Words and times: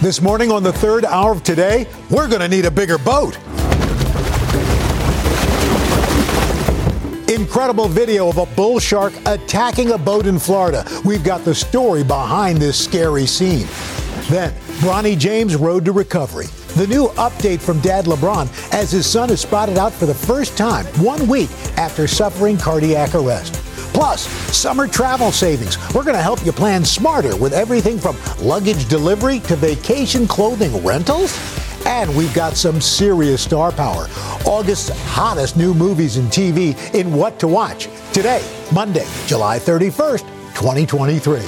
This 0.00 0.22
morning 0.22 0.52
on 0.52 0.62
the 0.62 0.72
third 0.72 1.04
hour 1.04 1.32
of 1.32 1.42
today, 1.42 1.88
we're 2.08 2.28
going 2.28 2.40
to 2.40 2.46
need 2.46 2.64
a 2.64 2.70
bigger 2.70 2.98
boat. 2.98 3.36
Incredible 7.28 7.88
video 7.88 8.28
of 8.28 8.38
a 8.38 8.46
bull 8.46 8.78
shark 8.78 9.12
attacking 9.26 9.90
a 9.90 9.98
boat 9.98 10.26
in 10.26 10.38
Florida. 10.38 10.84
We've 11.04 11.24
got 11.24 11.44
the 11.44 11.52
story 11.52 12.04
behind 12.04 12.58
this 12.58 12.82
scary 12.82 13.26
scene. 13.26 13.66
Then, 14.30 14.52
Bronny 14.78 15.18
James' 15.18 15.56
road 15.56 15.84
to 15.86 15.90
recovery. 15.90 16.46
The 16.76 16.86
new 16.86 17.08
update 17.16 17.60
from 17.60 17.80
dad 17.80 18.04
LeBron 18.04 18.72
as 18.72 18.92
his 18.92 19.04
son 19.04 19.30
is 19.30 19.40
spotted 19.40 19.78
out 19.78 19.92
for 19.92 20.06
the 20.06 20.14
first 20.14 20.56
time 20.56 20.86
one 21.02 21.26
week 21.26 21.50
after 21.76 22.06
suffering 22.06 22.56
cardiac 22.56 23.16
arrest. 23.16 23.67
Plus, 23.98 24.28
summer 24.56 24.86
travel 24.86 25.32
savings. 25.32 25.76
We're 25.92 26.04
going 26.04 26.14
to 26.14 26.22
help 26.22 26.46
you 26.46 26.52
plan 26.52 26.84
smarter 26.84 27.34
with 27.34 27.52
everything 27.52 27.98
from 27.98 28.16
luggage 28.40 28.88
delivery 28.88 29.40
to 29.40 29.56
vacation 29.56 30.28
clothing 30.28 30.84
rentals. 30.84 31.36
And 31.84 32.16
we've 32.16 32.32
got 32.32 32.56
some 32.56 32.80
serious 32.80 33.42
star 33.42 33.72
power. 33.72 34.06
August's 34.46 34.90
hottest 35.06 35.56
new 35.56 35.74
movies 35.74 36.16
and 36.16 36.28
TV 36.28 36.76
in 36.94 37.12
What 37.12 37.40
to 37.40 37.48
Watch. 37.48 37.88
Today, 38.12 38.40
Monday, 38.72 39.04
July 39.26 39.58
31st, 39.58 40.20
2023. 40.54 41.40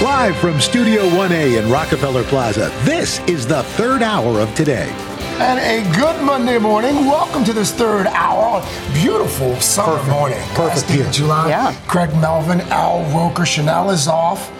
Live 0.00 0.34
from 0.38 0.58
Studio 0.62 1.02
1A 1.10 1.62
in 1.62 1.70
Rockefeller 1.70 2.24
Plaza, 2.24 2.72
this 2.84 3.20
is 3.28 3.46
the 3.46 3.64
third 3.76 4.02
hour 4.02 4.40
of 4.40 4.54
today. 4.54 5.07
And 5.40 5.58
a 5.60 5.96
good 5.96 6.20
Monday 6.24 6.58
morning. 6.58 7.06
Welcome 7.06 7.44
to 7.44 7.52
this 7.52 7.72
third 7.72 8.08
hour. 8.08 8.60
Beautiful 8.92 9.54
summer 9.60 9.92
Perfect. 9.92 10.10
morning. 10.10 10.38
Perfect 10.48 10.58
Last 10.58 10.88
day 10.88 10.94
of 10.94 11.04
here. 11.04 11.12
July. 11.12 11.48
Yeah. 11.48 11.72
Craig 11.86 12.10
Melvin, 12.16 12.60
Al 12.72 13.04
Roker, 13.16 13.46
Chanel 13.46 13.90
is 13.90 14.08
off. 14.08 14.50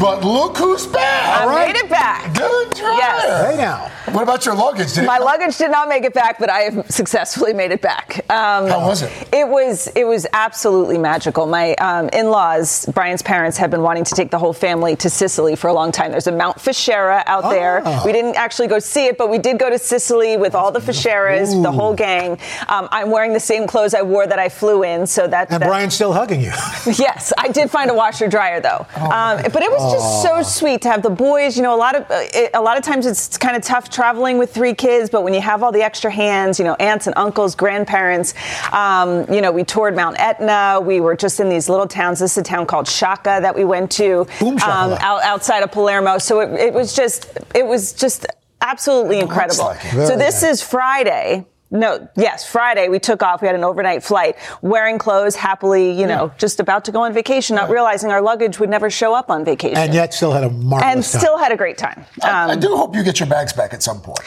But 0.00 0.22
look 0.22 0.56
who's 0.58 0.86
back. 0.86 1.40
I 1.40 1.46
right. 1.46 1.72
made 1.72 1.76
it 1.76 1.88
back. 1.88 2.34
Good 2.34 2.72
try. 2.74 2.96
Yes. 2.98 3.50
Hey 3.50 3.56
now. 3.56 3.90
What 4.12 4.22
about 4.22 4.44
your 4.46 4.54
luggage? 4.54 4.94
Did 4.94 5.04
My 5.06 5.16
come- 5.18 5.26
luggage 5.26 5.56
did 5.58 5.70
not 5.70 5.88
make 5.88 6.04
it 6.04 6.14
back, 6.14 6.38
but 6.38 6.48
I 6.50 6.60
have 6.60 6.90
successfully 6.90 7.52
made 7.52 7.72
it 7.72 7.80
back. 7.82 8.18
Um, 8.30 8.66
How 8.68 8.86
was 8.86 9.02
it? 9.02 9.12
It 9.32 9.46
was 9.48 9.86
it 9.88 10.04
was 10.04 10.26
absolutely 10.32 10.98
magical. 10.98 11.46
My 11.46 11.74
um, 11.74 12.08
in-laws, 12.10 12.86
Brian's 12.94 13.22
parents, 13.22 13.56
have 13.58 13.70
been 13.70 13.82
wanting 13.82 14.04
to 14.04 14.14
take 14.14 14.30
the 14.30 14.38
whole 14.38 14.52
family 14.52 14.96
to 14.96 15.10
Sicily 15.10 15.56
for 15.56 15.68
a 15.68 15.72
long 15.72 15.90
time. 15.92 16.10
There's 16.10 16.26
a 16.26 16.32
Mount 16.32 16.56
Fichera 16.58 17.22
out 17.26 17.50
there. 17.50 17.82
Oh. 17.84 18.02
We 18.04 18.12
didn't 18.12 18.36
actually 18.36 18.68
go 18.68 18.78
see 18.78 19.06
it, 19.06 19.18
but 19.18 19.30
we 19.30 19.38
did 19.38 19.58
go 19.58 19.68
to 19.70 19.78
Sicily 19.78 20.36
with 20.36 20.54
all 20.54 20.70
the 20.70 20.80
Ficheras, 20.80 21.62
the 21.62 21.72
whole 21.72 21.94
gang. 21.94 22.38
Um, 22.68 22.88
I'm 22.90 23.10
wearing 23.10 23.32
the 23.32 23.40
same 23.40 23.66
clothes 23.66 23.94
I 23.94 24.02
wore 24.02 24.26
that 24.26 24.38
I 24.38 24.48
flew 24.48 24.82
in, 24.84 25.06
so 25.06 25.26
that. 25.26 25.50
And 25.50 25.62
that- 25.62 25.66
Brian's 25.68 25.94
still 25.94 26.12
hugging 26.12 26.40
you. 26.40 26.52
Yes, 26.98 27.32
I 27.38 27.48
did 27.48 27.70
find 27.70 27.90
a 27.90 27.94
washer 27.94 28.26
dryer 28.28 28.60
though, 28.60 28.86
um, 28.96 29.40
but 29.52 29.62
it 29.62 29.70
was 29.70 29.77
just 29.78 30.22
so 30.22 30.42
sweet 30.42 30.82
to 30.82 30.90
have 30.90 31.02
the 31.02 31.10
boys. 31.10 31.56
You 31.56 31.62
know, 31.62 31.74
a 31.74 31.76
lot 31.76 31.94
of 31.94 32.02
uh, 32.10 32.20
it, 32.34 32.50
a 32.54 32.60
lot 32.60 32.76
of 32.76 32.84
times 32.84 33.06
it's 33.06 33.36
kind 33.38 33.56
of 33.56 33.62
tough 33.62 33.90
traveling 33.90 34.38
with 34.38 34.52
three 34.52 34.74
kids, 34.74 35.10
but 35.10 35.22
when 35.22 35.34
you 35.34 35.40
have 35.40 35.62
all 35.62 35.72
the 35.72 35.82
extra 35.82 36.10
hands, 36.10 36.58
you 36.58 36.64
know, 36.64 36.74
aunts 36.74 37.06
and 37.06 37.16
uncles, 37.16 37.54
grandparents. 37.54 38.34
Um, 38.72 39.30
you 39.32 39.40
know, 39.40 39.52
we 39.52 39.64
toured 39.64 39.96
Mount 39.96 40.18
Etna. 40.18 40.80
We 40.80 41.00
were 41.00 41.16
just 41.16 41.40
in 41.40 41.48
these 41.48 41.68
little 41.68 41.86
towns. 41.86 42.18
This 42.18 42.32
is 42.32 42.38
a 42.38 42.42
town 42.42 42.66
called 42.66 42.86
Sciacca 42.86 43.40
that 43.40 43.54
we 43.54 43.64
went 43.64 43.90
to 43.92 44.26
shakalaka. 44.38 44.98
out, 45.00 45.22
outside 45.22 45.62
of 45.62 45.72
Palermo. 45.72 46.18
So 46.18 46.40
it, 46.40 46.52
it 46.60 46.74
was 46.74 46.94
just 46.94 47.38
it 47.54 47.66
was 47.66 47.92
just 47.92 48.26
absolutely 48.60 49.20
incredible. 49.20 49.64
like 49.64 49.80
so 49.80 50.16
this 50.16 50.42
is 50.42 50.62
Friday. 50.62 51.46
No, 51.70 52.08
yes, 52.16 52.50
Friday 52.50 52.88
we 52.88 52.98
took 52.98 53.22
off. 53.22 53.42
We 53.42 53.46
had 53.46 53.54
an 53.54 53.62
overnight 53.62 54.02
flight, 54.02 54.36
wearing 54.62 54.96
clothes, 54.98 55.36
happily, 55.36 55.92
you 55.92 56.06
know, 56.06 56.32
just 56.38 56.60
about 56.60 56.86
to 56.86 56.92
go 56.92 57.02
on 57.02 57.12
vacation, 57.12 57.56
not 57.56 57.68
realizing 57.68 58.10
our 58.10 58.22
luggage 58.22 58.58
would 58.58 58.70
never 58.70 58.88
show 58.88 59.12
up 59.14 59.28
on 59.30 59.44
vacation. 59.44 59.76
And 59.76 59.92
yet 59.92 60.14
still 60.14 60.32
had 60.32 60.44
a 60.44 60.50
marvelous 60.50 60.82
and 60.94 61.04
time. 61.04 61.20
still 61.20 61.36
had 61.36 61.52
a 61.52 61.56
great 61.56 61.76
time. 61.76 62.06
I 62.22 62.52
Um, 62.52 62.60
do 62.60 62.74
hope 62.74 62.96
you 62.96 63.02
get 63.02 63.20
your 63.20 63.28
bags 63.28 63.52
back 63.52 63.74
at 63.74 63.82
some 63.82 64.00
point. 64.00 64.18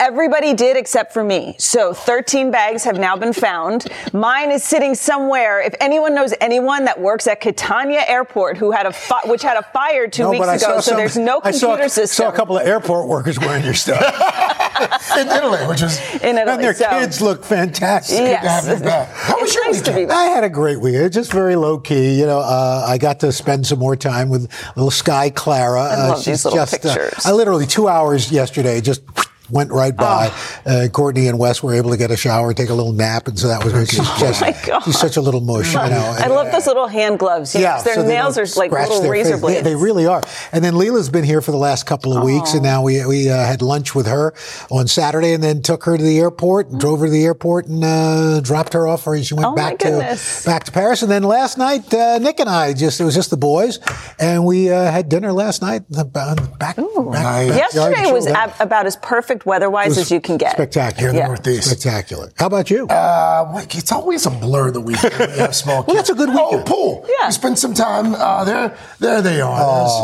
everybody 0.00 0.54
did 0.54 0.76
except 0.78 1.12
for 1.12 1.22
me. 1.22 1.54
So 1.58 1.92
13 1.92 2.50
bags 2.50 2.84
have 2.84 2.98
now 2.98 3.14
been 3.14 3.34
found. 3.34 3.86
Mine 4.14 4.50
is 4.50 4.64
sitting 4.64 4.94
somewhere. 4.94 5.60
If 5.60 5.74
anyone 5.80 6.14
knows 6.14 6.32
anyone 6.40 6.86
that 6.86 6.98
works 6.98 7.26
at 7.26 7.40
Catania 7.40 8.04
Airport 8.08 8.56
who 8.56 8.70
had 8.70 8.86
a 8.86 8.92
fi- 8.92 9.20
which 9.26 9.42
had 9.42 9.58
a 9.58 9.62
fire 9.74 10.06
two 10.08 10.22
No, 10.22 10.30
weeks 10.30 10.46
ago, 10.46 10.56
so 10.76 10.80
some- 10.80 10.96
there's 10.96 11.16
no 11.18 11.40
I 11.44 11.50
saw, 11.50 11.68
computer 11.68 11.88
system. 11.90 12.24
I 12.24 12.28
saw 12.28 12.32
a 12.32 12.36
couple 12.36 12.56
of 12.58 12.66
airport 12.66 13.06
workers 13.06 13.38
wearing 13.38 13.64
your 13.64 13.74
stuff. 13.74 14.00
In 15.18 15.28
Italy, 15.28 15.58
which 15.66 15.82
is 15.82 16.00
in 16.22 16.38
Italy. 16.38 16.56
And 16.70 16.78
their 16.78 16.90
so- 16.90 16.98
kids 17.00 17.20
look 17.20 17.44
fantastic. 17.44 18.18
Yes. 18.18 18.64
to 18.64 18.70
have 18.70 18.82
back. 18.82 19.08
How 19.14 19.34
was 19.40 19.44
It's 19.50 19.54
your 19.54 19.66
nice 19.66 19.80
to 19.82 19.90
weekend? 19.90 19.96
be 19.96 20.06
back. 20.06 20.16
I 20.16 20.24
had 20.26 20.44
a 20.44 20.48
great 20.48 20.80
weekend, 20.80 21.12
just 21.12 21.32
very 21.32 21.56
low 21.56 21.78
key. 21.78 22.18
You 22.18 22.26
know, 22.26 22.40
uh, 22.40 22.84
I 22.86 22.98
got 22.98 23.20
to 23.20 23.32
spend 23.32 23.66
some 23.66 23.78
more 23.78 23.96
time 23.96 24.28
with 24.28 24.50
little 24.76 24.90
Sky 24.90 25.30
Clara. 25.30 25.82
I 25.82 26.08
love 26.08 26.24
these 26.24 26.44
little 26.44 26.66
pictures. 26.66 27.24
I 27.26 27.32
literally 27.32 27.66
two 27.66 27.88
hours 27.88 28.30
yesterday 28.32 28.80
just 28.80 29.02
went 29.50 29.70
right 29.72 29.96
by. 29.96 30.32
Uh, 30.66 30.88
Courtney 30.92 31.26
and 31.28 31.38
Wes 31.38 31.62
were 31.62 31.74
able 31.74 31.90
to 31.90 31.96
get 31.96 32.10
a 32.10 32.16
shower, 32.16 32.52
take 32.54 32.70
a 32.70 32.74
little 32.74 32.92
nap, 32.92 33.28
and 33.28 33.38
so 33.38 33.48
that 33.48 33.64
was 33.64 33.72
she's 33.88 33.98
just 34.18 34.42
Oh 34.72 34.80
she's 34.84 34.98
such 34.98 35.16
a 35.16 35.20
little 35.20 35.40
mush. 35.40 35.72
You 35.72 35.78
know, 35.80 36.16
I 36.18 36.26
love 36.28 36.50
those 36.52 36.66
little 36.66 36.86
hand 36.88 37.18
gloves. 37.18 37.54
You 37.54 37.62
know, 37.62 37.68
'cause 37.74 37.84
their 37.84 37.94
so 37.94 38.06
nails 38.06 38.38
are 38.38 38.46
like 38.58 38.70
little 38.72 39.08
razor 39.08 39.32
face. 39.32 39.36
They- 39.36 39.40
blades. 39.40 39.64
They, 39.64 39.74
really 39.76 40.06
are. 40.06 40.22
And 40.52 40.62
then 40.64 40.74
Leila's 40.74 41.08
been 41.08 41.24
here 41.24 41.40
for 41.40 41.50
the 41.52 41.56
last 41.58 41.86
couple 41.86 42.16
of 42.16 42.22
weeks, 42.22 42.54
and 42.54 42.62
now 42.62 42.82
we 42.82 43.04
we 43.06 43.30
uh, 43.30 43.36
had 43.36 43.62
lunch 43.62 43.94
with 43.94 44.06
her 44.06 44.34
on 44.70 44.86
Saturday, 44.88 45.32
and 45.32 45.42
then 45.42 45.62
took 45.62 45.84
her 45.84 45.96
to 45.96 46.02
the 46.02 46.18
airport, 46.18 46.68
and 46.68 46.78
drove 46.80 47.00
her 47.00 47.06
to 47.06 47.12
the 47.12 47.24
airport, 47.24 47.66
and 47.66 47.82
uh, 47.84 48.40
dropped 48.40 48.72
her 48.74 48.86
off, 48.86 49.06
or 49.06 49.20
she 49.22 49.34
went 49.34 49.46
Oh, 49.46 49.54
back 49.54 49.78
to 49.80 50.18
back 50.44 50.64
to 50.64 50.72
Paris. 50.72 51.02
And 51.02 51.10
then 51.10 51.22
last 51.22 51.56
night, 51.58 51.92
uh, 51.94 52.18
Nick 52.18 52.40
and 52.40 52.48
I 52.48 52.72
just 52.74 53.00
it 53.00 53.04
was 53.04 53.14
just 53.14 53.30
the 53.30 53.36
boys, 53.36 53.78
and 54.18 54.44
we 54.44 54.70
uh, 54.70 54.90
had 54.90 55.08
dinner 55.08 55.32
last 55.32 55.62
night. 55.62 55.82
uh, 55.96 56.04
Back, 56.04 56.36
back, 56.58 56.76
back 56.76 57.46
Yesterday 57.48 58.12
was 58.12 58.26
ab- 58.26 58.52
about 58.60 58.86
as 58.86 58.96
perfect 58.96 59.39
weather-wise 59.46 59.96
as 59.98 60.10
you 60.10 60.20
can 60.20 60.36
get. 60.36 60.52
Spectacular, 60.52 61.10
in 61.10 61.16
Yeah. 61.16 61.26
Northeast. 61.26 61.68
spectacular. 61.70 62.30
How 62.36 62.46
about 62.46 62.70
you? 62.70 62.86
Uh, 62.88 63.50
like, 63.54 63.74
it's 63.76 63.92
always 63.92 64.26
a 64.26 64.30
blur 64.30 64.70
the 64.70 64.80
weekend 64.80 65.14
when 65.14 65.30
you 65.30 65.36
have 65.36 65.54
small 65.56 65.82
kids. 65.82 65.86
Well, 65.90 65.96
that's 65.96 66.10
a 66.10 66.14
good 66.14 66.28
weekend. 66.30 66.60
Oh, 66.60 66.62
pool. 66.64 67.06
Yeah. 67.20 67.26
You 67.26 67.32
spend 67.32 67.58
some 67.58 67.74
time 67.74 68.14
uh, 68.14 68.44
there. 68.44 68.76
There 68.98 69.22
they 69.22 69.40
are. 69.40 69.56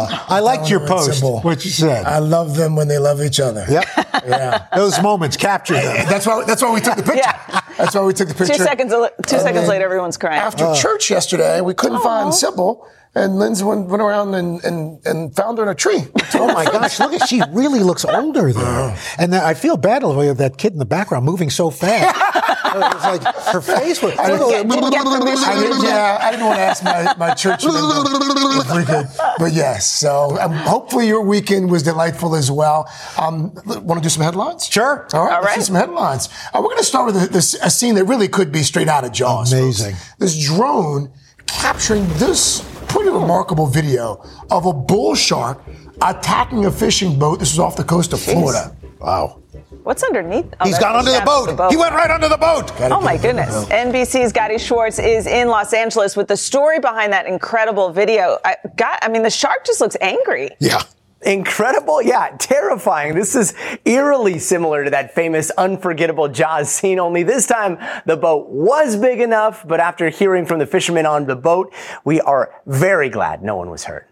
There's- 0.08 0.20
I 0.28 0.40
liked 0.40 0.68
your 0.70 0.86
post, 0.86 1.12
simple. 1.12 1.40
what 1.40 1.64
you 1.64 1.70
said. 1.70 2.04
I 2.06 2.18
love 2.18 2.56
them 2.56 2.76
when 2.76 2.88
they 2.88 2.98
love 2.98 3.22
each 3.22 3.40
other. 3.40 3.64
Yep. 3.68 3.84
Yeah. 4.26 4.66
Those 4.74 5.00
moments 5.02 5.36
capture 5.36 5.74
them. 5.74 6.06
That's 6.08 6.26
why. 6.26 6.44
That's 6.44 6.62
why 6.62 6.72
we 6.74 6.80
took 6.80 6.96
the 6.96 7.02
picture. 7.02 7.18
Yeah. 7.18 7.60
That's 7.76 7.94
why 7.94 8.02
we 8.02 8.12
took 8.12 8.28
the 8.28 8.34
picture. 8.34 8.54
Two 8.54 8.62
seconds. 8.62 8.92
Two 8.92 9.04
And 9.36 9.42
seconds 9.42 9.68
later, 9.68 9.84
everyone's 9.84 10.16
crying. 10.16 10.40
After 10.40 10.64
oh. 10.64 10.74
church 10.74 11.10
yesterday, 11.10 11.60
we 11.60 11.74
couldn't 11.74 12.00
find 12.00 12.32
Sybil, 12.34 12.86
and 13.14 13.38
Lindsay 13.38 13.64
went, 13.64 13.86
went 13.88 14.02
around 14.02 14.34
and, 14.34 14.62
and, 14.64 15.04
and 15.06 15.34
found 15.34 15.58
her 15.58 15.64
in 15.64 15.70
a 15.70 15.74
tree. 15.74 16.04
Oh 16.34 16.52
my 16.52 16.64
gosh, 16.72 17.00
look 17.00 17.12
at 17.14 17.28
she 17.28 17.42
really 17.50 17.80
looks 17.80 18.04
older 18.04 18.52
there. 18.52 18.96
And 19.18 19.32
then 19.32 19.42
I 19.42 19.54
feel 19.54 19.76
bad 19.76 20.02
the 20.02 20.08
way 20.10 20.28
of 20.28 20.36
that 20.38 20.58
kid 20.58 20.72
in 20.72 20.78
the 20.78 20.84
background 20.84 21.24
moving 21.24 21.50
so 21.50 21.70
fast. 21.70 22.62
was 22.78 23.02
like 23.04 23.34
her 23.46 23.60
face 23.60 24.02
was 24.02 24.12
I 24.18 24.26
didn't, 24.30 24.48
didn't. 24.48 24.72
I 24.72 25.60
didn't- 25.60 25.82
yeah, 25.84 26.18
I 26.20 26.30
didn't 26.30 26.46
want 26.46 26.56
to 26.58 26.62
ask 26.62 26.82
my, 26.84 27.14
my 27.16 27.34
church 27.34 27.64
if 27.64 28.74
we 28.76 28.84
could, 28.84 29.06
but 29.38 29.52
yes. 29.52 29.90
So 29.90 30.38
um, 30.40 30.52
hopefully 30.52 31.06
your 31.06 31.22
weekend 31.22 31.70
was 31.70 31.82
delightful 31.82 32.34
as 32.34 32.50
well. 32.50 32.88
Um, 33.18 33.52
want 33.66 33.98
to 33.98 34.00
do 34.00 34.08
some 34.08 34.22
headlines? 34.22 34.66
Sure. 34.66 35.06
All 35.12 35.24
right, 35.26 35.36
All 35.36 35.42
let's 35.42 35.54
do 35.56 35.62
some 35.62 35.74
headlines. 35.76 36.28
Uh, 36.52 36.58
we're 36.60 36.68
going 36.68 36.78
to 36.78 36.84
start 36.84 37.06
with 37.06 37.22
a, 37.22 37.26
this, 37.28 37.54
a 37.62 37.70
scene 37.70 37.94
that 37.96 38.04
really 38.04 38.28
could 38.28 38.52
be 38.52 38.62
straight 38.62 38.88
out 38.88 39.04
of 39.04 39.12
Jaws. 39.12 39.50
folks. 39.52 39.80
Amazing. 39.80 39.96
This 40.18 40.44
drone 40.44 41.12
capturing 41.46 42.06
this 42.14 42.62
pretty 42.88 43.10
remarkable 43.10 43.66
video 43.66 44.24
of 44.50 44.66
a 44.66 44.72
bull 44.72 45.14
shark 45.14 45.62
attacking 46.02 46.66
a 46.66 46.70
fishing 46.70 47.18
boat. 47.18 47.38
This 47.38 47.52
was 47.52 47.58
off 47.58 47.76
the 47.76 47.84
coast 47.84 48.12
of 48.12 48.20
Florida. 48.20 48.74
Wow. 49.00 49.42
What's 49.86 50.02
underneath? 50.02 50.52
Oh, 50.58 50.64
He's 50.64 50.72
that's 50.72 50.84
gone 50.84 50.96
under 50.96 51.12
the 51.12 51.18
shaft 51.18 51.56
boat. 51.56 51.70
He 51.70 51.76
went 51.76 51.94
right 51.94 52.10
under 52.10 52.28
the 52.28 52.36
boat. 52.36 52.72
Oh 52.90 53.00
my 53.00 53.16
goodness. 53.16 53.66
NBC's 53.66 54.32
Gadi 54.32 54.58
Schwartz 54.58 54.98
is 54.98 55.28
in 55.28 55.46
Los 55.46 55.72
Angeles 55.72 56.16
with 56.16 56.26
the 56.26 56.36
story 56.36 56.80
behind 56.80 57.12
that 57.12 57.26
incredible 57.26 57.90
video. 57.90 58.36
I 58.44 58.56
got 58.74 58.98
I 59.02 59.08
mean 59.08 59.22
the 59.22 59.30
shark 59.30 59.64
just 59.64 59.80
looks 59.80 59.96
angry. 60.00 60.50
Yeah. 60.58 60.82
Incredible? 61.22 62.02
Yeah, 62.02 62.36
terrifying. 62.36 63.14
This 63.14 63.36
is 63.36 63.54
eerily 63.84 64.40
similar 64.40 64.82
to 64.82 64.90
that 64.90 65.14
famous 65.14 65.50
unforgettable 65.52 66.26
Jaws 66.26 66.68
scene, 66.68 66.98
only 66.98 67.22
this 67.22 67.46
time 67.46 67.78
the 68.06 68.16
boat 68.16 68.48
was 68.48 68.96
big 68.96 69.20
enough, 69.20 69.64
but 69.68 69.78
after 69.78 70.08
hearing 70.08 70.46
from 70.46 70.58
the 70.58 70.66
fishermen 70.66 71.06
on 71.06 71.26
the 71.26 71.36
boat, 71.36 71.72
we 72.04 72.20
are 72.22 72.60
very 72.66 73.08
glad 73.08 73.40
no 73.40 73.54
one 73.54 73.70
was 73.70 73.84
hurt. 73.84 74.10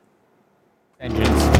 Engines. 1.01 1.54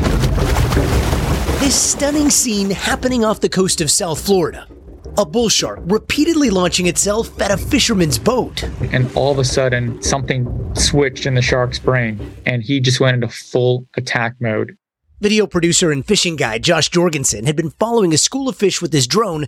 This 1.65 1.93
stunning 1.93 2.29
scene 2.29 2.69
happening 2.69 3.25
off 3.25 3.41
the 3.41 3.49
coast 3.49 3.81
of 3.81 3.91
South 3.91 4.21
Florida. 4.21 4.69
A 5.17 5.25
bull 5.25 5.49
shark 5.49 5.81
repeatedly 5.85 6.51
launching 6.51 6.89
itself 6.89 7.41
at 7.41 7.51
a 7.51 7.57
fisherman's 7.57 8.19
boat. 8.19 8.63
And 8.93 9.11
all 9.17 9.33
of 9.33 9.39
a 9.39 9.47
sudden, 9.47 10.03
something 10.03 10.75
switched 10.75 11.25
in 11.25 11.33
the 11.33 11.41
shark's 11.41 11.79
brain, 11.79 12.21
and 12.45 12.63
he 12.63 12.81
just 12.81 13.01
went 13.01 13.15
into 13.15 13.29
full 13.29 13.87
attack 13.97 14.35
mode. 14.41 14.77
Video 15.23 15.47
producer 15.47 15.91
and 15.91 16.05
fishing 16.05 16.37
guide 16.37 16.63
Josh 16.63 16.91
Jorgensen 16.91 17.47
had 17.47 17.57
been 17.57 17.71
following 17.71 18.13
a 18.13 18.19
school 18.19 18.47
of 18.47 18.57
fish 18.57 18.83
with 18.83 18.93
his 18.93 19.07
drone 19.07 19.47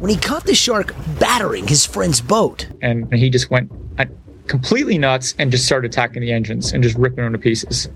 when 0.00 0.10
he 0.10 0.16
caught 0.16 0.46
the 0.46 0.56
shark 0.56 0.92
battering 1.20 1.68
his 1.68 1.86
friend's 1.86 2.20
boat. 2.20 2.66
And 2.82 3.14
he 3.14 3.30
just 3.30 3.52
went 3.52 3.70
uh, 4.00 4.06
completely 4.48 4.98
nuts 4.98 5.36
and 5.38 5.52
just 5.52 5.66
started 5.66 5.92
attacking 5.92 6.20
the 6.20 6.32
engines 6.32 6.72
and 6.72 6.82
just 6.82 6.96
ripping 6.98 7.22
them 7.22 7.32
to 7.32 7.38
pieces. 7.38 7.88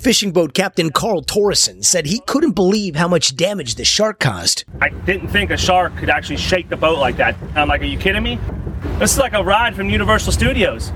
Fishing 0.00 0.32
boat 0.32 0.54
captain 0.54 0.88
Carl 0.88 1.22
Torreson 1.22 1.84
said 1.84 2.06
he 2.06 2.20
couldn't 2.20 2.52
believe 2.52 2.96
how 2.96 3.06
much 3.06 3.36
damage 3.36 3.74
the 3.74 3.84
shark 3.84 4.18
caused. 4.18 4.64
I 4.80 4.88
didn't 4.88 5.28
think 5.28 5.50
a 5.50 5.58
shark 5.58 5.94
could 5.98 6.08
actually 6.08 6.38
shake 6.38 6.70
the 6.70 6.76
boat 6.78 6.98
like 6.98 7.18
that. 7.18 7.36
I'm 7.54 7.68
like, 7.68 7.82
are 7.82 7.84
you 7.84 7.98
kidding 7.98 8.22
me? 8.22 8.38
This 8.98 9.12
is 9.12 9.18
like 9.18 9.34
a 9.34 9.44
ride 9.44 9.76
from 9.76 9.90
Universal 9.90 10.32
Studios. 10.32 10.88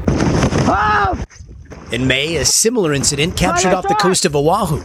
In 1.93 2.07
May, 2.07 2.37
a 2.37 2.47
similar 2.47 2.95
incident 2.95 3.37
captured 3.37 3.75
off 3.75 3.87
the 3.87 3.95
coast 3.95 4.25
of 4.25 4.35
Oahu. 4.35 4.83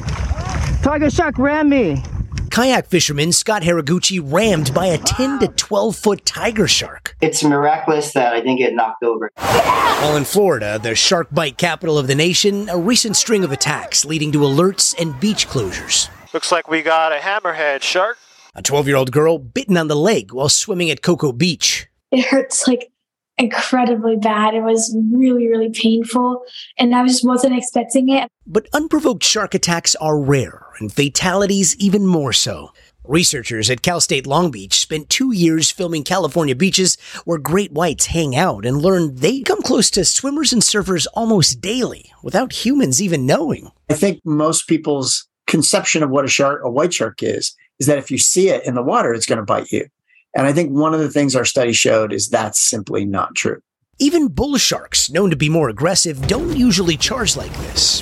Tiger 0.83 1.09
shark 1.09 1.37
ran 1.37 1.69
me. 1.69 2.03
Kayak 2.49 2.87
fisherman 2.87 3.31
Scott 3.31 3.63
Haraguchi 3.63 4.19
rammed 4.23 4.73
by 4.73 4.87
a 4.87 4.97
10 4.97 5.39
to 5.39 5.47
12 5.49 5.95
foot 5.95 6.25
tiger 6.25 6.67
shark. 6.67 7.15
It's 7.21 7.43
miraculous 7.43 8.13
that 8.13 8.33
I 8.33 8.37
didn't 8.37 8.57
get 8.57 8.73
knocked 8.73 9.03
over. 9.03 9.31
While 9.35 10.17
in 10.17 10.25
Florida, 10.25 10.79
the 10.81 10.95
shark 10.95 11.27
bite 11.31 11.57
capital 11.57 11.97
of 11.97 12.07
the 12.07 12.15
nation, 12.15 12.69
a 12.69 12.77
recent 12.77 13.15
string 13.15 13.43
of 13.43 13.51
attacks 13.51 14.05
leading 14.05 14.31
to 14.31 14.39
alerts 14.39 14.95
and 14.99 15.19
beach 15.19 15.47
closures. 15.47 16.09
Looks 16.33 16.51
like 16.51 16.69
we 16.69 16.81
got 16.81 17.11
a 17.11 17.17
hammerhead 17.17 17.81
shark. 17.81 18.17
A 18.55 18.61
12 18.61 18.87
year 18.87 18.95
old 18.95 19.11
girl 19.11 19.37
bitten 19.37 19.77
on 19.77 19.87
the 19.87 19.95
leg 19.95 20.33
while 20.33 20.49
swimming 20.49 20.89
at 20.89 21.01
Cocoa 21.01 21.31
Beach. 21.31 21.87
It 22.11 22.25
hurts 22.25 22.67
like 22.67 22.91
incredibly 23.39 24.17
bad. 24.17 24.53
It 24.53 24.61
was 24.61 24.95
really, 25.11 25.47
really 25.47 25.71
painful, 25.71 26.43
and 26.77 26.93
I 26.93 27.05
just 27.07 27.25
wasn't 27.25 27.57
expecting 27.57 28.09
it. 28.09 28.29
But 28.45 28.67
unprovoked 28.73 29.23
shark 29.23 29.55
attacks 29.55 29.95
are 29.95 30.19
rare, 30.19 30.67
and 30.79 30.93
fatalities 30.93 31.75
even 31.77 32.05
more 32.05 32.33
so. 32.33 32.71
Researchers 33.05 33.71
at 33.71 33.81
Cal 33.81 34.01
State 34.01 34.27
Long 34.27 34.51
Beach 34.51 34.79
spent 34.79 35.09
two 35.09 35.31
years 35.31 35.71
filming 35.71 36.03
California 36.03 36.55
beaches 36.55 36.95
where 37.25 37.39
great 37.39 37.71
whites 37.71 38.07
hang 38.07 38.35
out 38.35 38.65
and 38.65 38.83
learned 38.83 39.17
they 39.17 39.41
come 39.41 39.63
close 39.63 39.89
to 39.91 40.05
swimmers 40.05 40.53
and 40.53 40.61
surfers 40.61 41.07
almost 41.15 41.59
daily 41.59 42.11
without 42.21 42.53
humans 42.53 43.01
even 43.01 43.25
knowing. 43.25 43.71
I 43.89 43.95
think 43.95 44.21
most 44.25 44.67
people's 44.67 45.27
conception 45.47 46.03
of 46.03 46.11
what 46.11 46.25
a 46.25 46.27
shark, 46.27 46.61
a 46.63 46.69
white 46.69 46.93
shark 46.93 47.23
is, 47.23 47.55
is 47.79 47.87
that 47.87 47.97
if 47.97 48.11
you 48.11 48.19
see 48.19 48.49
it 48.49 48.63
in 48.65 48.75
the 48.75 48.83
water, 48.83 49.11
it's 49.11 49.25
going 49.25 49.39
to 49.39 49.45
bite 49.45 49.71
you. 49.71 49.87
And 50.35 50.45
I 50.45 50.53
think 50.53 50.71
one 50.71 50.93
of 50.93 50.99
the 50.99 51.09
things 51.09 51.35
our 51.35 51.45
study 51.45 51.73
showed 51.73 52.13
is 52.13 52.29
that's 52.29 52.59
simply 52.59 53.05
not 53.05 53.35
true. 53.35 53.61
Even 53.97 54.27
bull 54.27 54.57
sharks, 54.57 55.09
known 55.09 55.29
to 55.29 55.35
be 55.35 55.49
more 55.49 55.69
aggressive, 55.69 56.25
don't 56.27 56.55
usually 56.55 56.95
charge 56.95 57.35
like 57.35 57.51
this. 57.57 58.01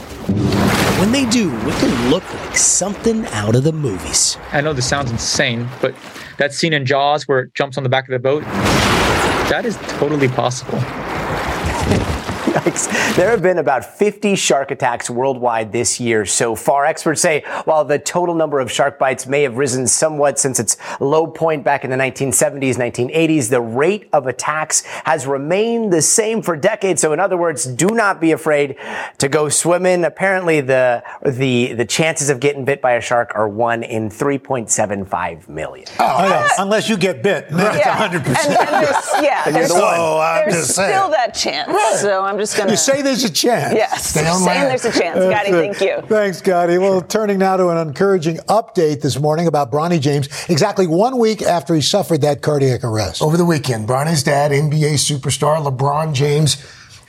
When 1.00 1.12
they 1.12 1.25
do, 1.25 1.50
it 1.51 1.75
can 1.79 2.09
look 2.12 2.24
like 2.33 2.57
something 2.57 3.25
out 3.27 3.56
of 3.56 3.63
the 3.63 3.71
movies. 3.71 4.38
I 4.51 4.62
know 4.62 4.74
this 4.74 4.88
sounds 4.88 5.09
insane, 5.09 5.68
but 5.81 5.95
that 6.38 6.53
scene 6.53 6.74
in 6.74 6.85
Jaws 6.85 7.27
where 7.27 7.39
it 7.39 7.53
jumps 7.56 7.77
on 7.77 7.83
the 7.83 7.89
back 7.89 8.07
of 8.07 8.12
the 8.12 8.19
boat, 8.19 8.44
that 9.50 9.63
is 9.65 9.77
totally 10.00 10.27
possible. 10.27 10.80
Yikes. 12.68 13.16
There 13.16 13.30
have 13.31 13.42
been 13.42 13.60
about 13.60 13.86
50 13.86 14.36
shark 14.36 14.72
attacks 14.72 15.10
worldwide 15.10 15.72
this 15.72 16.00
year 16.00 16.25
so 16.25 16.56
far. 16.56 16.86
Experts 16.86 17.22
say 17.22 17.44
while 17.64 17.86
the 17.86 17.98
total 17.98 18.36
number 18.36 18.60
of 18.60 18.69
shark 18.72 19.00
bites 19.00 19.25
may 19.25 19.44
have 19.44 19.58
risen 19.58 19.88
somewhat 19.88 20.38
since 20.38 20.60
its 20.60 20.75
low 21.00 21.28
point 21.28 21.64
back 21.64 21.86
in 21.86 21.90
the 21.90 21.96
1970s, 21.96 22.75
1980s, 22.75 23.50
the 23.50 23.62
rate 23.62 24.10
of 24.12 24.28
attacks 24.28 24.81
has 25.06 25.25
remained 25.25 25.94
the 25.94 26.02
same 26.02 26.42
for 26.42 26.58
decades. 26.58 27.02
So 27.02 27.14
in 27.14 27.19
other 27.19 27.38
words, 27.38 27.66
do 27.66 27.88
not 27.88 28.19
be 28.19 28.31
afraid 28.34 28.75
to 29.19 29.30
go 29.30 29.48
swimming. 29.48 30.04
Apparently 30.04 30.60
the, 30.62 31.04
the, 31.25 31.74
the 31.74 31.86
chances 31.86 32.30
of 32.30 32.40
getting 32.40 32.66
bit 32.66 32.81
by 32.81 32.94
a 32.94 33.02
shark 33.02 33.31
are 33.36 33.48
one 33.48 33.84
in 33.84 34.10
3.75 34.10 35.48
million. 35.48 35.88
Oh, 36.00 36.18
oh 36.19 36.28
yeah. 36.28 36.50
Unless 36.60 36.90
you 36.90 36.98
get 36.98 37.24
bit, 37.24 37.50
then 37.50 37.75
it's 37.78 37.86
100%. 37.86 38.08
And, 38.08 38.28
and 38.28 38.86
there's, 38.86 39.24
yeah, 39.24 39.44
And 39.46 39.56
you're 39.56 39.62
there's, 39.62 39.69
the. 39.69 39.80
So, 39.80 39.86
oh, 39.86 40.19
I'm 40.19 40.50
there's 40.50 40.64
just 40.64 40.75
saying. 40.75 40.94
still 40.98 41.10
that 41.12 41.34
chance. 41.34 42.02
So 42.02 42.24
I'm 42.24 42.38
just 42.38 42.56
gonna. 42.57 42.71
You 42.71 42.77
say 42.77 43.01
there's 43.01 43.24
a 43.24 43.31
chance. 43.31 43.74
yes. 43.75 44.09
Stay 44.09 44.27
on 44.27 44.38
saying 44.39 44.45
land. 44.45 44.69
there's 44.71 44.86
a 44.86 45.00
chance, 45.00 45.18
That's 45.19 45.48
Scotty. 45.48 45.50
it. 45.68 45.75
Thank 45.77 45.81
you. 45.81 46.07
Thanks, 46.07 46.38
Scotty. 46.39 46.77
Well, 46.77 47.01
turning 47.01 47.39
now 47.39 47.57
to 47.57 47.69
an 47.69 47.77
encouraging 47.88 48.38
update 48.48 49.01
this 49.01 49.19
morning 49.19 49.48
about 49.48 49.71
Bronny 49.71 50.00
James, 50.01 50.27
exactly 50.50 50.88
one 50.88 51.18
week 51.19 51.42
after 51.42 51.74
he 51.75 51.81
suffered 51.81 52.21
that 52.21 52.42
cardiac 52.42 52.83
arrest. 52.83 53.21
Over 53.21 53.38
the 53.38 53.45
weekend, 53.45 53.88
Bronny's 53.88 54.24
dad, 54.24 54.51
NBA 54.51 54.94
superstar 54.95 55.63
LeBron 55.65 56.13
James, 56.13 56.57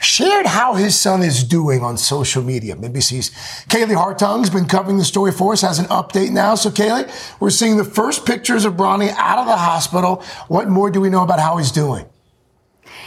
shared 0.01 0.47
how 0.47 0.75
his 0.75 0.97
son 0.99 1.23
is 1.25 1.43
doing 1.43 1.83
on 1.83 1.97
social 1.97 2.41
media. 2.43 2.77
NBC's 2.77 3.31
Kaylee 3.69 3.97
Hartung's 3.97 4.49
been 4.49 4.67
covering 4.67 4.97
the 4.97 5.05
story 5.05 5.33
for 5.33 5.55
us, 5.55 5.63
has 5.63 5.81
an 5.81 5.87
update 5.87 6.31
now. 6.31 6.55
So, 6.55 6.71
Kaylee, 6.71 7.11
we're 7.41 7.51
seeing 7.51 7.77
the 7.77 7.85
first 7.85 8.25
pictures 8.25 8.65
of 8.65 8.75
Bronny 8.75 9.09
out 9.17 9.39
of 9.41 9.47
the 9.47 9.57
hospital. 9.57 10.23
What 10.47 10.69
more 10.69 10.89
do 10.91 11.01
we 11.01 11.11
know 11.11 11.25
about 11.25 11.41
how 11.41 11.57
he's 11.57 11.73
doing? 11.73 12.07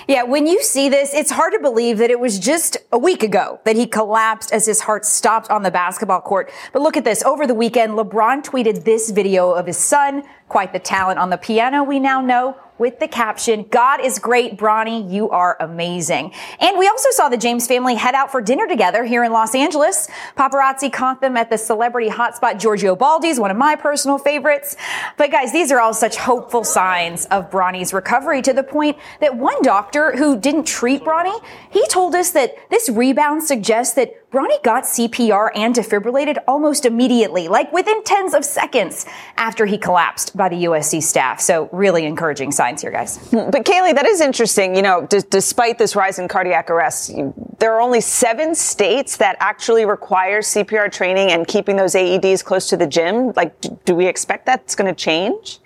Yeah, 0.08 0.24
when 0.24 0.48
you 0.48 0.62
see 0.64 0.90
this, 0.90 1.14
it's 1.14 1.32
hard 1.32 1.54
to 1.54 1.60
believe 1.60 1.98
that 2.00 2.10
it 2.10 2.20
was 2.20 2.40
just 2.40 2.78
a 2.92 2.98
week 2.98 3.24
ago 3.24 3.60
that 3.66 3.76
he 3.76 3.86
collapsed 3.86 4.52
as 4.52 4.66
his 4.66 4.82
heart 4.82 5.06
stopped 5.06 5.50
on 5.50 5.64
the 5.64 5.72
basketball 5.72 6.22
court. 6.22 6.52
But 6.74 6.82
look 6.82 6.98
at 6.98 7.04
this. 7.04 7.24
Over 7.24 7.46
the 7.46 7.54
weekend, 7.54 7.94
LeBron 7.94 8.44
tweeted 8.44 8.84
this 8.84 9.12
video 9.12 9.52
of 9.52 9.68
his 9.68 9.78
son, 9.78 10.24
quite 10.48 10.74
the 10.74 10.80
talent 10.80 11.20
on 11.20 11.30
the 11.30 11.38
piano 11.38 11.84
we 11.84 12.00
now 12.00 12.22
know, 12.22 12.58
with 12.82 13.00
the 13.00 13.08
caption, 13.08 13.64
God 13.70 14.04
is 14.04 14.18
great, 14.18 14.58
Bronny, 14.58 15.10
you 15.10 15.30
are 15.30 15.56
amazing. 15.60 16.34
And 16.60 16.80
we 16.80 16.88
also 16.88 17.12
saw 17.12 17.30
the 17.30 17.38
James 17.38 17.68
family 17.68 17.94
head 17.94 18.16
out 18.16 18.32
for 18.32 18.42
dinner 18.42 18.68
together 18.68 19.04
here 19.06 19.24
in 19.24 19.32
Los 19.32 19.54
Angeles. 19.54 20.10
Paparazzi 20.36 20.92
caught 20.92 21.22
them 21.22 21.38
at 21.38 21.52
the 21.52 21.60
celebrity 21.60 22.10
hotspot 22.10 22.60
Giorgio 22.60 22.96
Baldi's, 22.96 23.40
one 23.40 23.52
of 23.52 23.58
my 23.58 23.76
personal 23.76 24.18
favorites. 24.18 24.76
But 25.16 25.30
guys, 25.30 25.54
these 25.54 25.72
are 25.72 25.80
all 25.80 25.94
such 25.94 26.18
hopeful 26.18 26.64
signs 26.64 27.26
of 27.26 27.52
Bronny's 27.52 27.94
recovery 27.94 28.42
to 28.42 28.52
the 28.52 28.64
point 28.64 28.98
that 29.20 29.38
one 29.38 29.62
doctor 29.62 30.18
who 30.18 30.36
didn't 30.36 30.66
treat 30.66 31.04
Bronny, 31.04 31.40
he 31.70 31.88
told 31.88 32.16
us 32.16 32.32
that 32.32 32.56
this 32.72 32.90
rebound 32.90 33.44
suggests 33.44 33.94
that 33.94 34.21
Bronny 34.32 34.64
got 34.64 34.86
CPR 34.86 35.50
and 35.56 35.76
defibrillated 35.76 36.38
almost 36.48 36.86
immediately, 36.86 37.50
like 37.50 37.74
within 37.74 38.02
tens 38.04 38.34
of 38.34 38.46
seconds 38.46 39.06
after 39.36 39.66
he 39.66 39.78
collapsed 39.78 40.38
by 40.38 40.48
the 40.48 40.56
USC 40.64 41.04
staff. 41.04 41.42
So 41.42 41.68
really 41.74 42.06
encouraging 42.06 42.54
signs 42.54 42.82
here, 42.82 42.92
guys. 42.92 43.18
But 43.32 43.66
Kaylee, 43.66 43.94
that 43.94 44.06
is 44.06 44.22
interesting. 44.22 44.74
You 44.74 44.84
know, 44.84 45.06
d- 45.06 45.20
despite 45.30 45.78
this 45.78 45.98
rise 45.98 46.18
in 46.18 46.30
cardiac 46.30 46.70
arrests, 46.70 47.10
you- 47.10 47.34
there 47.60 47.74
are 47.74 47.82
only 47.82 48.00
seven 48.00 48.56
states 48.56 49.18
that 49.18 49.36
actually 49.42 49.86
require 49.86 50.42
CPR 50.42 50.88
training 50.90 51.30
and 51.32 51.46
keeping 51.46 51.76
those 51.76 51.94
AEDs 51.94 52.42
close 52.42 52.70
to 52.70 52.78
the 52.78 52.88
gym. 52.88 53.34
Like, 53.36 53.60
d- 53.60 53.72
do 53.84 53.94
we 53.96 54.06
expect 54.08 54.46
that's 54.46 54.76
going 54.76 54.88
to 54.88 54.96
change? 54.96 55.60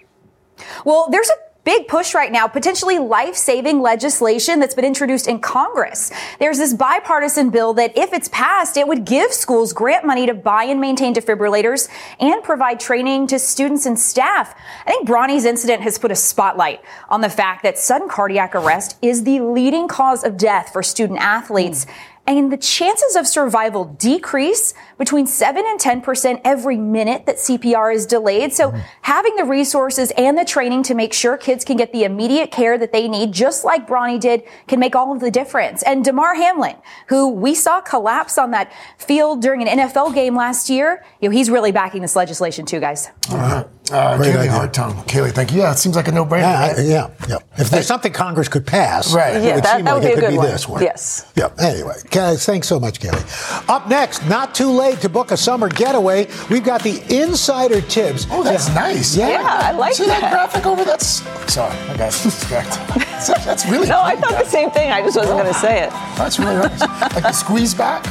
Well, 0.86 1.08
there's 1.12 1.30
a 1.30 1.36
big 1.66 1.88
push 1.88 2.14
right 2.14 2.32
now, 2.32 2.48
potentially 2.48 3.00
life-saving 3.00 3.82
legislation 3.82 4.60
that's 4.60 4.76
been 4.76 4.86
introduced 4.86 5.28
in 5.28 5.40
Congress. 5.40 6.12
There's 6.40 6.60
this 6.60 6.74
bipartisan 6.74 7.50
bill 7.50 7.74
that 7.74 7.98
if 7.98 8.14
it's 8.14 8.30
passed, 8.30 8.78
it 8.78 8.88
would 8.88 9.04
give 9.04 9.34
schools 9.34 9.74
grant 9.74 10.06
money 10.06 10.26
to 10.28 10.34
buy 10.34 10.64
and 10.66 10.80
maintain 10.80 11.14
defibrillators 11.14 11.90
and 12.20 12.42
provide 12.44 12.80
training 12.80 13.28
to 13.28 13.40
students 13.40 13.86
and 13.86 14.00
staff. 14.00 14.56
I 14.86 14.92
think 14.92 15.08
Bronny's 15.08 15.44
incident 15.44 15.82
has 15.82 15.98
put 15.98 16.12
a 16.12 16.16
spotlight 16.16 16.82
on 17.10 17.22
the 17.22 17.30
fact 17.30 17.64
that 17.64 17.78
sudden 17.78 18.08
cardiac 18.08 18.56
arrest 18.56 18.98
is 19.02 19.24
the 19.24 19.40
leading 19.42 19.88
cause 19.88 20.24
of 20.24 20.38
death 20.38 20.72
for 20.72 20.84
student 20.84 21.20
athletes. 21.20 21.86
Hmm. 21.86 21.92
And 22.28 22.52
the 22.52 22.58
chances 22.58 23.16
of 23.16 23.28
survival 23.28 23.86
decrease 23.86 24.74
between 24.98 25.28
7 25.28 25.64
and 25.66 25.80
10% 25.80 26.42
every 26.44 26.78
minute 26.78 27.26
that 27.28 27.36
CPR 27.38 27.94
is 27.94 28.06
delayed. 28.06 28.54
So 28.54 28.72
mm-hmm. 28.72 28.80
having 29.02 29.36
the 29.36 29.44
resources 29.44 30.12
and 30.18 30.38
the 30.38 30.46
training 30.46 30.84
to 30.84 30.96
make 30.96 31.14
sure 31.14 31.38
kids 31.38 31.64
can 31.64 31.78
get 31.78 31.94
the 31.94 32.04
immediate 32.04 32.52
care 32.52 32.78
that 32.78 32.92
they 32.92 33.08
need, 33.08 33.32
just 33.32 33.64
like 33.64 33.88
Bronny 33.88 34.20
did, 34.20 34.44
can 34.68 34.80
make 34.80 34.96
all 34.96 35.14
of 35.14 35.20
the 35.20 35.30
difference. 35.30 35.84
And 35.84 36.04
Damar 36.04 36.34
Hamlin, 36.36 36.76
who 37.08 37.30
we 37.30 37.54
saw 37.54 37.80
collapse 37.82 38.38
on 38.38 38.52
that 38.52 38.72
field 38.98 39.42
during 39.42 39.68
an 39.68 39.80
NFL 39.80 40.16
game 40.16 40.36
last 40.36 40.70
year, 40.70 41.06
you 41.22 41.30
know, 41.30 41.34
he's 41.34 41.50
really 41.50 41.72
backing 41.72 42.02
this 42.02 42.16
legislation 42.16 42.66
too, 42.66 42.80
guys. 42.80 43.10
All 43.30 43.38
right. 43.38 43.68
Uh, 43.92 44.18
Great 44.18 44.34
Kaylee 44.34 44.40
idea. 44.40 44.52
Hartung. 44.52 44.94
Kaylee, 45.06 45.32
thank 45.32 45.52
you. 45.52 45.60
Yeah, 45.60 45.72
it 45.72 45.78
seems 45.78 45.96
like 45.96 46.08
a 46.08 46.12
no-brainer. 46.12 46.42
Yeah, 46.42 46.68
right? 46.74 46.86
Yeah, 46.86 47.10
yeah. 47.30 47.38
If 47.58 47.70
there's 47.70 47.86
something 47.86 48.12
Congress 48.12 48.48
could 48.48 48.66
pass, 48.66 49.14
Right. 49.14 49.36
it 49.36 49.44
Yeah, 49.44 49.56
would 49.56 49.64
that- 49.64 49.76
seem 49.78 49.86
that 49.86 49.92
like 49.94 50.02
would 50.02 50.08
be 50.08 50.12
it 50.12 50.12
a 50.12 50.16
could 50.16 50.22
good 50.22 50.32
be 50.32 50.38
one. 50.38 50.48
this 50.48 50.68
one. 50.68 50.82
Yes. 50.82 51.26
Yeah. 51.36 51.50
Anyway, 51.60 51.94
guys, 52.10 52.46
thanks 52.46 52.68
so 52.68 52.80
much, 52.80 53.00
Kelly. 53.00 53.22
Up 53.70 53.88
next, 53.88 54.26
not 54.28 54.56
too 54.56 54.72
late 54.72 55.02
to 55.02 55.10
book 55.10 55.32
a 55.32 55.38
summer 55.38 55.70
getaway. 55.70 56.28
We've 56.50 56.64
got 56.64 56.82
the 56.82 57.00
insider 57.16 57.80
tips. 57.82 58.26
Oh, 58.32 58.42
that's 58.44 58.70
nice. 58.70 59.16
Yeah. 59.16 59.30
Yeah, 59.30 59.60
I 59.64 59.72
like 59.72 59.94
See 59.94 60.08
that. 60.08 60.22
that 60.22 60.32
graphic 60.32 60.66
over? 60.66 60.84
That's 60.84 61.22
sorry, 61.54 61.76
I 61.90 61.98
got 61.98 62.12
distracted. 62.12 62.82
That's, 63.02 63.28
that's 63.46 63.66
really 63.68 63.88
No, 63.96 64.02
I 64.02 64.16
cute, 64.16 64.26
thought 64.30 64.44
the 64.44 64.50
same 64.50 64.72
thing. 64.72 64.92
I 64.92 65.02
just 65.02 65.16
wasn't 65.16 65.38
going 65.40 65.54
to 65.54 65.60
say 65.60 65.84
it. 65.84 65.90
That's 66.18 66.40
really 66.40 66.56
nice. 66.56 66.82
Like 66.82 67.22
the 67.24 67.32
squeeze 67.34 67.74
back. 67.76 68.04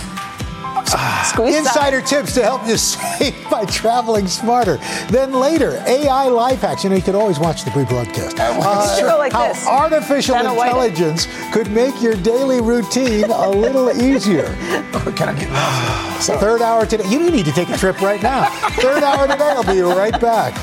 Ah. 0.77 1.31
Squeeze 1.33 1.57
Insider 1.57 2.01
tips 2.01 2.35
to 2.35 2.43
help 2.43 2.67
you 2.67 2.77
save 2.79 3.35
by 3.51 3.65
traveling 3.65 4.27
smarter. 4.27 4.79
Then 5.09 5.33
later, 5.33 5.83
AI 5.87 6.29
life 6.29 6.61
hacks. 6.61 6.85
You 6.85 6.91
know, 6.91 6.97
you 6.97 7.03
could 7.03 7.15
always 7.15 7.39
watch 7.39 7.65
the 7.65 7.71
rebroadcast. 7.71 8.35
We 8.35 8.65
uh, 8.65 8.97
should 8.97 9.05
go 9.07 9.19
like 9.19 9.33
how 9.33 9.49
this. 9.49 9.67
artificial 9.67 10.35
Vanna 10.37 10.55
White. 10.55 10.69
intelligence 10.69 11.27
could 11.53 11.71
make 11.71 12.01
your 12.03 12.15
daily 12.17 12.61
routine 12.61 13.25
a 13.31 13.49
little 13.51 13.91
easier. 14.03 14.55
Oh, 14.97 15.13
can 15.15 15.29
I 15.29 15.39
get 15.39 15.51
lost? 15.51 16.31
Third 16.41 16.63
hour 16.63 16.87
today. 16.87 17.07
You 17.09 17.29
need 17.31 17.45
to 17.47 17.53
take 17.53 17.69
a 17.69 17.77
trip 17.77 18.01
right 18.01 18.23
now. 18.23 18.45
Third 18.81 19.03
hour 19.03 19.27
today. 19.27 19.51
I'll 19.51 19.65
be 19.65 19.81
right 19.81 20.19
back. 20.21 20.55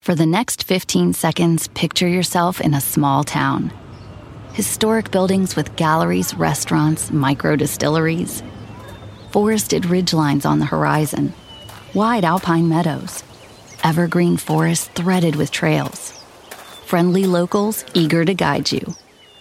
For 0.00 0.14
the 0.14 0.24
next 0.26 0.64
15 0.64 1.12
seconds, 1.12 1.68
picture 1.68 2.08
yourself 2.08 2.60
in 2.60 2.72
a 2.74 2.80
small 2.80 3.22
town. 3.22 3.70
Historic 4.56 5.10
buildings 5.10 5.54
with 5.54 5.76
galleries, 5.76 6.32
restaurants, 6.32 7.10
micro 7.10 7.56
distilleries. 7.56 8.42
Forested 9.30 9.82
ridgelines 9.82 10.46
on 10.46 10.60
the 10.60 10.64
horizon. 10.64 11.34
Wide 11.92 12.24
alpine 12.24 12.66
meadows. 12.66 13.22
Evergreen 13.84 14.38
forests 14.38 14.88
threaded 14.94 15.36
with 15.36 15.50
trails. 15.50 16.12
Friendly 16.86 17.26
locals 17.26 17.84
eager 17.92 18.24
to 18.24 18.32
guide 18.32 18.72
you. 18.72 18.94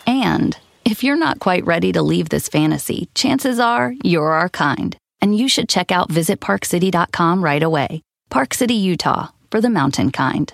And 0.05 0.57
if 0.84 1.01
you're 1.01 1.15
not 1.15 1.39
quite 1.39 1.65
ready 1.65 1.93
to 1.93 2.01
leave 2.01 2.27
this 2.27 2.50
fantasy, 2.50 3.07
chances 3.15 3.57
are 3.57 3.93
you're 4.03 4.34
our 4.34 4.50
kind. 4.50 4.98
And 5.22 5.34
you 5.38 5.48
should 5.48 5.69
check 5.69 5.93
out 5.93 6.10
visitparkcity.com 6.10 7.41
right 7.41 7.63
away. 7.63 8.01
Park 8.29 8.53
City, 8.53 8.74
Utah, 8.74 9.29
for 9.50 9.62
the 9.62 9.69
mountain 9.69 10.12
kind. 10.12 10.53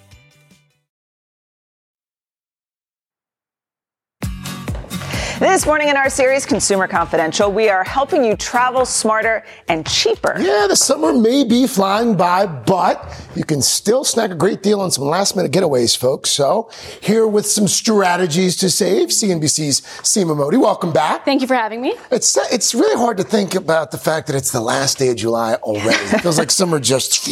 This 5.41 5.65
morning 5.65 5.87
in 5.87 5.97
our 5.97 6.07
series, 6.07 6.45
Consumer 6.45 6.87
Confidential, 6.87 7.51
we 7.51 7.67
are 7.67 7.83
helping 7.83 8.23
you 8.23 8.35
travel 8.35 8.85
smarter 8.85 9.43
and 9.67 9.87
cheaper. 9.87 10.35
Yeah, 10.39 10.67
the 10.69 10.75
summer 10.75 11.13
may 11.13 11.43
be 11.43 11.65
flying 11.65 12.15
by, 12.15 12.45
but 12.45 13.27
you 13.35 13.43
can 13.43 13.59
still 13.63 14.03
snag 14.03 14.31
a 14.31 14.35
great 14.35 14.61
deal 14.61 14.79
on 14.79 14.91
some 14.91 15.05
last 15.05 15.35
minute 15.35 15.51
getaways, 15.51 15.97
folks. 15.97 16.29
So, 16.29 16.69
here 17.01 17.25
with 17.25 17.47
some 17.47 17.67
strategies 17.67 18.55
to 18.57 18.69
save, 18.69 19.07
CNBC's 19.07 19.81
Seema 20.03 20.37
Mody. 20.37 20.61
Welcome 20.61 20.93
back. 20.93 21.25
Thank 21.25 21.41
you 21.41 21.47
for 21.47 21.55
having 21.55 21.81
me. 21.81 21.95
It's 22.11 22.37
it's 22.53 22.75
really 22.75 22.95
hard 22.95 23.17
to 23.17 23.23
think 23.23 23.55
about 23.55 23.89
the 23.89 23.97
fact 23.97 24.27
that 24.27 24.35
it's 24.35 24.51
the 24.51 24.61
last 24.61 24.99
day 24.99 25.09
of 25.09 25.15
July 25.15 25.55
already. 25.55 26.03
It 26.15 26.21
feels 26.21 26.37
like 26.37 26.51
summer 26.51 26.79
just. 26.79 27.27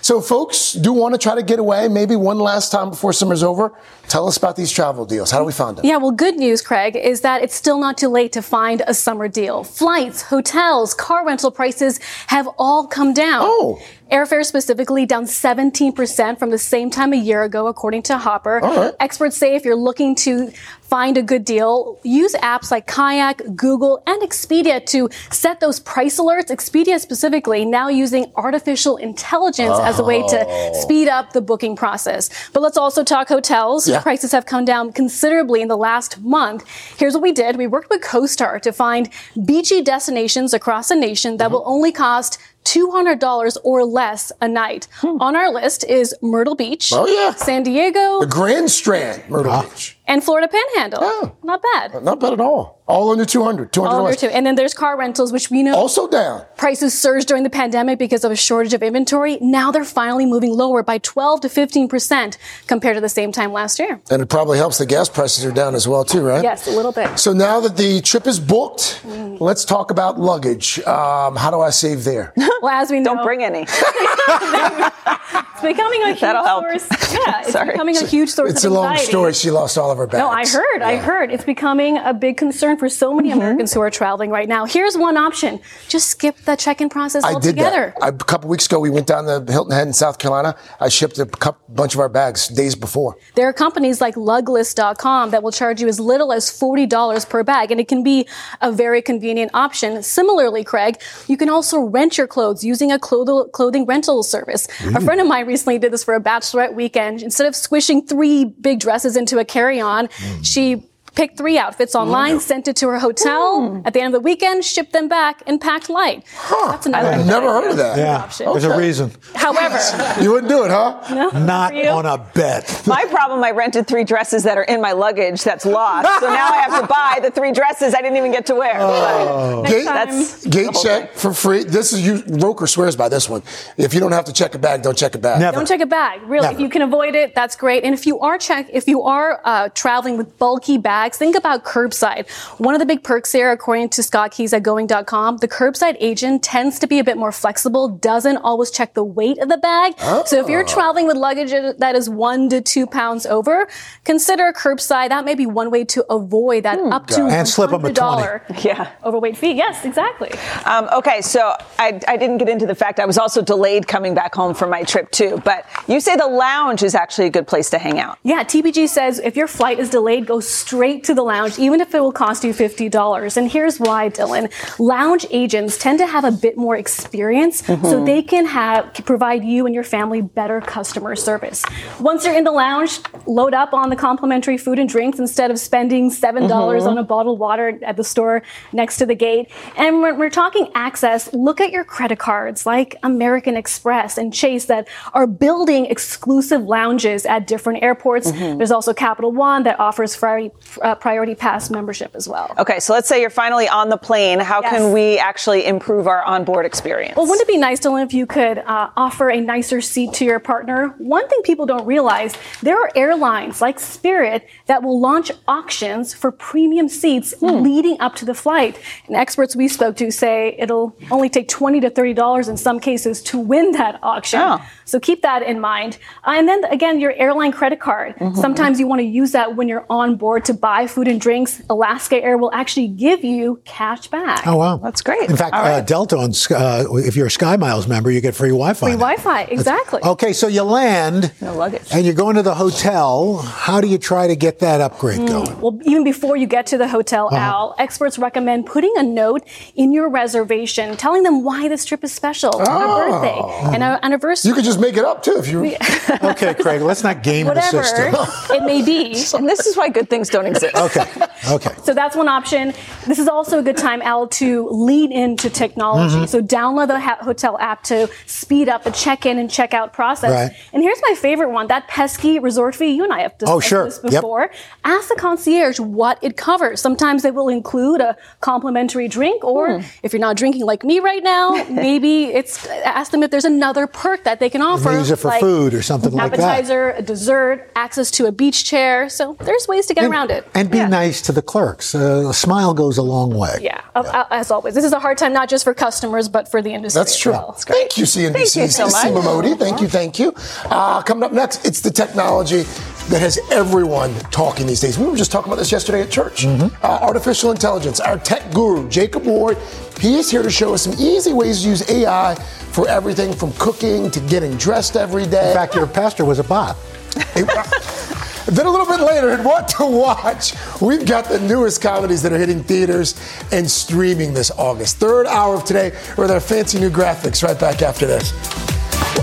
So, 0.00 0.20
folks 0.20 0.72
do 0.72 0.92
want 0.92 1.14
to 1.14 1.18
try 1.18 1.34
to 1.36 1.42
get 1.42 1.60
away, 1.60 1.86
maybe 1.86 2.16
one 2.16 2.38
last 2.38 2.72
time 2.72 2.90
before 2.90 3.12
summer's 3.12 3.44
over. 3.44 3.74
Tell 4.08 4.26
us 4.26 4.38
about 4.38 4.56
these 4.56 4.72
travel 4.72 5.04
deals. 5.04 5.30
How 5.30 5.38
do 5.38 5.44
we 5.44 5.52
find 5.52 5.76
them? 5.76 5.84
Yeah, 5.84 5.98
well, 5.98 6.10
good 6.10 6.36
news, 6.36 6.62
Craig, 6.62 6.96
is 6.96 7.20
that 7.20 7.27
it's 7.36 7.54
still 7.54 7.78
not 7.78 7.98
too 7.98 8.08
late 8.08 8.32
to 8.32 8.42
find 8.42 8.82
a 8.86 8.94
summer 8.94 9.28
deal. 9.28 9.62
Flights, 9.64 10.22
hotels, 10.22 10.94
car 10.94 11.24
rental 11.24 11.50
prices 11.50 12.00
have 12.28 12.48
all 12.58 12.86
come 12.86 13.12
down. 13.12 13.42
Oh. 13.44 13.80
Airfare 14.10 14.44
specifically 14.44 15.04
down 15.04 15.24
17% 15.24 16.38
from 16.38 16.50
the 16.50 16.58
same 16.58 16.90
time 16.90 17.12
a 17.12 17.16
year 17.16 17.42
ago, 17.42 17.66
according 17.66 18.02
to 18.04 18.16
Hopper. 18.16 18.60
Right. 18.62 18.94
Experts 19.00 19.36
say 19.36 19.54
if 19.54 19.64
you're 19.64 19.76
looking 19.76 20.14
to 20.16 20.50
find 20.80 21.18
a 21.18 21.22
good 21.22 21.44
deal, 21.44 22.00
use 22.02 22.34
apps 22.36 22.70
like 22.70 22.86
Kayak, 22.86 23.42
Google, 23.54 24.02
and 24.06 24.22
Expedia 24.22 24.84
to 24.86 25.10
set 25.30 25.60
those 25.60 25.78
price 25.78 26.18
alerts. 26.18 26.48
Expedia 26.48 26.98
specifically 26.98 27.66
now 27.66 27.88
using 27.88 28.32
artificial 28.36 28.96
intelligence 28.96 29.78
as 29.80 29.98
a 29.98 30.04
way 30.04 30.26
to 30.28 30.46
Oh. 30.48 30.72
speed 30.80 31.08
up 31.08 31.34
the 31.34 31.42
booking 31.42 31.76
process. 31.76 32.30
But 32.54 32.62
let's 32.62 32.78
also 32.78 33.04
talk 33.04 33.28
hotels. 33.28 33.86
Yeah. 33.86 34.00
Prices 34.00 34.32
have 34.32 34.46
come 34.46 34.64
down 34.64 34.92
considerably 34.92 35.60
in 35.60 35.68
the 35.68 35.76
last 35.76 36.20
month. 36.22 36.64
Here's 36.96 37.12
what 37.12 37.22
we 37.22 37.32
did. 37.32 37.56
We 37.56 37.66
worked 37.66 37.90
with 37.90 38.00
CoStar 38.00 38.62
to 38.62 38.72
find 38.72 39.10
beachy 39.44 39.82
destinations 39.82 40.54
across 40.54 40.88
the 40.88 40.96
nation 40.96 41.36
that 41.36 41.46
mm-hmm. 41.46 41.54
will 41.54 41.64
only 41.66 41.92
cost 41.92 42.38
$200 42.68 43.56
or 43.64 43.84
less 43.84 44.32
a 44.40 44.48
night. 44.48 44.88
Hmm. 45.00 45.20
On 45.20 45.34
our 45.36 45.50
list 45.52 45.84
is 45.84 46.14
Myrtle 46.22 46.54
Beach, 46.54 46.92
Oh, 46.94 47.06
yeah. 47.06 47.34
San 47.34 47.62
Diego, 47.62 48.20
The 48.20 48.26
Grand 48.26 48.70
Strand, 48.70 49.22
Myrtle 49.28 49.52
ah. 49.52 49.62
Beach. 49.62 49.97
And 50.08 50.24
Florida 50.24 50.48
Panhandle. 50.48 50.98
Oh. 51.02 51.36
Not 51.44 51.62
bad. 51.62 52.02
Not 52.02 52.18
bad 52.18 52.32
at 52.32 52.40
all. 52.40 52.76
All 52.88 53.10
under 53.12 53.26
200. 53.26 53.70
200 53.72 53.94
All 53.94 54.06
under 54.06 54.16
two. 54.18 54.28
And 54.28 54.46
then 54.46 54.54
there's 54.54 54.72
car 54.72 54.96
rentals, 54.98 55.30
which 55.30 55.50
we 55.50 55.62
know 55.62 55.74
Also 55.76 56.08
down. 56.08 56.44
prices 56.56 56.98
surged 56.98 57.28
during 57.28 57.42
the 57.42 57.50
pandemic 57.50 57.98
because 57.98 58.24
of 58.24 58.32
a 58.32 58.36
shortage 58.36 58.72
of 58.72 58.82
inventory. 58.82 59.36
Now 59.42 59.70
they're 59.70 59.84
finally 59.84 60.24
moving 60.24 60.52
lower 60.56 60.82
by 60.82 60.96
12 60.98 61.42
to 61.42 61.48
15% 61.48 62.38
compared 62.66 62.96
to 62.96 63.00
the 63.02 63.08
same 63.10 63.30
time 63.30 63.52
last 63.52 63.78
year. 63.78 64.00
And 64.10 64.22
it 64.22 64.26
probably 64.30 64.56
helps 64.56 64.78
the 64.78 64.86
gas 64.86 65.10
prices 65.10 65.44
are 65.44 65.52
down 65.52 65.74
as 65.74 65.86
well, 65.86 66.02
too, 66.04 66.22
right? 66.22 66.42
Yes, 66.42 66.66
a 66.66 66.70
little 66.70 66.92
bit. 66.92 67.18
So 67.18 67.34
now 67.34 67.60
that 67.60 67.76
the 67.76 68.00
trip 68.00 68.26
is 68.26 68.40
booked, 68.40 69.02
Mm. 69.06 69.38
let's 69.40 69.64
talk 69.66 69.90
about 69.90 70.18
luggage. 70.18 70.78
Um, 70.86 71.36
how 71.36 71.50
do 71.50 71.60
I 71.60 71.70
save 71.70 72.04
there? 72.04 72.32
Well, 72.60 72.72
as 72.82 72.90
we 72.90 72.98
know, 72.98 73.14
Don't 73.14 73.24
bring 73.24 73.44
any. 73.44 73.60
it's 73.68 75.62
becoming 75.62 76.02
a 76.02 76.06
huge 76.08 76.20
That'll 76.20 76.44
help. 76.44 76.64
source. 76.64 76.88
Yeah, 77.12 77.40
it's 77.42 77.52
Sorry. 77.52 77.70
becoming 77.70 77.96
a 77.96 78.04
huge 78.06 78.30
source 78.30 78.50
It's 78.50 78.64
of 78.64 78.72
a 78.72 78.74
long 78.74 78.86
anxiety. 78.86 79.08
story. 79.10 79.32
She 79.34 79.50
lost 79.50 79.78
all 79.78 79.90
of 79.90 79.97
her 79.98 80.06
bags. 80.06 80.18
No, 80.18 80.28
I 80.30 80.46
heard. 80.46 80.82
I 80.82 80.96
heard. 80.96 81.30
It's 81.30 81.44
becoming 81.44 81.98
a 81.98 82.14
big 82.14 82.36
concern 82.36 82.76
for 82.78 82.88
so 82.88 83.14
many 83.14 83.28
Mm-hmm. 83.28 83.38
Americans 83.40 83.74
who 83.74 83.80
are 83.82 83.90
traveling 83.90 84.30
right 84.30 84.48
now. 84.48 84.64
Here's 84.64 84.96
one 84.96 85.16
option: 85.16 85.60
just 85.88 86.08
skip 86.08 86.36
the 86.46 86.56
check-in 86.56 86.88
process 86.88 87.22
I 87.24 87.28
did 87.30 87.34
altogether. 87.58 87.94
that. 88.00 88.04
I, 88.04 88.08
a 88.08 88.12
couple 88.12 88.48
weeks 88.48 88.64
ago, 88.66 88.80
we 88.80 88.90
went 88.90 89.06
down 89.06 89.24
to 89.26 89.52
Hilton 89.52 89.72
Head 89.74 89.86
in 89.86 89.92
South 89.92 90.18
Carolina. 90.18 90.56
I 90.80 90.88
shipped 90.88 91.18
a 91.18 91.26
couple, 91.26 91.60
bunch 91.74 91.94
of 91.94 92.00
our 92.00 92.08
bags 92.08 92.48
days 92.48 92.74
before. 92.74 93.16
There 93.34 93.46
are 93.48 93.52
companies 93.52 94.00
like 94.00 94.14
Lugless.com 94.16 95.30
that 95.30 95.42
will 95.42 95.52
charge 95.52 95.80
you 95.80 95.88
as 95.88 96.00
little 96.00 96.32
as 96.32 96.50
$40 96.50 97.28
per 97.28 97.42
bag, 97.44 97.70
and 97.70 97.80
it 97.80 97.88
can 97.88 98.02
be 98.02 98.26
a 98.60 98.72
very 98.72 99.02
convenient 99.02 99.50
option. 99.54 100.02
Similarly, 100.02 100.64
Craig, 100.64 101.00
you 101.26 101.36
can 101.36 101.48
also 101.48 101.80
rent 101.80 102.18
your 102.18 102.26
clothes 102.26 102.64
using 102.64 102.90
a 102.92 102.98
cloth- 102.98 103.52
clothing 103.52 103.84
rental 103.86 104.22
service. 104.22 104.66
A 104.94 105.00
friend 105.00 105.20
of 105.20 105.26
mine 105.26 105.46
recently 105.46 105.78
did 105.78 105.92
this 105.92 106.04
for 106.04 106.14
a 106.14 106.20
bachelorette 106.20 106.74
weekend. 106.74 107.22
Instead 107.22 107.46
of 107.46 107.54
squishing 107.54 108.06
three 108.06 108.44
big 108.44 108.80
dresses 108.80 109.16
into 109.16 109.38
a 109.38 109.44
carry-on, 109.44 109.87
Hmm. 110.12 110.42
she 110.42 110.87
picked 111.14 111.36
three 111.36 111.58
outfits 111.58 111.94
online, 111.94 112.40
sent 112.40 112.68
it 112.68 112.76
to 112.76 112.88
her 112.88 112.98
hotel. 112.98 113.82
At 113.84 113.92
the 113.92 114.00
end 114.00 114.14
of 114.14 114.20
the 114.20 114.24
weekend, 114.24 114.64
shipped 114.64 114.92
them 114.92 115.08
back 115.08 115.42
and 115.46 115.60
packed 115.60 115.88
light. 115.88 116.24
That's 116.50 116.86
another 116.86 117.08
I've 117.08 117.26
never 117.26 117.46
heard 117.52 117.70
of 117.70 117.76
that. 117.76 117.98
Yeah, 117.98 118.18
option. 118.18 118.46
there's 118.46 118.64
a 118.64 118.76
reason. 118.76 119.10
However, 119.34 119.78
You 120.20 120.32
wouldn't 120.32 120.48
do 120.50 120.64
it, 120.64 120.70
huh? 120.70 121.30
Not 121.38 121.74
on 121.74 122.06
a 122.06 122.18
bet. 122.34 122.82
My 122.86 123.04
problem, 123.06 123.42
I 123.42 123.50
rented 123.50 123.86
three 123.86 124.04
dresses 124.04 124.44
that 124.44 124.58
are 124.58 124.64
in 124.64 124.80
my 124.80 124.92
luggage 124.92 125.42
that's 125.42 125.64
lost. 125.64 126.20
So 126.20 126.26
now 126.32 126.48
I 126.48 126.56
have 126.56 126.80
to 126.80 126.86
buy 126.86 127.20
the 127.22 127.30
three 127.30 127.52
dresses 127.52 127.94
I 127.94 128.02
didn't 128.02 128.16
even 128.16 128.32
get 128.32 128.46
to 128.46 128.54
wear. 128.54 128.76
Oh. 128.78 129.64
Gate, 129.66 129.84
That's 129.84 130.46
gate 130.46 130.70
whole 130.72 130.82
check 130.82 131.14
for 131.14 131.32
free. 131.32 131.64
This 131.64 131.92
is 131.92 132.04
you. 132.06 132.22
Roker 132.38 132.66
swears 132.66 132.96
by 132.96 133.08
this 133.08 133.28
one. 133.28 133.42
If 133.76 133.94
you 133.94 134.00
don't 134.00 134.12
have 134.12 134.24
to 134.26 134.32
check 134.32 134.54
a 134.54 134.58
bag, 134.58 134.82
don't 134.82 134.96
check 134.96 135.14
a 135.14 135.18
bag. 135.18 135.40
Never. 135.40 135.56
Don't 135.56 135.66
check 135.66 135.80
a 135.80 135.86
bag. 135.86 136.22
Really, 136.22 136.48
if 136.48 136.60
you 136.60 136.68
can 136.68 136.82
avoid 136.82 137.14
it, 137.14 137.34
that's 137.34 137.56
great. 137.56 137.84
And 137.84 137.94
if 137.94 138.06
you 138.06 138.18
are 138.20 138.38
check, 138.38 138.68
if 138.72 138.88
you 138.88 139.02
are 139.02 139.40
uh, 139.44 139.68
traveling 139.70 140.16
with 140.16 140.38
bulky 140.38 140.78
bags. 140.78 140.97
Bags, 140.98 141.16
think 141.16 141.36
about 141.36 141.64
curbside. 141.64 142.28
One 142.58 142.74
of 142.74 142.80
the 142.80 142.84
big 142.84 143.04
perks 143.04 143.30
here, 143.30 143.52
according 143.52 143.90
to 143.90 144.02
Scott 144.02 144.32
Keyes 144.32 144.52
at 144.52 144.64
going.com, 144.64 145.36
the 145.36 145.46
curbside 145.46 145.96
agent 146.00 146.42
tends 146.42 146.80
to 146.80 146.88
be 146.88 146.98
a 146.98 147.04
bit 147.04 147.16
more 147.16 147.30
flexible, 147.30 147.86
doesn't 147.88 148.38
always 148.38 148.72
check 148.72 148.94
the 148.94 149.04
weight 149.04 149.38
of 149.38 149.48
the 149.48 149.58
bag. 149.58 149.94
Oh. 150.00 150.24
So 150.26 150.40
if 150.40 150.48
you're 150.48 150.64
traveling 150.64 151.06
with 151.06 151.16
luggage 151.16 151.52
that 151.52 151.94
is 151.94 152.10
one 152.10 152.48
to 152.48 152.60
two 152.60 152.84
pounds 152.84 153.26
over, 153.26 153.68
consider 154.02 154.52
curbside. 154.52 155.10
That 155.10 155.24
may 155.24 155.36
be 155.36 155.46
one 155.46 155.70
way 155.70 155.84
to 155.84 156.04
avoid 156.12 156.64
that 156.64 156.80
hmm, 156.80 156.92
up 156.92 157.06
to 157.08 157.26
and 157.26 157.46
slip 157.46 157.70
them 157.70 157.84
a 157.84 157.92
dollar 157.92 158.42
yeah. 158.64 158.90
overweight 159.04 159.36
fee. 159.36 159.52
Yes, 159.52 159.84
exactly. 159.84 160.32
Um, 160.64 160.88
okay, 160.92 161.20
so 161.20 161.54
I, 161.78 162.00
I 162.08 162.16
didn't 162.16 162.38
get 162.38 162.48
into 162.48 162.66
the 162.66 162.74
fact 162.74 162.98
I 162.98 163.06
was 163.06 163.18
also 163.18 163.40
delayed 163.40 163.86
coming 163.86 164.16
back 164.16 164.34
home 164.34 164.52
from 164.52 164.70
my 164.70 164.82
trip 164.82 165.12
too. 165.12 165.40
But 165.44 165.64
you 165.86 166.00
say 166.00 166.16
the 166.16 166.26
lounge 166.26 166.82
is 166.82 166.96
actually 166.96 167.28
a 167.28 167.30
good 167.30 167.46
place 167.46 167.70
to 167.70 167.78
hang 167.78 168.00
out. 168.00 168.18
Yeah, 168.24 168.42
TPG 168.42 168.88
says 168.88 169.20
if 169.20 169.36
your 169.36 169.46
flight 169.46 169.78
is 169.78 169.90
delayed, 169.90 170.26
go 170.26 170.40
straight 170.40 170.87
to 170.96 171.14
the 171.14 171.22
lounge, 171.22 171.58
even 171.58 171.80
if 171.80 171.94
it 171.94 172.00
will 172.00 172.12
cost 172.12 172.44
you 172.44 172.52
$50. 172.52 173.36
And 173.36 173.50
here's 173.50 173.78
why, 173.78 174.08
Dylan. 174.08 174.50
Lounge 174.78 175.26
agents 175.30 175.76
tend 175.78 175.98
to 175.98 176.06
have 176.06 176.24
a 176.24 176.32
bit 176.32 176.56
more 176.56 176.76
experience, 176.76 177.62
mm-hmm. 177.62 177.84
so 177.84 178.04
they 178.04 178.22
can 178.22 178.46
have 178.46 178.94
provide 179.04 179.44
you 179.44 179.66
and 179.66 179.74
your 179.74 179.84
family 179.84 180.20
better 180.20 180.60
customer 180.60 181.16
service. 181.16 181.64
Once 182.00 182.24
you're 182.24 182.36
in 182.36 182.44
the 182.44 182.52
lounge, 182.52 183.00
load 183.26 183.54
up 183.54 183.72
on 183.72 183.90
the 183.90 183.96
complimentary 183.96 184.58
food 184.58 184.78
and 184.78 184.88
drinks 184.88 185.18
instead 185.18 185.50
of 185.50 185.58
spending 185.58 186.10
$7 186.10 186.48
mm-hmm. 186.48 186.88
on 186.88 186.98
a 186.98 187.02
bottled 187.02 187.38
water 187.38 187.78
at 187.84 187.96
the 187.96 188.04
store 188.04 188.42
next 188.72 188.98
to 188.98 189.06
the 189.06 189.14
gate. 189.14 189.50
And 189.76 190.02
when 190.02 190.18
we're 190.18 190.30
talking 190.30 190.70
access, 190.74 191.32
look 191.32 191.60
at 191.60 191.70
your 191.70 191.84
credit 191.84 192.18
cards 192.18 192.66
like 192.66 192.96
American 193.02 193.56
Express 193.56 194.18
and 194.18 194.32
Chase 194.32 194.66
that 194.66 194.88
are 195.14 195.26
building 195.26 195.86
exclusive 195.86 196.62
lounges 196.62 197.26
at 197.26 197.46
different 197.46 197.82
airports. 197.82 198.30
Mm-hmm. 198.30 198.58
There's 198.58 198.70
also 198.70 198.92
Capital 198.92 199.32
One 199.32 199.62
that 199.64 199.78
offers 199.80 200.16
priority, 200.16 200.50
uh, 200.82 200.94
priority 200.94 201.34
pass 201.34 201.70
membership 201.70 202.14
as 202.14 202.28
well. 202.28 202.54
Okay, 202.58 202.80
so 202.80 202.92
let's 202.92 203.08
say 203.08 203.20
you're 203.20 203.30
finally 203.30 203.68
on 203.68 203.88
the 203.88 203.96
plane. 203.96 204.40
How 204.40 204.60
yes. 204.62 204.72
can 204.72 204.92
we 204.92 205.18
actually 205.18 205.66
improve 205.66 206.06
our 206.06 206.22
onboard 206.24 206.66
experience? 206.66 207.16
Well, 207.16 207.26
wouldn't 207.26 207.48
it 207.48 207.52
be 207.52 207.56
nice, 207.56 207.80
Dylan, 207.80 208.04
if 208.04 208.12
you 208.12 208.26
could 208.26 208.58
uh, 208.58 208.90
offer 208.96 209.30
a 209.30 209.40
nicer 209.40 209.80
seat 209.80 210.12
to 210.14 210.24
your 210.24 210.38
partner? 210.38 210.94
One 210.98 211.28
thing 211.28 211.40
people 211.42 211.66
don't 211.66 211.86
realize 211.86 212.34
there 212.62 212.78
are 212.78 212.90
airlines 212.94 213.60
like 213.60 213.80
Spirit 213.80 214.48
that 214.66 214.82
will 214.82 215.00
launch 215.00 215.30
auctions 215.46 216.14
for 216.14 216.30
premium 216.30 216.88
seats 216.88 217.34
hmm. 217.38 217.46
leading 217.46 218.00
up 218.00 218.14
to 218.16 218.24
the 218.24 218.34
flight. 218.34 218.78
And 219.06 219.16
experts 219.16 219.56
we 219.56 219.68
spoke 219.68 219.96
to 219.96 220.10
say 220.10 220.54
it'll 220.58 220.96
only 221.10 221.28
take 221.28 221.48
20 221.48 221.80
to 221.80 221.90
$30 221.90 222.48
in 222.48 222.56
some 222.56 222.80
cases 222.80 223.22
to 223.22 223.38
win 223.38 223.72
that 223.72 223.98
auction. 224.02 224.40
Oh. 224.40 224.64
So 224.84 224.98
keep 224.98 225.22
that 225.22 225.42
in 225.42 225.60
mind. 225.60 225.98
Uh, 226.24 226.32
and 226.36 226.48
then 226.48 226.64
again, 226.64 227.00
your 227.00 227.12
airline 227.12 227.52
credit 227.52 227.80
card. 227.80 228.16
Mm-hmm. 228.16 228.40
Sometimes 228.40 228.80
you 228.80 228.86
want 228.86 229.00
to 229.00 229.06
use 229.06 229.32
that 229.32 229.56
when 229.56 229.68
you're 229.68 229.86
on 229.90 230.16
board 230.16 230.44
to 230.46 230.54
buy 230.54 230.67
food 230.86 231.08
and 231.08 231.20
drinks. 231.20 231.62
Alaska 231.68 232.22
Air 232.22 232.38
will 232.38 232.52
actually 232.52 232.88
give 232.88 233.24
you 233.24 233.60
cash 233.64 234.08
back. 234.08 234.46
Oh, 234.46 234.56
wow. 234.56 234.76
That's 234.76 235.02
great. 235.02 235.28
In 235.28 235.36
fact, 235.36 235.54
uh, 235.54 235.58
right. 235.58 235.72
uh, 235.72 235.80
Delta, 235.80 236.16
on, 236.16 236.32
uh, 236.50 236.84
if 236.96 237.16
you're 237.16 237.26
a 237.26 237.30
Sky 237.30 237.56
Miles 237.56 237.86
member, 237.86 238.10
you 238.10 238.20
get 238.20 238.34
free 238.34 238.50
Wi 238.50 238.74
Fi. 238.74 238.86
Free 238.86 238.92
Wi 238.92 239.16
Fi, 239.16 239.42
exactly. 239.42 240.00
That's, 240.02 240.12
okay, 240.12 240.32
so 240.32 240.46
you 240.46 240.62
land. 240.62 241.32
No 241.40 241.54
luggage. 241.54 241.88
And 241.92 242.04
you're 242.04 242.14
going 242.14 242.36
to 242.36 242.42
the 242.42 242.54
hotel. 242.54 243.38
How 243.38 243.80
do 243.80 243.88
you 243.88 243.98
try 243.98 244.26
to 244.26 244.36
get 244.36 244.58
that 244.60 244.80
upgrade 244.80 245.20
mm. 245.20 245.28
going? 245.28 245.60
Well, 245.60 245.78
even 245.84 246.04
before 246.04 246.36
you 246.36 246.46
get 246.46 246.66
to 246.68 246.78
the 246.78 246.88
hotel, 246.88 247.28
uh-huh. 247.28 247.36
Al, 247.36 247.74
experts 247.78 248.18
recommend 248.18 248.66
putting 248.66 248.92
a 248.96 249.02
note 249.02 249.42
in 249.74 249.92
your 249.92 250.08
reservation 250.08 250.96
telling 250.96 251.22
them 251.22 251.42
why 251.44 251.68
this 251.68 251.84
trip 251.84 252.04
is 252.04 252.12
special 252.12 252.50
oh. 252.54 252.60
on 252.60 252.82
a 252.82 253.10
birthday 253.10 253.74
and 253.74 253.82
an 253.82 253.98
anniversary. 254.02 254.50
You 254.50 254.54
could 254.54 254.64
just 254.64 254.80
make 254.80 254.96
it 254.96 255.04
up 255.04 255.22
too 255.22 255.36
if 255.38 255.48
you. 255.48 255.64
okay, 256.22 256.54
Craig, 256.54 256.82
let's 256.82 257.02
not 257.02 257.22
game 257.22 257.46
Whatever 257.46 257.78
the 257.78 257.82
system. 257.82 258.56
it 258.56 258.64
may 258.64 258.84
be. 258.84 258.98
And 259.38 259.48
this 259.48 259.66
is 259.66 259.76
why 259.76 259.88
good 259.88 260.10
things 260.10 260.28
don't 260.30 260.46
exist. 260.46 260.57
Okay, 260.88 261.06
okay. 261.50 261.74
So 261.82 261.92
that's 261.92 262.16
one 262.16 262.28
option. 262.28 262.72
This 263.06 263.18
is 263.18 263.28
also 263.28 263.58
a 263.58 263.62
good 263.62 263.76
time, 263.76 264.00
Al, 264.02 264.28
to 264.28 264.68
lean 264.68 265.12
into 265.12 265.50
technology. 265.50 266.14
Mm-hmm. 266.14 266.26
So 266.26 266.40
download 266.40 266.88
the 266.88 267.00
ha- 267.00 267.18
hotel 267.20 267.58
app 267.58 267.82
to 267.84 268.08
speed 268.26 268.68
up 268.68 268.84
the 268.84 268.90
check-in 268.90 269.38
and 269.38 269.50
check-out 269.50 269.92
process. 269.92 270.30
Right. 270.30 270.56
And 270.72 270.82
here's 270.82 271.00
my 271.02 271.14
favorite 271.14 271.50
one: 271.50 271.66
that 271.66 271.88
pesky 271.88 272.38
resort 272.38 272.74
fee. 272.74 272.90
You 272.90 273.04
and 273.04 273.12
I 273.12 273.20
have 273.20 273.36
discussed 273.38 273.56
oh, 273.56 273.60
sure. 273.60 273.84
this 273.84 273.98
before. 273.98 274.50
Yep. 274.50 274.54
Ask 274.84 275.08
the 275.08 275.16
concierge 275.16 275.80
what 275.80 276.22
it 276.22 276.36
covers. 276.36 276.80
Sometimes 276.80 277.22
they 277.22 277.30
will 277.30 277.48
include 277.48 278.00
a 278.00 278.16
complimentary 278.40 279.08
drink, 279.08 279.44
or 279.44 279.80
hmm. 279.80 279.86
if 280.02 280.12
you're 280.12 280.20
not 280.20 280.36
drinking 280.36 280.64
like 280.64 280.84
me 280.84 281.00
right 281.00 281.22
now, 281.22 281.64
maybe 281.70 282.26
it's 282.26 282.66
ask 282.66 283.10
them 283.10 283.22
if 283.22 283.30
there's 283.30 283.44
another 283.44 283.86
perk 283.86 284.24
that 284.24 284.40
they 284.40 284.50
can 284.50 284.62
offer. 284.62 284.92
Use 284.92 285.10
it 285.10 285.16
for 285.16 285.28
like 285.28 285.40
food 285.40 285.74
or 285.74 285.82
something 285.82 286.12
like 286.12 286.32
that. 286.32 286.40
Appetizer, 286.40 286.90
a 286.90 287.02
dessert, 287.02 287.70
access 287.74 288.10
to 288.12 288.26
a 288.26 288.32
beach 288.32 288.64
chair. 288.64 289.08
So 289.08 289.36
there's 289.40 289.66
ways 289.68 289.86
to 289.86 289.94
get 289.94 290.04
and, 290.04 290.12
around 290.12 290.30
it. 290.30 290.47
And 290.54 290.70
be 290.70 290.78
yeah. 290.78 290.88
nice 290.88 291.20
to 291.22 291.32
the 291.32 291.42
clerks. 291.42 291.94
Uh, 291.94 292.28
a 292.28 292.34
smile 292.34 292.74
goes 292.74 292.98
a 292.98 293.02
long 293.02 293.30
way. 293.30 293.58
Yeah, 293.60 293.80
yeah, 293.96 294.24
as 294.30 294.50
always. 294.50 294.74
This 294.74 294.84
is 294.84 294.92
a 294.92 294.98
hard 294.98 295.18
time 295.18 295.32
not 295.32 295.48
just 295.48 295.64
for 295.64 295.74
customers, 295.74 296.28
but 296.28 296.50
for 296.50 296.62
the 296.62 296.72
industry. 296.72 297.00
That's 297.00 297.18
true. 297.18 297.32
Well. 297.32 297.52
Thank 297.52 297.96
you, 297.96 298.04
CNBC. 298.04 298.32
Thank 298.32 298.54
you 298.56 298.68
so 298.68 298.86
much. 298.86 299.24
Mody. 299.24 299.58
Thank 299.58 299.80
you, 299.80 299.88
thank 299.88 300.18
you. 300.18 300.34
Uh, 300.64 301.02
coming 301.02 301.24
up 301.24 301.32
next, 301.32 301.66
it's 301.66 301.80
the 301.80 301.90
technology 301.90 302.64
that 303.08 303.20
has 303.20 303.38
everyone 303.50 304.14
talking 304.30 304.66
these 304.66 304.80
days. 304.80 304.98
We 304.98 305.06
were 305.06 305.16
just 305.16 305.32
talking 305.32 305.50
about 305.50 305.58
this 305.58 305.72
yesterday 305.72 306.02
at 306.02 306.10
church. 306.10 306.44
Mm-hmm. 306.44 306.74
Uh, 306.84 306.98
artificial 307.00 307.50
intelligence. 307.50 308.00
Our 308.00 308.18
tech 308.18 308.52
guru, 308.52 308.88
Jacob 308.88 309.24
Ward, 309.24 309.56
he 309.98 310.18
is 310.18 310.30
here 310.30 310.42
to 310.42 310.50
show 310.50 310.74
us 310.74 310.82
some 310.82 310.94
easy 310.98 311.32
ways 311.32 311.62
to 311.62 311.68
use 311.68 311.90
AI 311.90 312.34
for 312.72 312.86
everything 312.88 313.32
from 313.32 313.52
cooking 313.54 314.10
to 314.10 314.20
getting 314.20 314.56
dressed 314.56 314.96
every 314.96 315.26
day. 315.26 315.48
In 315.48 315.54
fact, 315.54 315.74
your 315.74 315.86
pastor 315.86 316.24
was 316.24 316.38
a 316.38 316.44
bot. 316.44 316.76
Then 318.48 318.64
a 318.64 318.70
little 318.70 318.86
bit 318.86 319.00
later, 319.00 319.28
and 319.28 319.44
what 319.44 319.68
to 319.68 319.84
watch, 319.84 320.54
we've 320.80 321.04
got 321.04 321.26
the 321.26 321.38
newest 321.38 321.82
comedies 321.82 322.22
that 322.22 322.32
are 322.32 322.38
hitting 322.38 322.62
theaters 322.62 323.14
and 323.52 323.70
streaming 323.70 324.32
this 324.32 324.50
August. 324.52 324.96
Third 324.96 325.26
hour 325.26 325.54
of 325.54 325.64
today 325.64 325.90
with 326.16 326.30
our 326.30 326.40
fancy 326.40 326.80
new 326.80 326.88
graphics 326.88 327.42
right 327.42 327.60
back 327.60 327.82
after 327.82 328.06
this. 328.06 328.32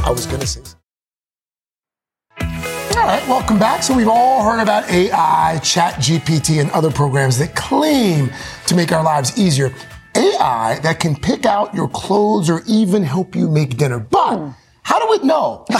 I 0.05 0.11
was 0.11 0.27
going 0.27 0.41
to 0.41 0.47
say. 0.47 0.61
All 2.39 3.03
right, 3.03 3.27
welcome 3.27 3.57
back. 3.57 3.81
So 3.81 3.95
we've 3.95 4.07
all 4.07 4.43
heard 4.43 4.61
about 4.61 4.87
AI, 4.91 5.59
Chat 5.63 5.95
GPT, 5.95 6.61
and 6.61 6.69
other 6.69 6.91
programs 6.91 7.39
that 7.39 7.55
claim 7.55 8.31
to 8.67 8.75
make 8.75 8.91
our 8.91 9.03
lives 9.03 9.39
easier. 9.39 9.73
AI 10.15 10.79
that 10.83 10.99
can 10.99 11.15
pick 11.15 11.47
out 11.47 11.73
your 11.73 11.87
clothes 11.89 12.47
or 12.47 12.61
even 12.67 13.01
help 13.01 13.35
you 13.35 13.49
make 13.49 13.75
dinner. 13.75 13.97
But 13.99 14.53
how 14.85 14.99
do 14.99 15.09
we 15.09 15.27
know? 15.27 15.65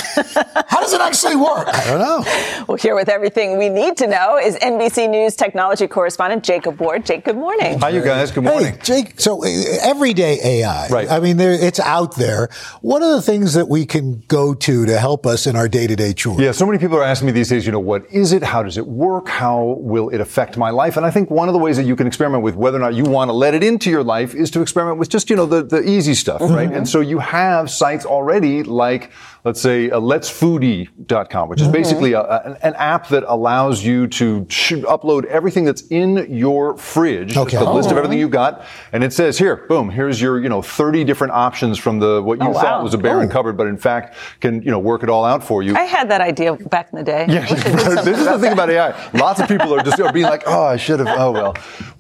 How 0.67 0.81
does 0.81 0.93
it 0.93 0.99
actually 0.99 1.35
work? 1.35 1.67
I 1.67 1.85
don't 1.85 1.99
know. 1.99 2.65
Well, 2.67 2.77
here 2.77 2.95
with 2.95 3.07
everything 3.07 3.57
we 3.57 3.69
need 3.69 3.97
to 3.97 4.07
know 4.07 4.39
is 4.39 4.55
NBC 4.55 5.09
News 5.09 5.35
technology 5.35 5.87
correspondent 5.87 6.43
Jacob 6.43 6.79
Ward. 6.79 7.05
Jake, 7.05 7.23
good 7.23 7.37
morning. 7.37 7.77
Hi, 7.79 7.89
you 7.89 8.01
guys. 8.01 8.31
Good 8.31 8.45
morning. 8.45 8.73
Hey, 8.73 8.79
Jake. 8.81 9.21
So 9.21 9.43
uh, 9.43 9.47
everyday 9.81 10.39
AI. 10.43 10.87
Right. 10.87 11.09
I 11.09 11.19
mean, 11.19 11.37
there, 11.37 11.53
it's 11.53 11.79
out 11.79 12.15
there. 12.15 12.49
What 12.81 13.03
are 13.03 13.15
the 13.15 13.21
things 13.21 13.53
that 13.53 13.69
we 13.69 13.85
can 13.85 14.23
go 14.27 14.55
to 14.55 14.85
to 14.87 14.97
help 14.97 15.27
us 15.27 15.45
in 15.45 15.55
our 15.55 15.67
day-to-day 15.67 16.13
chores? 16.13 16.39
Yeah. 16.39 16.51
So 16.51 16.65
many 16.65 16.79
people 16.79 16.97
are 16.97 17.03
asking 17.03 17.27
me 17.27 17.31
these 17.31 17.49
days. 17.49 17.65
You 17.67 17.73
know, 17.73 17.79
what 17.79 18.05
is 18.11 18.31
it? 18.31 18.41
How 18.41 18.63
does 18.63 18.77
it 18.77 18.87
work? 18.87 19.29
How 19.29 19.77
will 19.79 20.09
it 20.09 20.19
affect 20.19 20.57
my 20.57 20.71
life? 20.71 20.97
And 20.97 21.05
I 21.05 21.11
think 21.11 21.29
one 21.29 21.47
of 21.47 21.53
the 21.53 21.59
ways 21.59 21.77
that 21.77 21.85
you 21.85 21.95
can 21.95 22.07
experiment 22.07 22.43
with 22.43 22.55
whether 22.55 22.77
or 22.77 22.81
not 22.81 22.95
you 22.95 23.03
want 23.03 23.29
to 23.29 23.33
let 23.33 23.53
it 23.53 23.63
into 23.63 23.91
your 23.91 24.03
life 24.03 24.33
is 24.33 24.49
to 24.51 24.61
experiment 24.61 24.97
with 24.97 25.09
just 25.09 25.29
you 25.29 25.35
know 25.35 25.45
the 25.45 25.61
the 25.61 25.87
easy 25.87 26.15
stuff, 26.15 26.41
mm-hmm. 26.41 26.55
right? 26.55 26.71
And 26.71 26.89
so 26.89 27.01
you 27.01 27.19
have 27.19 27.69
sites 27.69 28.03
already 28.05 28.63
like 28.63 28.94
like 28.95 29.11
let's 29.45 29.61
say 29.61 29.91
uh, 29.91 29.99
letsfoodie.com, 29.99 31.47
which 31.47 31.61
is 31.61 31.67
mm-hmm. 31.67 31.73
basically 31.73 32.13
a, 32.13 32.21
a, 32.21 32.57
an 32.63 32.73
app 32.73 33.07
that 33.09 33.23
allows 33.27 33.85
you 33.85 34.07
to 34.07 34.45
sh- 34.49 34.73
upload 34.73 35.25
everything 35.25 35.63
that's 35.63 35.83
in 35.83 36.33
your 36.33 36.75
fridge, 36.77 37.37
okay. 37.37 37.57
the 37.57 37.65
oh. 37.65 37.73
list 37.73 37.91
of 37.91 37.97
everything 37.97 38.17
you've 38.17 38.31
got, 38.31 38.65
and 38.91 39.03
it 39.03 39.13
says 39.13 39.37
here, 39.37 39.57
boom, 39.67 39.89
here's 39.89 40.19
your 40.19 40.41
you 40.41 40.49
know 40.49 40.61
30 40.61 41.03
different 41.03 41.31
options 41.31 41.77
from 41.77 41.99
the 41.99 42.21
what 42.21 42.39
you 42.39 42.47
oh, 42.47 42.53
thought 42.53 42.79
wow. 42.79 42.83
was 42.83 42.93
a 42.93 42.97
barren 42.97 43.29
oh. 43.29 43.31
cupboard, 43.31 43.55
but 43.55 43.67
in 43.67 43.77
fact 43.77 44.17
can 44.41 44.61
you 44.63 44.71
know 44.71 44.79
work 44.79 45.03
it 45.03 45.09
all 45.09 45.23
out 45.23 45.43
for 45.43 45.61
you. 45.61 45.75
I 45.75 45.83
had 45.83 46.09
that 46.09 46.21
idea 46.21 46.53
back 46.55 46.89
in 46.91 46.97
the 46.97 47.03
day. 47.03 47.25
Yeah, 47.29 47.45
this 48.03 48.19
is 48.19 48.25
the 48.25 48.39
thing 48.39 48.53
about 48.53 48.69
AI. 48.69 49.09
Lots 49.13 49.39
of 49.39 49.47
people 49.47 49.73
are 49.73 49.83
just 49.83 49.97
you 49.99 50.05
know, 50.05 50.11
being 50.11 50.25
like, 50.25 50.43
oh, 50.47 50.63
I 50.63 50.77
should 50.77 50.99
have. 50.99 51.19
Oh 51.19 51.31
well. 51.31 51.55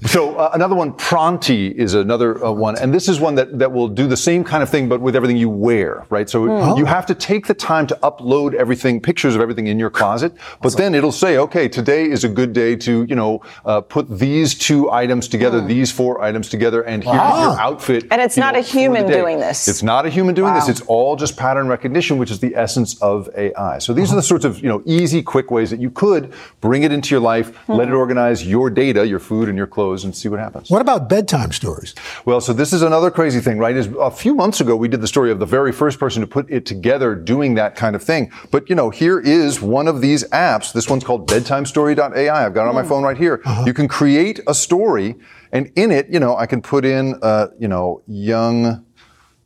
So 0.05 0.35
uh, 0.35 0.51
another 0.53 0.75
one, 0.75 0.93
Pronti 0.93 1.73
is 1.73 1.93
another 1.93 2.43
uh, 2.43 2.51
one, 2.51 2.77
and 2.77 2.93
this 2.93 3.07
is 3.07 3.19
one 3.19 3.35
that 3.35 3.59
that 3.59 3.71
will 3.71 3.87
do 3.87 4.07
the 4.07 4.17
same 4.17 4.43
kind 4.43 4.63
of 4.63 4.69
thing, 4.69 4.89
but 4.89 4.99
with 4.99 5.15
everything 5.15 5.37
you 5.37 5.49
wear, 5.49 6.05
right? 6.09 6.29
So 6.29 6.45
mm. 6.45 6.77
you 6.77 6.85
have 6.85 7.05
to 7.07 7.15
take 7.15 7.34
take 7.35 7.47
the 7.47 7.53
time 7.53 7.85
to 7.87 7.95
upload 8.01 8.53
everything, 8.53 9.01
pictures 9.01 9.35
of 9.35 9.41
everything 9.41 9.67
in 9.67 9.77
your 9.77 9.89
closet, 9.89 10.33
but 10.61 10.67
awesome. 10.67 10.79
then 10.79 10.95
it'll 10.95 11.11
say, 11.11 11.37
okay, 11.37 11.67
today 11.67 12.09
is 12.09 12.23
a 12.23 12.29
good 12.29 12.53
day 12.53 12.75
to, 12.75 13.03
you 13.03 13.15
know, 13.15 13.41
uh, 13.65 13.81
put 13.81 14.07
these 14.09 14.55
two 14.55 14.89
items 14.91 15.27
together, 15.27 15.59
mm. 15.59 15.67
these 15.67 15.91
four 15.91 16.21
items 16.21 16.49
together, 16.49 16.81
and 16.83 17.03
here's 17.03 17.15
your 17.15 17.59
outfit. 17.59 18.05
And 18.11 18.21
it's 18.21 18.37
not 18.37 18.53
know, 18.53 18.61
a 18.61 18.63
human 18.63 19.07
doing 19.07 19.39
this. 19.39 19.67
It's 19.67 19.83
not 19.83 20.05
a 20.05 20.09
human 20.09 20.33
doing 20.33 20.53
wow. 20.53 20.59
this. 20.59 20.69
It's 20.69 20.81
all 20.87 21.15
just 21.15 21.35
pattern 21.37 21.67
recognition, 21.67 22.17
which 22.17 22.31
is 22.31 22.39
the 22.39 22.55
essence 22.55 23.01
of 23.01 23.29
AI. 23.35 23.79
So 23.79 23.93
these 23.93 24.05
uh-huh. 24.05 24.13
are 24.13 24.21
the 24.21 24.23
sorts 24.23 24.45
of, 24.45 24.61
you 24.61 24.69
know, 24.69 24.81
easy, 24.85 25.21
quick 25.21 25.51
ways 25.51 25.69
that 25.71 25.81
you 25.81 25.91
could 25.91 26.33
bring 26.61 26.83
it 26.83 26.91
into 26.91 27.13
your 27.13 27.21
life, 27.21 27.51
mm. 27.67 27.75
let 27.75 27.89
it 27.89 27.93
organize 27.93 28.47
your 28.47 28.69
data, 28.69 29.05
your 29.05 29.19
food 29.19 29.49
and 29.49 29.57
your 29.57 29.67
clothes, 29.67 30.05
and 30.05 30.15
see 30.15 30.29
what 30.29 30.39
happens. 30.39 30.69
What 30.69 30.81
about 30.81 31.09
bedtime 31.09 31.51
stories? 31.51 31.95
Well, 32.23 32.39
so 32.39 32.53
this 32.53 32.71
is 32.71 32.81
another 32.81 33.11
crazy 33.11 33.41
thing, 33.41 33.57
right? 33.57 33.75
Is 33.75 33.89
a 33.99 34.11
few 34.11 34.33
months 34.33 34.61
ago 34.61 34.75
we 34.75 34.87
did 34.87 35.01
the 35.01 35.07
story 35.07 35.31
of 35.31 35.39
the 35.39 35.45
very 35.45 35.71
first 35.71 35.99
person 35.99 36.21
to 36.21 36.27
put 36.27 36.49
it 36.49 36.65
together 36.65 37.15
doing 37.25 37.55
that 37.55 37.75
kind 37.75 37.95
of 37.95 38.03
thing. 38.03 38.31
But 38.51 38.69
you 38.69 38.75
know, 38.75 38.89
here 38.89 39.19
is 39.19 39.61
one 39.61 39.87
of 39.87 40.01
these 40.01 40.23
apps. 40.29 40.71
This 40.73 40.89
one's 40.89 41.03
called 41.03 41.27
bedtimestory.ai. 41.29 42.45
I've 42.45 42.53
got 42.53 42.65
it 42.65 42.69
on 42.69 42.75
my 42.75 42.83
phone 42.83 43.03
right 43.03 43.17
here. 43.17 43.41
You 43.65 43.73
can 43.73 43.87
create 43.87 44.39
a 44.47 44.53
story 44.53 45.15
and 45.51 45.71
in 45.75 45.91
it, 45.91 46.09
you 46.09 46.19
know, 46.19 46.35
I 46.35 46.45
can 46.45 46.61
put 46.61 46.85
in, 46.85 47.17
uh, 47.21 47.47
you 47.59 47.67
know, 47.67 48.01
young 48.07 48.85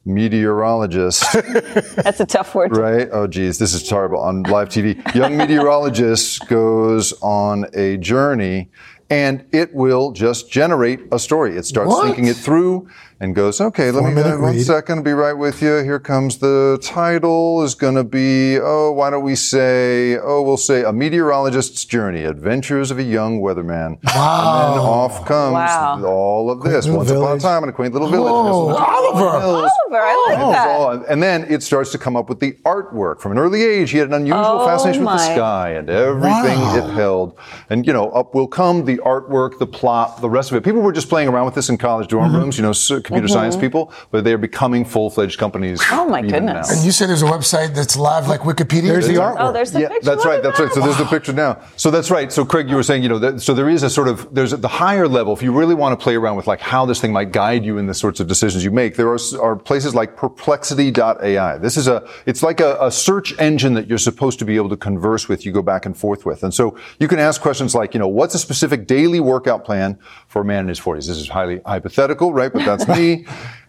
meteorologist. 0.06 1.24
That's 1.96 2.20
a 2.20 2.26
tough 2.26 2.56
word. 2.56 2.76
Right? 2.76 3.08
Oh, 3.12 3.28
geez, 3.28 3.60
this 3.60 3.74
is 3.74 3.88
terrible 3.88 4.20
on 4.20 4.44
live 4.44 4.70
TV. 4.70 4.98
Young 5.16 5.38
meteorologist 5.38 6.48
goes 6.48 7.14
on 7.22 7.66
a 7.74 7.98
journey 7.98 8.70
and 9.12 9.46
it 9.52 9.74
will 9.74 10.12
just 10.12 10.52
generate 10.52 11.00
a 11.12 11.20
story. 11.20 11.58
It 11.58 11.66
starts 11.66 11.90
What? 11.90 12.06
thinking 12.06 12.28
it 12.28 12.36
through 12.38 12.88
and 13.22 13.36
goes, 13.36 13.60
okay, 13.60 13.92
let 13.92 14.04
me 14.06 14.14
Four-minute 14.14 14.40
one 14.40 14.56
read. 14.56 14.66
second, 14.66 15.04
be 15.04 15.12
right 15.12 15.34
with 15.34 15.62
you. 15.62 15.78
Here 15.84 16.00
comes 16.00 16.38
the 16.38 16.80
title 16.82 17.64
is 17.64 17.76
going 17.76 17.96
to 17.96 18.04
be, 18.06 18.58
oh, 18.62 18.94
why 18.94 19.10
don't 19.10 19.24
we 19.24 19.36
say, 19.36 20.18
oh, 20.18 20.42
we'll 20.42 20.56
say 20.56 20.84
a 20.84 20.94
meteorologist's 20.94 21.84
journey, 21.84 22.24
adventures 22.24 22.92
of 22.92 22.98
a 23.00 23.04
young 23.04 23.42
weatherman. 23.42 23.98
Wow. 24.06 24.68
And 24.68 24.80
then 24.80 24.86
off 24.86 25.26
comes 25.26 25.54
Wow. 25.54 26.02
all 26.06 26.50
of 26.50 26.62
this. 26.64 26.86
Little 26.86 26.98
Once 27.00 27.12
upon 27.12 27.38
a 27.38 27.40
time 27.42 27.64
in 27.64 27.70
a 27.70 27.74
quaint 27.74 27.92
little 27.94 28.08
village. 28.10 28.32
Oh, 28.34 28.68
There's 28.68 28.78
some 28.78 28.88
Oliver. 28.88 29.40
hills. 29.42 29.72
Oliver, 29.90 30.06
I 30.06 30.26
like 30.30 30.40
Oh, 30.40 30.52
that. 30.52 30.68
all- 30.70 31.04
and 31.10 31.22
then 31.22 31.46
it 31.50 31.62
starts 31.62 31.92
to 31.92 31.98
come 31.98 32.16
up 32.16 32.30
with 32.30 32.40
the 32.40 32.54
artwork. 32.66 33.20
From 33.20 33.34
an 33.34 33.38
early 33.38 33.64
age, 33.64 33.92
he 33.92 33.98
had 33.98 34.08
an 34.08 34.14
unusual 34.14 34.40
Oh, 34.62 34.66
fascination 34.66 35.04
with 35.04 35.14
the 35.16 35.34
sky 35.36 35.72
and 35.72 35.90
everything 35.90 36.58
Wow. 36.60 36.78
it 36.78 36.94
held. 36.94 37.38
And, 37.70 37.86
you 37.86 37.92
know, 37.92 38.10
up 38.12 38.34
will 38.34 38.48
come 38.48 38.86
the 38.86 38.98
artwork, 39.00 39.60
the 39.60 39.68
plot, 39.68 40.22
the 40.22 40.30
rest 40.30 40.52
of 40.52 40.58
it. 40.58 40.64
People 40.64 40.82
were 40.82 40.94
just 40.94 41.10
playing 41.10 41.28
around 41.28 41.46
with 41.46 41.56
this 41.56 41.68
in 41.68 41.78
college 41.78 42.08
dorm 42.08 42.30
Mm-hmm. 42.30 42.38
rooms, 42.38 42.58
you 42.58 42.64
know, 42.64 42.72
s- 43.10 43.18
computer 43.18 43.28
science 43.28 43.56
mm-hmm. 43.56 43.66
people, 43.66 43.94
but 44.12 44.24
they're 44.24 44.38
becoming 44.38 44.86
full-fledged 44.86 45.38
companies. 45.38 45.82
Oh, 45.92 46.08
my 46.08 46.22
goodness. 46.22 46.70
now. 46.70 46.76
And 46.76 46.86
you 46.86 46.92
say 46.92 47.06
there's 47.06 47.22
a 47.22 47.26
website 47.26 47.76
that's 47.76 47.98
live 47.98 48.28
like 48.28 48.42
Wikipedia? 48.42 48.88
There's 48.88 49.08
the 49.08 49.16
artwork. 49.16 49.38
Oh, 49.40 49.52
there's 49.52 49.72
the 49.72 49.82
yeah, 49.82 49.90
picture. 49.90 50.06
that's 50.06 50.26
right. 50.26 50.44
That's 50.44 50.60
right. 50.60 50.72
So 50.72 50.82
there's 50.82 50.98
the 50.98 51.06
picture 51.06 51.34
now. 51.34 51.62
So 51.76 51.92
that's 51.92 52.12
right. 52.12 52.32
So 52.32 52.46
Craig, 52.46 52.70
you 52.70 52.76
were 52.76 52.84
saying, 52.84 53.04
you 53.04 53.10
know, 53.10 53.20
that, 53.20 53.42
so 53.42 53.54
there 53.54 53.70
is 53.70 53.84
a 53.84 53.90
sort 53.90 54.08
of 54.08 54.34
there's 54.34 54.52
the 54.52 54.68
higher 54.68 55.08
level. 55.08 55.34
If 55.34 55.42
you 55.42 55.52
really 55.52 55.76
want 55.76 55.98
to 55.98 56.04
play 56.04 56.16
around 56.16 56.36
with 56.36 56.48
like 56.48 56.60
how 56.60 56.86
this 56.86 57.02
thing 57.02 57.12
might 57.12 57.32
guide 57.32 57.66
you 57.66 57.78
in 57.78 57.88
the 57.88 57.94
sorts 57.94 58.20
of 58.20 58.28
decisions 58.28 58.64
you 58.64 58.72
make, 58.72 58.96
there 58.96 59.10
are, 59.10 59.20
are 59.42 59.56
places 59.56 59.96
like 59.96 60.16
Perplexity.ai. 60.16 61.58
This 61.58 61.78
is 61.78 61.88
a 61.88 62.08
it's 62.26 62.44
like 62.44 62.60
a, 62.60 62.78
a 62.82 62.92
search 62.92 63.38
engine 63.40 63.74
that 63.74 63.88
you're 63.88 63.98
supposed 63.98 64.40
to 64.40 64.46
be 64.46 64.56
able 64.56 64.70
to 64.70 64.78
converse 64.78 65.28
with. 65.28 65.46
You 65.46 65.52
go 65.52 65.62
back 65.62 65.86
and 65.86 65.98
forth 65.98 66.26
with, 66.26 66.44
and 66.44 66.54
so 66.54 66.78
you 67.00 67.08
can 67.08 67.20
ask 67.20 67.42
questions 67.42 67.76
like, 67.76 67.94
you 67.94 68.00
know, 68.00 68.08
what's 68.08 68.36
a 68.36 68.40
specific 68.40 68.88
daily 68.88 69.20
workout 69.20 69.64
plan 69.64 69.98
for 70.28 70.42
a 70.42 70.46
man 70.46 70.62
in 70.62 70.68
his 70.68 70.80
40s? 70.80 71.08
This 71.08 71.18
is 71.18 71.30
highly 71.30 71.62
hypothetical, 71.66 72.34
right? 72.34 72.52
But 72.52 72.66
that's 72.66 72.86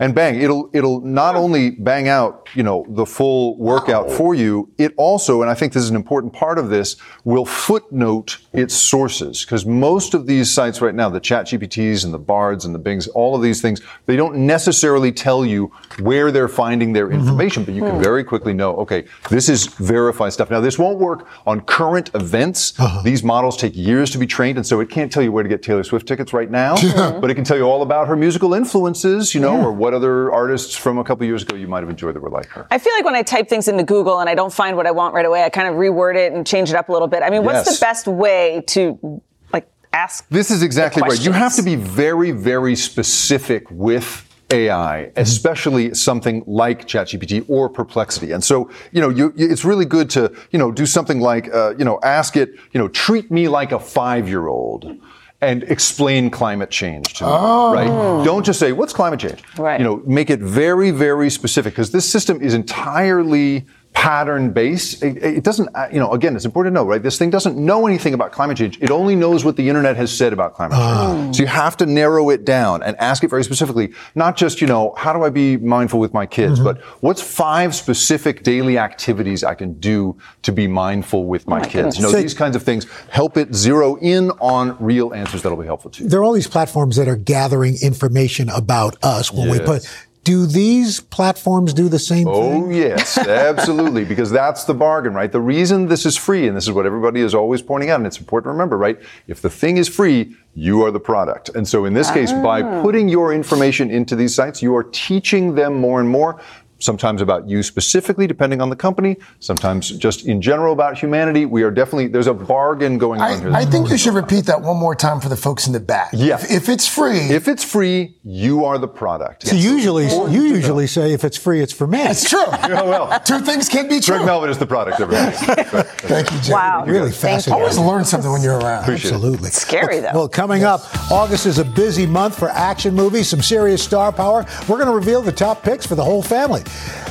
And 0.00 0.14
bang, 0.14 0.40
it'll 0.40 0.70
it'll 0.72 1.02
not 1.02 1.36
only 1.36 1.72
bang 1.72 2.08
out, 2.08 2.48
you 2.54 2.62
know, 2.62 2.86
the 2.88 3.04
full 3.04 3.58
workout 3.58 4.06
oh. 4.08 4.16
for 4.16 4.34
you, 4.34 4.72
it 4.78 4.94
also, 4.96 5.42
and 5.42 5.50
I 5.50 5.54
think 5.54 5.74
this 5.74 5.82
is 5.82 5.90
an 5.90 5.96
important 5.96 6.32
part 6.32 6.58
of 6.58 6.70
this, 6.70 6.96
will 7.24 7.44
footnote 7.44 8.38
its 8.54 8.74
sources. 8.74 9.44
Because 9.44 9.66
most 9.66 10.14
of 10.14 10.26
these 10.26 10.50
sites 10.50 10.80
right 10.80 10.94
now, 10.94 11.10
the 11.10 11.20
chat 11.20 11.44
GPTs 11.48 12.06
and 12.06 12.14
the 12.14 12.18
bards 12.18 12.64
and 12.64 12.74
the 12.74 12.78
bings, 12.78 13.08
all 13.08 13.36
of 13.36 13.42
these 13.42 13.60
things, 13.60 13.82
they 14.06 14.16
don't 14.16 14.36
necessarily 14.46 15.12
tell 15.12 15.44
you 15.44 15.70
where 15.98 16.32
they're 16.32 16.48
finding 16.48 16.94
their 16.94 17.08
mm-hmm. 17.08 17.20
information, 17.20 17.64
but 17.64 17.74
you 17.74 17.82
can 17.82 17.96
hmm. 17.96 18.02
very 18.02 18.24
quickly 18.24 18.54
know, 18.54 18.74
okay, 18.76 19.04
this 19.28 19.50
is 19.50 19.66
verified 19.66 20.32
stuff. 20.32 20.50
Now, 20.50 20.60
this 20.60 20.78
won't 20.78 20.98
work 20.98 21.28
on 21.46 21.60
current 21.60 22.10
events. 22.14 22.72
Uh-huh. 22.80 23.02
These 23.02 23.22
models 23.22 23.54
take 23.54 23.76
years 23.76 24.10
to 24.12 24.18
be 24.18 24.26
trained, 24.26 24.56
and 24.56 24.66
so 24.66 24.80
it 24.80 24.88
can't 24.88 25.12
tell 25.12 25.22
you 25.22 25.30
where 25.30 25.42
to 25.42 25.48
get 25.48 25.62
Taylor 25.62 25.84
Swift 25.84 26.08
tickets 26.08 26.32
right 26.32 26.50
now, 26.50 26.74
but 27.20 27.30
it 27.30 27.34
can 27.34 27.44
tell 27.44 27.58
you 27.58 27.64
all 27.64 27.82
about 27.82 28.08
her 28.08 28.16
musical 28.16 28.54
influences, 28.54 29.19
you 29.34 29.40
know, 29.40 29.60
or 29.60 29.72
what 29.72 29.92
other 29.94 30.32
artists 30.32 30.74
from 30.76 30.98
a 30.98 31.04
couple 31.04 31.24
years 31.26 31.42
ago 31.42 31.54
you 31.56 31.68
might 31.68 31.80
have 31.80 31.90
enjoyed 31.90 32.14
that 32.14 32.20
were 32.20 32.30
like 32.30 32.46
her. 32.48 32.66
I 32.70 32.78
feel 32.78 32.92
like 32.94 33.04
when 33.04 33.14
I 33.14 33.22
type 33.22 33.48
things 33.48 33.68
into 33.68 33.84
Google 33.84 34.20
and 34.20 34.28
I 34.28 34.34
don't 34.34 34.52
find 34.52 34.76
what 34.76 34.86
I 34.86 34.90
want 34.90 35.14
right 35.14 35.26
away, 35.26 35.42
I 35.44 35.50
kind 35.50 35.68
of 35.68 35.74
reword 35.74 36.16
it 36.16 36.32
and 36.32 36.46
change 36.46 36.70
it 36.70 36.76
up 36.76 36.88
a 36.88 36.92
little 36.92 37.08
bit. 37.08 37.22
I 37.22 37.30
mean, 37.30 37.44
what's 37.44 37.66
Yes. 37.66 37.78
the 37.78 37.84
best 37.84 38.06
way 38.06 38.62
to 38.68 39.20
like 39.52 39.68
ask? 39.92 40.26
This 40.30 40.50
is 40.50 40.62
exactly 40.62 41.02
right. 41.02 41.20
You 41.24 41.32
have 41.32 41.54
to 41.56 41.62
be 41.62 41.76
very, 41.76 42.30
very 42.32 42.74
specific 42.76 43.66
with 43.70 44.26
AI, 44.52 45.12
especially 45.16 45.94
something 45.94 46.42
like 46.46 46.88
ChatGPT 46.88 47.44
or 47.48 47.68
Perplexity. 47.68 48.32
And 48.32 48.42
so, 48.42 48.68
you 48.90 49.00
know, 49.00 49.08
you, 49.08 49.32
you- 49.36 49.48
it's 49.48 49.64
really 49.64 49.84
good 49.84 50.10
to, 50.10 50.32
you 50.50 50.58
know, 50.58 50.72
do 50.72 50.86
something 50.86 51.20
like, 51.20 51.52
uh, 51.54 51.74
you 51.78 51.84
know, 51.84 52.00
ask 52.02 52.36
it, 52.36 52.54
you 52.72 52.80
know, 52.80 52.88
treat 52.88 53.30
me 53.30 53.46
like 53.46 53.70
a 53.70 53.78
five-year-old 53.78 54.96
and 55.40 55.62
explain 55.64 56.30
climate 56.30 56.70
change 56.70 57.14
to 57.14 57.24
me, 57.24 57.30
oh. 57.32 57.72
right? 57.72 58.24
Don't 58.24 58.44
just 58.44 58.60
say, 58.60 58.72
what's 58.72 58.92
climate 58.92 59.20
change? 59.20 59.42
Right. 59.56 59.80
You 59.80 59.84
know, 59.84 60.02
make 60.06 60.28
it 60.28 60.40
very, 60.40 60.90
very 60.90 61.30
specific 61.30 61.72
because 61.72 61.92
this 61.92 62.08
system 62.08 62.40
is 62.42 62.52
entirely 62.52 63.66
pattern 63.92 64.50
based. 64.50 65.02
It, 65.02 65.16
it 65.22 65.44
doesn't, 65.44 65.68
uh, 65.74 65.88
you 65.92 65.98
know, 65.98 66.12
again, 66.12 66.34
it's 66.36 66.44
important 66.44 66.74
to 66.74 66.80
know, 66.80 66.86
right? 66.86 67.02
This 67.02 67.18
thing 67.18 67.28
doesn't 67.28 67.56
know 67.56 67.86
anything 67.86 68.14
about 68.14 68.32
climate 68.32 68.56
change. 68.56 68.78
It 68.80 68.90
only 68.90 69.14
knows 69.14 69.44
what 69.44 69.56
the 69.56 69.68
internet 69.68 69.96
has 69.96 70.16
said 70.16 70.32
about 70.32 70.54
climate 70.54 70.78
change. 70.78 71.36
So 71.36 71.42
you 71.42 71.46
have 71.48 71.76
to 71.78 71.86
narrow 71.86 72.30
it 72.30 72.44
down 72.44 72.82
and 72.82 72.96
ask 72.98 73.24
it 73.24 73.28
very 73.30 73.44
specifically, 73.44 73.92
not 74.14 74.36
just, 74.36 74.60
you 74.60 74.66
know, 74.66 74.94
how 74.96 75.12
do 75.12 75.22
I 75.24 75.28
be 75.30 75.56
mindful 75.56 76.00
with 76.00 76.14
my 76.14 76.24
kids, 76.24 76.60
but 76.60 76.80
what's 77.00 77.20
five 77.20 77.74
specific 77.74 78.42
daily 78.42 78.78
activities 78.78 79.44
I 79.44 79.54
can 79.54 79.74
do 79.80 80.16
to 80.42 80.52
be 80.52 80.66
mindful 80.66 81.26
with 81.26 81.46
my, 81.46 81.60
kids? 81.64 81.96
You 81.96 82.04
know, 82.04 82.10
So- 82.10 82.20
these 82.22 82.34
kinds 82.34 82.56
of 82.56 82.62
things 82.62 82.86
help 83.10 83.36
it 83.36 83.54
zero 83.54 83.96
in 83.96 84.30
on 84.40 84.76
real 84.80 85.12
answers 85.12 85.42
that'll 85.42 85.58
be 85.58 85.66
helpful 85.66 85.90
to 85.90 86.04
you. 86.04 86.08
There 86.08 86.20
are 86.20 86.24
all 86.24 86.32
these 86.32 86.46
platforms 86.48 86.96
that 86.96 87.08
are 87.08 87.16
gathering 87.16 87.76
information 87.82 88.48
about 88.48 88.96
us 89.02 89.32
when 89.32 89.50
we 89.50 89.58
put. 89.60 89.86
Do 90.22 90.44
these 90.44 91.00
platforms 91.00 91.72
do 91.72 91.88
the 91.88 91.98
same 91.98 92.28
oh, 92.28 92.34
thing? 92.34 92.64
Oh, 92.64 92.70
yes, 92.70 93.16
absolutely, 93.18 94.04
because 94.04 94.30
that's 94.30 94.64
the 94.64 94.74
bargain, 94.74 95.14
right? 95.14 95.32
The 95.32 95.40
reason 95.40 95.86
this 95.86 96.04
is 96.04 96.16
free, 96.16 96.46
and 96.46 96.56
this 96.56 96.64
is 96.64 96.72
what 96.72 96.84
everybody 96.84 97.20
is 97.20 97.34
always 97.34 97.62
pointing 97.62 97.90
out, 97.90 98.00
and 98.00 98.06
it's 98.06 98.18
important 98.18 98.48
to 98.48 98.52
remember, 98.52 98.76
right? 98.76 99.00
If 99.28 99.40
the 99.40 99.50
thing 99.50 99.78
is 99.78 99.88
free, 99.88 100.36
you 100.54 100.84
are 100.84 100.90
the 100.90 101.00
product. 101.00 101.48
And 101.50 101.66
so 101.66 101.86
in 101.86 101.94
this 101.94 102.10
case, 102.10 102.32
by 102.32 102.62
ah. 102.62 102.82
putting 102.82 103.08
your 103.08 103.32
information 103.32 103.90
into 103.90 104.14
these 104.14 104.34
sites, 104.34 104.62
you 104.62 104.74
are 104.76 104.84
teaching 104.84 105.54
them 105.54 105.80
more 105.80 106.00
and 106.00 106.08
more. 106.08 106.40
Sometimes 106.80 107.22
about 107.22 107.48
you 107.48 107.62
specifically, 107.62 108.26
depending 108.26 108.60
on 108.60 108.70
the 108.70 108.76
company. 108.76 109.16
Sometimes 109.38 109.90
just 109.90 110.26
in 110.26 110.40
general 110.40 110.72
about 110.72 110.98
humanity. 110.98 111.46
We 111.46 111.62
are 111.62 111.70
definitely 111.70 112.08
there's 112.08 112.26
a 112.26 112.34
bargain 112.34 112.98
going 112.98 113.20
on 113.20 113.40
here. 113.40 113.52
I, 113.52 113.60
I 113.60 113.64
think 113.64 113.90
you 113.90 113.98
should 113.98 114.14
repeat 114.14 114.46
that 114.46 114.62
one 114.62 114.76
more 114.78 114.94
time 114.94 115.20
for 115.20 115.28
the 115.28 115.36
folks 115.36 115.66
in 115.66 115.72
the 115.72 115.80
back. 115.80 116.10
Yeah. 116.12 116.34
If, 116.36 116.50
if 116.50 116.68
it's 116.68 116.88
free, 116.88 117.18
if 117.18 117.48
it's 117.48 117.62
free, 117.64 118.16
you 118.24 118.64
are 118.64 118.78
the 118.78 118.88
product. 118.88 119.46
So 119.46 119.56
usually, 119.56 120.08
you 120.32 120.42
usually 120.42 120.86
say 120.86 121.12
if 121.12 121.22
it's 121.24 121.36
free, 121.36 121.60
it's 121.60 121.72
for 121.72 121.86
me. 121.86 122.00
it's 122.02 122.28
true. 122.28 122.40
Yeah, 122.70 122.82
well, 122.82 123.18
Two 123.20 123.40
things 123.40 123.68
can 123.68 123.88
be 123.88 124.00
true. 124.00 124.16
Craig 124.16 124.26
Melvin 124.26 124.48
is 124.48 124.58
the 124.58 124.66
product, 124.66 125.00
everybody. 125.00 125.34
Thank 125.36 126.30
you, 126.30 126.40
Jim. 126.40 126.52
Wow. 126.52 126.84
Really 126.86 127.10
Thank 127.10 127.46
you. 127.46 127.52
Always 127.52 127.78
learn 127.78 128.04
something 128.04 128.30
when 128.30 128.42
you're 128.42 128.58
around. 128.58 128.82
Appreciate 128.84 129.10
it. 129.10 129.14
Absolutely. 129.14 129.50
Scary, 129.50 129.98
though. 130.00 130.12
Well, 130.14 130.28
coming 130.28 130.62
up, 130.62 130.82
August 131.10 131.46
is 131.46 131.58
a 131.58 131.64
busy 131.64 132.06
month 132.06 132.38
for 132.38 132.48
action 132.50 132.94
movies, 132.94 133.28
some 133.28 133.42
serious 133.42 133.82
star 133.82 134.12
power. 134.12 134.46
We're 134.68 134.76
going 134.76 134.88
to 134.88 134.94
reveal 134.94 135.20
the 135.22 135.32
top 135.32 135.62
picks 135.64 135.84
for 135.84 135.96
the 135.96 136.04
whole 136.04 136.22
family. 136.22 136.62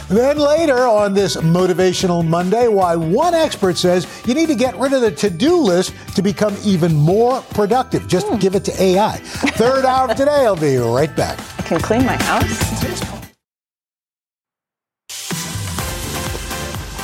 Then 0.10 0.39
later 0.39 0.88
on 0.88 1.13
this 1.13 1.36
Motivational 1.38 2.26
Monday, 2.28 2.67
why 2.67 2.95
one 2.95 3.36
expert 3.36 3.78
says 3.78 4.08
you 4.26 4.34
need 4.34 4.48
to 4.48 4.56
get 4.56 4.76
rid 4.78 4.91
of 4.93 5.02
the 5.02 5.12
to 5.12 5.30
do 5.30 5.58
list 5.58 5.93
to 6.15 6.24
become 6.24 6.56
even 6.63 6.95
more 6.95 7.41
productive. 7.41 8.08
Just 8.08 8.28
hmm. 8.28 8.38
give 8.38 8.56
it 8.56 8.65
to 8.65 8.82
AI. 8.82 9.17
Third 9.17 9.86
hour 9.86 10.10
of 10.10 10.17
today, 10.17 10.45
I'll 10.45 10.56
be 10.56 10.78
right 10.78 11.15
back. 11.15 11.39
I 11.60 11.62
can 11.62 11.80
clean 11.80 12.06
my 12.06 12.15
house. 12.24 13.18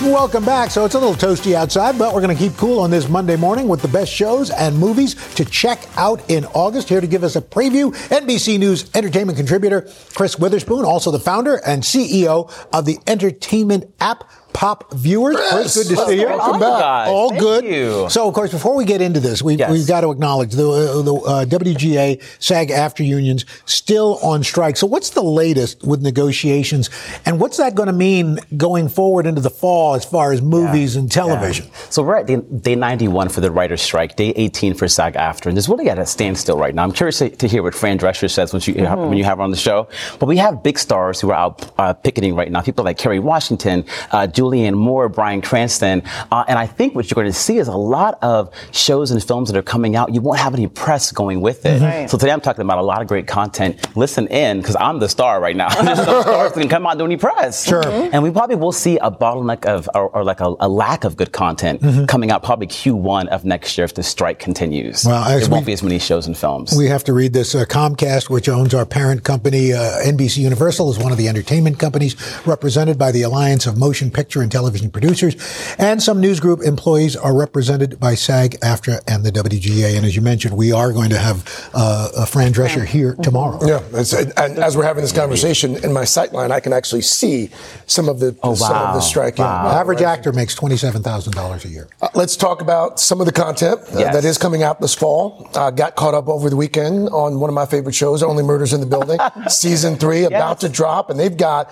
Welcome 0.06 0.46
back. 0.46 0.70
So 0.70 0.86
it's 0.86 0.94
a 0.94 1.00
little 1.00 1.16
toasty 1.16 1.56
outside, 1.56 1.98
but 1.98 2.14
we're 2.14 2.22
going 2.22 2.38
to 2.38 2.42
keep 2.42 2.56
cool 2.58 2.80
on 2.80 2.92
this 2.92 3.10
Monday 3.10 3.36
morning 3.36 3.68
with 3.68 3.82
the 3.82 3.88
best 3.88 4.14
shows 4.14 4.52
and 4.52 4.78
movies 4.78 5.16
to 5.34 5.44
check 5.44 5.84
out 5.98 6.30
in 6.30 6.46
August. 6.46 6.90
Here 6.90 7.02
to 7.02 7.08
give 7.08 7.24
us 7.24 7.36
a 7.36 7.42
preview, 7.42 7.92
NBC 8.10 8.60
News 8.60 8.90
entertainment 8.94 9.36
contributor 9.36 9.90
Chris 10.14 10.38
Witherspoon, 10.38 10.86
also 10.86 11.10
the 11.10 11.20
founder 11.20 11.56
and 11.66 11.82
CEO 11.82 12.52
of 12.72 12.86
the 12.86 13.00
entertainment 13.08 13.92
app 14.00 14.30
Pop 14.56 14.94
Viewers. 14.94 15.36
Chris, 15.52 15.76
good 15.76 15.98
to 15.98 16.06
see 16.06 16.22
you. 16.22 16.28
Welcome 16.28 16.62
back. 16.62 17.08
All 17.10 17.30
Thank 17.30 17.42
good. 17.42 17.64
you. 17.66 18.08
So, 18.10 18.26
of 18.26 18.34
course, 18.34 18.52
before 18.52 18.74
we 18.74 18.86
get 18.86 19.02
into 19.02 19.20
this, 19.20 19.42
we, 19.42 19.56
Yes. 19.56 19.70
we've 19.70 19.86
got 19.86 20.02
to 20.02 20.12
acknowledge 20.12 20.52
the, 20.54 20.66
uh, 20.70 21.02
the 21.02 21.14
uh, 21.14 21.46
WGA, 21.46 22.22
SAG-AFTRA 22.40 23.06
unions 23.06 23.46
still 23.66 24.18
on 24.24 24.44
strike. 24.46 24.78
So, 24.78 24.88
what's 24.88 25.10
the 25.10 25.22
latest 25.22 25.84
with 25.86 26.02
negotiations, 26.02 26.90
and 27.26 27.38
what's 27.42 27.58
that 27.58 27.76
going 27.76 27.88
to 27.88 27.94
mean 27.94 28.40
going 28.56 28.88
forward 28.88 29.28
into 29.28 29.42
the 29.42 29.50
fall 29.50 29.94
as 29.96 30.06
far 30.06 30.32
as 30.32 30.42
movies 30.42 30.96
and 30.96 31.12
television? 31.12 31.70
So 31.90 32.02
we're 32.02 32.16
at 32.16 32.26
day, 32.26 32.38
day 32.38 32.76
91 32.76 33.28
for 33.30 33.42
the 33.42 33.52
writer's 33.52 33.82
strike, 33.82 34.16
day 34.16 34.30
18 34.38 34.74
for 34.74 34.88
SAG-AFTRA, 34.88 35.48
and 35.48 35.58
it's 35.58 35.68
really 35.68 35.90
at 35.90 36.00
a 36.00 36.06
standstill 36.06 36.58
right 36.58 36.74
now. 36.74 36.84
I'm 36.84 36.94
curious 36.94 37.18
to, 37.20 37.30
to 37.30 37.48
hear 37.50 37.62
what 37.62 37.76
Fran 37.76 38.00
Drescher 38.00 38.32
says 38.32 38.54
when, 38.54 38.62
you 38.66 38.86
when 38.86 39.18
you 39.18 39.26
have 39.26 39.40
her 39.40 39.44
on 39.44 39.52
the 39.52 39.58
show. 39.58 39.90
But 40.20 40.28
we 40.28 40.38
have 40.38 40.64
big 40.64 40.80
stars 40.80 41.20
who 41.20 41.32
are 41.32 41.36
out 41.36 41.70
uh, 41.78 41.92
picketing 41.94 42.36
right 42.36 42.50
now. 42.50 42.62
People 42.62 42.86
like 42.86 42.98
Kerry 42.98 43.20
Washington, 43.20 43.84
uh, 44.14 44.28
Julia 44.28 44.45
Julianne 44.46 44.74
Moore, 44.74 45.10
Bryan 45.10 45.42
Cranston. 45.42 46.04
Uh, 46.32 46.44
and 46.48 46.60
I 46.60 46.68
think 46.68 46.96
what 46.96 47.10
you're 47.10 47.16
going 47.16 47.28
to 47.28 47.34
see 47.34 47.58
is 47.58 47.68
a 47.68 47.76
lot 47.76 48.20
of 48.22 48.54
shows 48.72 49.12
and 49.12 49.24
films 49.24 49.52
that 49.52 49.58
are 49.58 49.64
coming 49.64 49.96
out. 49.96 50.14
You 50.14 50.22
won't 50.22 50.40
have 50.40 50.54
any 50.54 50.68
press 50.68 51.12
going 51.12 51.42
with 51.42 51.66
it. 51.66 51.82
Mm-hmm. 51.82 52.08
So 52.08 52.18
today 52.18 52.32
I'm 52.32 52.42
talking 52.42 52.62
about 52.62 52.78
a 52.78 52.84
lot 52.84 53.02
of 53.02 53.08
great 53.08 53.28
content. 53.28 53.96
Listen 53.96 54.28
in, 54.28 54.60
because 54.60 54.76
I'm 54.80 55.00
the 55.00 55.10
star 55.10 55.42
right 55.42 55.56
now. 55.56 55.70
Stars 55.96 56.54
that 56.54 56.60
can 56.60 56.70
come 56.70 56.86
out 56.86 56.98
doing 56.98 57.12
any 57.12 57.20
press. 57.20 57.66
Sure. 57.66 57.84
And 57.86 58.22
we 58.24 58.32
probably 58.32 58.56
will 58.56 58.72
see 58.72 58.98
a 58.98 59.10
bottleneck 59.10 59.66
of, 59.66 59.90
or, 59.96 60.10
or 60.10 60.24
like 60.24 60.40
a, 60.42 60.54
a 60.60 60.70
lack 60.70 61.04
of 61.04 61.18
good 61.18 61.32
content 61.32 61.82
Mm-hmm. 61.86 62.06
coming 62.06 62.32
out 62.32 62.42
probably 62.42 62.68
Q1 62.68 63.28
of 63.28 63.44
next 63.46 63.78
year 63.78 63.86
if 63.86 63.94
the 63.94 64.02
strike 64.04 64.40
continues. 64.40 65.04
Well, 65.06 65.24
as 65.24 65.42
there 65.42 65.50
won't 65.52 65.66
be 65.66 65.74
as 65.74 65.84
many 65.84 66.00
shows 66.00 66.26
and 66.26 66.38
films. 66.38 66.74
We 66.76 66.88
have 66.88 67.04
to 67.06 67.14
read 67.14 67.34
this. 67.34 67.54
Uh, 67.54 67.66
Comcast, 67.66 68.30
which 68.30 68.50
owns 68.50 68.74
our 68.74 68.86
parent 68.86 69.24
company, 69.24 69.74
uh, 69.74 69.80
NBC 70.04 70.38
Universal, 70.38 70.92
is 70.92 70.98
one 70.98 71.12
of 71.12 71.18
the 71.18 71.28
entertainment 71.28 71.80
companies 71.80 72.16
represented 72.46 72.98
by 72.98 73.12
the 73.12 73.22
Alliance 73.24 73.68
of 73.68 73.78
Motion 73.78 74.10
Picture 74.10 74.35
and 74.42 74.52
Television 74.52 74.90
Producers. 74.92 75.36
And 75.78 76.02
some 76.02 76.20
news 76.20 76.40
group 76.40 76.62
employees 76.62 77.16
are 77.16 77.36
represented 77.38 78.00
by 78.00 78.16
SAG, 78.16 78.52
AFTRA, 78.62 79.02
and 79.08 79.24
the 79.24 79.32
WGA. 79.32 79.96
And 79.96 80.06
as 80.06 80.16
you 80.16 80.22
mentioned, 80.22 80.56
we 80.58 80.72
are 80.72 80.92
going 80.92 81.10
to 81.10 81.18
have 81.18 81.70
uh, 81.74 82.26
Fran 82.26 82.54
Drescher 82.54 82.86
here 82.86 83.16
tomorrow. 83.22 83.60
Yeah, 83.66 83.82
it's, 83.94 84.14
and 84.14 84.58
as 84.60 84.76
we're 84.78 84.84
having 84.84 85.02
this 85.04 85.12
conversation 85.12 85.76
in 85.84 85.94
my 85.94 86.04
sight 86.06 86.34
line, 86.34 86.52
I 86.52 86.60
can 86.60 86.74
actually 86.74 87.02
see 87.02 87.50
some 87.88 88.10
of 88.10 88.20
the 88.20 88.36
Oh, 88.44 88.54
some 88.56 88.76
of 88.76 88.94
the 88.94 88.98
wow. 88.98 89.00
strike. 89.00 89.38
Wow. 89.40 89.68
Average 89.70 90.02
actor 90.02 90.32
makes 90.34 90.56
$27,000 90.56 91.66
a 91.66 91.68
year. 91.70 91.88
Uh, 92.02 92.10
let's 92.16 92.36
talk 92.36 92.62
about 92.62 93.00
some 93.00 93.20
of 93.20 93.26
the 93.26 93.32
content 93.32 93.80
uh, 93.94 94.00
Yes. 94.00 94.14
that 94.14 94.26
is 94.26 94.38
coming 94.38 94.62
out 94.64 94.82
this 94.82 94.94
fall. 94.94 95.50
Uh, 95.56 95.72
got 95.72 95.96
caught 95.96 96.14
up 96.14 96.28
over 96.28 96.50
the 96.50 96.56
weekend 96.56 97.10
on 97.10 97.40
one 97.40 97.50
of 97.50 97.54
my 97.54 97.66
favorite 97.66 97.96
shows, 97.96 98.22
Only 98.24 98.44
Murders 98.44 98.74
in 98.74 98.80
the 98.82 98.86
Building, 98.86 99.20
season 99.50 99.96
three, 99.96 100.24
about 100.26 100.60
to 100.62 100.70
drop, 100.70 101.10
and 101.10 101.20
they've 101.20 101.36
got 101.36 101.72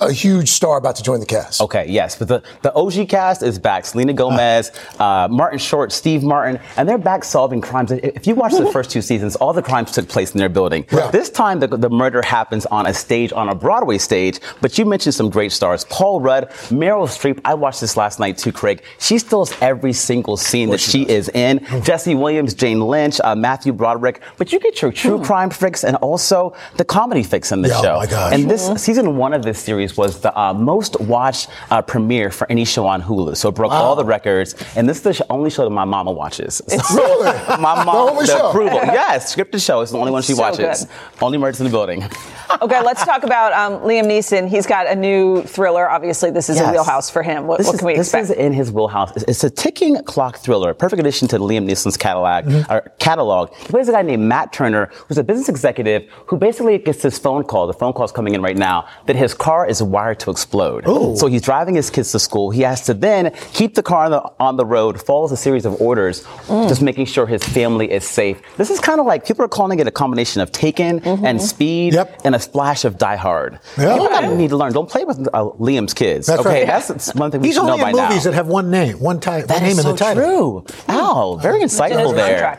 a 0.00 0.12
huge 0.12 0.50
star 0.50 0.76
about 0.76 0.96
to 0.96 1.02
join 1.02 1.20
the 1.20 1.26
cast. 1.26 1.60
Okay, 1.60 1.86
yes, 1.88 2.16
but 2.18 2.28
the, 2.28 2.42
the 2.62 2.72
OG 2.74 3.08
cast 3.08 3.42
is 3.42 3.58
back. 3.58 3.86
Selena 3.86 4.12
Gomez, 4.12 4.70
uh, 4.98 5.26
Martin 5.30 5.58
Short, 5.58 5.90
Steve 5.92 6.22
Martin, 6.22 6.60
and 6.76 6.88
they're 6.88 6.98
back 6.98 7.24
solving 7.24 7.60
crimes. 7.60 7.92
If 7.92 8.26
if 8.26 8.26
you 8.26 8.34
watch 8.34 8.52
the 8.52 8.70
first 8.72 8.90
two 8.90 9.00
seasons, 9.02 9.36
all 9.36 9.52
the 9.52 9.62
crimes 9.62 9.92
took 9.92 10.08
place 10.08 10.32
in 10.32 10.38
their 10.38 10.48
building. 10.48 10.84
This 11.12 11.30
time, 11.30 11.60
the, 11.60 11.68
the 11.68 11.88
murder 11.88 12.22
happens 12.22 12.66
on 12.66 12.86
a 12.86 12.92
stage, 12.94 13.32
on 13.32 13.48
a 13.48 13.54
Broadway 13.54 13.98
stage. 13.98 14.40
But 14.60 14.76
you 14.78 14.84
mentioned 14.84 15.14
some 15.14 15.30
great 15.30 15.52
stars: 15.52 15.84
Paul 15.84 16.20
Rudd, 16.20 16.50
Meryl 16.70 17.06
Streep. 17.06 17.40
I 17.44 17.54
watched 17.54 17.80
this 17.80 17.96
last 17.96 18.18
night 18.18 18.36
too, 18.36 18.52
Craig. 18.52 18.82
She 18.98 19.18
steals 19.18 19.54
every 19.62 19.92
single 19.92 20.36
scene 20.36 20.70
that 20.70 20.80
she, 20.80 21.06
is 21.08 21.28
in. 21.30 21.64
Jesse 21.82 22.14
Williams, 22.14 22.52
Jane 22.54 22.80
Lynch, 22.80 23.20
uh, 23.22 23.34
Matthew 23.36 23.72
Broderick. 23.72 24.20
But 24.38 24.52
you 24.52 24.58
get 24.58 24.82
your 24.82 24.90
true 24.92 25.22
crime 25.22 25.50
fix 25.50 25.84
and 25.84 25.96
also 25.96 26.54
the 26.76 26.84
comedy 26.84 27.22
fix 27.22 27.52
in 27.52 27.62
the 27.62 27.68
Yeah, 27.68 27.78
oh 27.78 27.82
show. 27.82 27.96
my 27.98 28.06
gosh. 28.06 28.32
And 28.34 28.50
this 28.50 28.66
season 28.82 29.16
one 29.16 29.32
of 29.32 29.42
this 29.42 29.58
series 29.58 29.85
was 29.94 30.20
the 30.20 30.32
uh, 30.38 30.54
most 30.54 30.98
watched 31.02 31.50
uh, 31.70 31.82
premiere 31.82 32.30
for 32.30 32.50
any 32.50 32.64
show 32.64 32.86
on 32.86 33.02
Hulu. 33.02 33.36
So 33.36 33.50
it 33.50 33.54
broke 33.54 33.72
all 33.72 33.94
the 33.94 34.04
records. 34.06 34.54
And 34.74 34.88
this 34.88 34.96
is 34.98 35.02
the 35.02 35.12
sh- 35.12 35.20
only 35.28 35.50
show 35.50 35.64
that 35.64 35.70
my 35.70 35.84
mama 35.84 36.12
watches. 36.12 36.62
really? 36.94 37.24
my 37.60 37.84
mom, 37.84 38.06
The 38.06 38.12
only 38.12 38.26
show? 38.26 38.48
approval. 38.48 38.80
Yes, 38.86 39.34
scripted 39.36 39.62
show. 39.62 39.82
It's 39.82 39.92
the 39.92 39.98
only 39.98 40.12
one 40.12 40.22
she 40.22 40.32
So 40.32 40.40
watches. 40.40 40.84
good. 40.86 41.22
Only 41.22 41.36
Murders 41.36 41.60
in 41.60 41.64
the 41.64 41.70
Building. 41.70 42.02
Okay, 42.62 42.80
let's 42.80 43.04
talk 43.04 43.24
about 43.24 43.52
um, 43.52 43.80
Liam 43.82 44.04
Neeson. 44.04 44.48
He's 44.48 44.66
got 44.66 44.86
a 44.86 44.94
new 44.94 45.42
thriller. 45.42 45.90
Obviously, 45.90 46.30
this 46.30 46.48
is 46.48 46.56
Yes. 46.56 46.68
a 46.68 46.70
wheelhouse 46.72 47.10
for 47.10 47.20
him. 47.24 47.48
What, 47.48 47.58
what 47.58 47.74
is, 47.74 47.78
can 47.80 47.86
we 47.88 47.96
this 47.96 48.06
expect? 48.06 48.28
This 48.28 48.36
is 48.38 48.42
in 48.46 48.52
his 48.52 48.70
wheelhouse. 48.70 49.10
It's- 49.16 49.24
It's 49.26 49.42
a 49.42 49.50
ticking 49.50 50.00
clock 50.04 50.36
thriller, 50.38 50.72
perfect 50.72 51.00
addition 51.00 51.26
to 51.28 51.38
Liam 51.40 51.68
Neeson's 51.68 51.96
catalog. 51.96 52.44
Mm-hmm. 52.44 52.72
Or 52.72 52.92
catalog. 53.00 53.52
He 53.52 53.64
plays 53.66 53.88
a 53.88 53.92
guy 53.92 54.02
named 54.02 54.22
Matt 54.22 54.52
Turner, 54.52 54.90
who's 55.08 55.18
a 55.18 55.24
business 55.24 55.48
executive 55.48 56.08
who 56.26 56.36
basically 56.36 56.78
gets 56.78 57.02
this 57.02 57.18
phone 57.18 57.42
call. 57.42 57.66
The 57.66 57.72
phone 57.74 57.92
call's 57.92 58.12
coming 58.12 58.34
in 58.36 58.40
right 58.42 58.56
now 58.56 58.86
that 59.06 59.16
his 59.16 59.34
car 59.34 59.66
is 59.68 59.75
wired 59.82 60.20
to 60.20 60.30
explode. 60.30 60.84
So 61.18 61.26
he's 61.26 61.42
driving 61.42 61.74
his 61.74 61.90
kids 61.90 62.12
to 62.12 62.18
school. 62.18 62.50
He 62.50 62.62
has 62.62 62.82
to 62.86 62.94
then 62.94 63.32
keep 63.52 63.74
the 63.74 63.82
car 63.82 64.04
on 64.06 64.10
the, 64.10 64.22
on 64.40 64.56
the 64.56 64.64
road, 64.66 65.00
follows 65.00 65.32
a 65.32 65.36
series 65.36 65.64
of 65.66 65.80
orders, 65.80 66.22
Mm. 66.46 66.68
just 66.68 66.80
making 66.82 67.06
sure 67.06 67.26
his 67.26 67.42
family 67.42 67.90
is 67.90 68.04
safe. 68.06 68.40
This 68.56 68.70
is 68.70 68.78
kind 68.80 69.00
of 69.00 69.06
like 69.06 69.26
people 69.26 69.44
are 69.44 69.48
calling 69.48 69.78
it 69.80 69.86
a 69.86 69.90
combination 69.90 70.40
of 70.42 70.52
Taken 70.52 71.00
and 71.04 71.40
Speed 71.42 71.96
and 72.24 72.34
a 72.34 72.38
splash 72.38 72.84
of 72.84 72.98
Die 72.98 73.16
Hard. 73.16 73.58
Yeah. 73.78 73.92
People 73.94 74.08
gotta 74.08 74.36
need 74.36 74.50
to 74.50 74.56
learn. 74.56 74.72
Don't 74.72 74.88
play 74.88 75.04
with 75.04 75.18
uh, 75.32 75.44
Liam's 75.58 75.94
kids. 75.94 76.26
That's 76.26 76.40
okay, 76.40 76.60
right. 76.60 76.66
that's, 76.66 77.14
one 77.14 77.30
thing 77.30 77.40
we 77.40 77.48
He's 77.48 77.56
should 77.56 77.64
know 77.64 77.72
only 77.72 77.82
by 77.84 77.90
in 77.90 77.96
movies 77.96 78.24
that 78.24 78.34
have 78.34 78.46
one 78.46 78.70
name, 78.70 78.98
one, 79.00 79.20
ti- 79.20 79.30
one 79.30 79.46
That 79.46 79.62
name 79.62 79.72
is 79.78 79.84
in 79.84 79.90
the 79.92 79.96
title. 79.96 80.62
true. 80.62 80.66
Al, 80.88 81.36
very 81.38 81.60
insightful 81.60 82.14
there. 82.14 82.58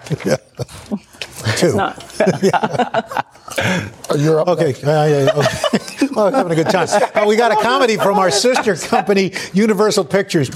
Two. 1.57 1.67
You're 4.17 4.41
up. 4.41 4.47
Okay. 4.49 4.73
Uh, 4.83 5.05
yeah, 5.05 5.29
okay. 5.35 6.07
well, 6.11 6.31
having 6.31 6.51
a 6.51 6.55
good 6.55 6.69
time. 6.69 6.87
Uh, 6.91 7.25
we 7.27 7.35
got 7.35 7.51
a 7.51 7.55
comedy 7.61 7.97
from 7.97 8.19
our 8.19 8.29
sister 8.31 8.75
company, 8.75 9.33
Universal 9.53 10.05
Pictures. 10.05 10.49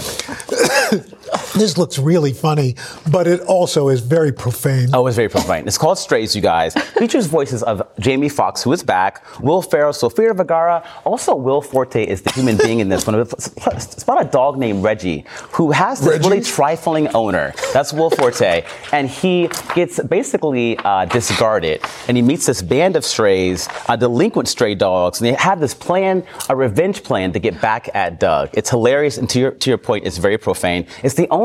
This 1.56 1.78
looks 1.78 2.00
really 2.00 2.34
funny, 2.34 2.76
but 3.12 3.28
it 3.28 3.42
also 3.42 3.90
is 3.90 4.02
very 4.02 4.32
profane. 4.32 4.90
Oh, 4.94 5.08
it's 5.08 5.16
very 5.16 5.30
profane. 5.30 5.68
It's 5.68 5.78
called 5.78 5.98
Strays, 5.98 6.36
you 6.36 6.42
guys. 6.42 6.74
Features 6.98 7.28
voices 7.28 7.64
of 7.64 7.82
Jamie 8.00 8.30
Foxx, 8.30 8.64
who 8.64 8.72
is 8.74 8.84
back, 8.84 9.24
Will 9.42 9.62
Ferrell, 9.62 9.94
Sofia 9.94 10.34
Vergara. 10.34 10.84
Also, 11.04 11.36
Will 11.36 11.62
Forte 11.62 12.04
is 12.04 12.22
the 12.22 12.32
human 12.32 12.58
being 12.58 12.80
in 12.80 12.90
this 12.90 13.06
one. 13.06 13.16
It's 13.16 14.04
about 14.04 14.22
a 14.22 14.30
dog 14.30 14.58
named 14.58 14.84
Reggie, 14.84 15.26
who 15.52 15.72
has 15.72 16.00
this 16.00 16.10
Reggie? 16.10 16.30
really 16.30 16.42
trifling 16.42 17.08
owner. 17.10 17.54
That's 17.74 17.92
Will 17.94 18.10
Forte. 18.10 18.64
and 18.92 19.10
he 19.10 19.50
gets 19.76 20.02
basically 20.04 20.78
uh, 20.78 21.06
discarded. 21.06 21.82
And 22.08 22.16
he 22.18 22.24
meets 22.24 22.46
this 22.46 22.62
band 22.62 22.96
of 22.96 23.04
strays, 23.06 23.68
uh, 23.88 23.96
delinquent 23.96 24.48
stray 24.48 24.76
dogs, 24.76 25.20
and 25.20 25.28
they 25.28 25.34
have 25.34 25.60
this 25.60 25.74
plan, 25.74 26.24
a 26.50 26.56
revenge 26.56 27.04
plan 27.04 27.34
to 27.34 27.40
get 27.40 27.60
back 27.62 27.90
at 27.94 28.20
Doug. 28.20 28.50
It's 28.54 28.70
hilarious, 28.70 29.18
and 29.18 29.30
to 29.32 29.40
your, 29.40 29.52
to 29.52 29.70
your 29.70 29.78
point, 29.78 30.06
it's 30.06 30.18
very 30.18 30.38
profane. 30.38 30.86
It's 31.04 31.16
the 31.16 31.28
only 31.30 31.41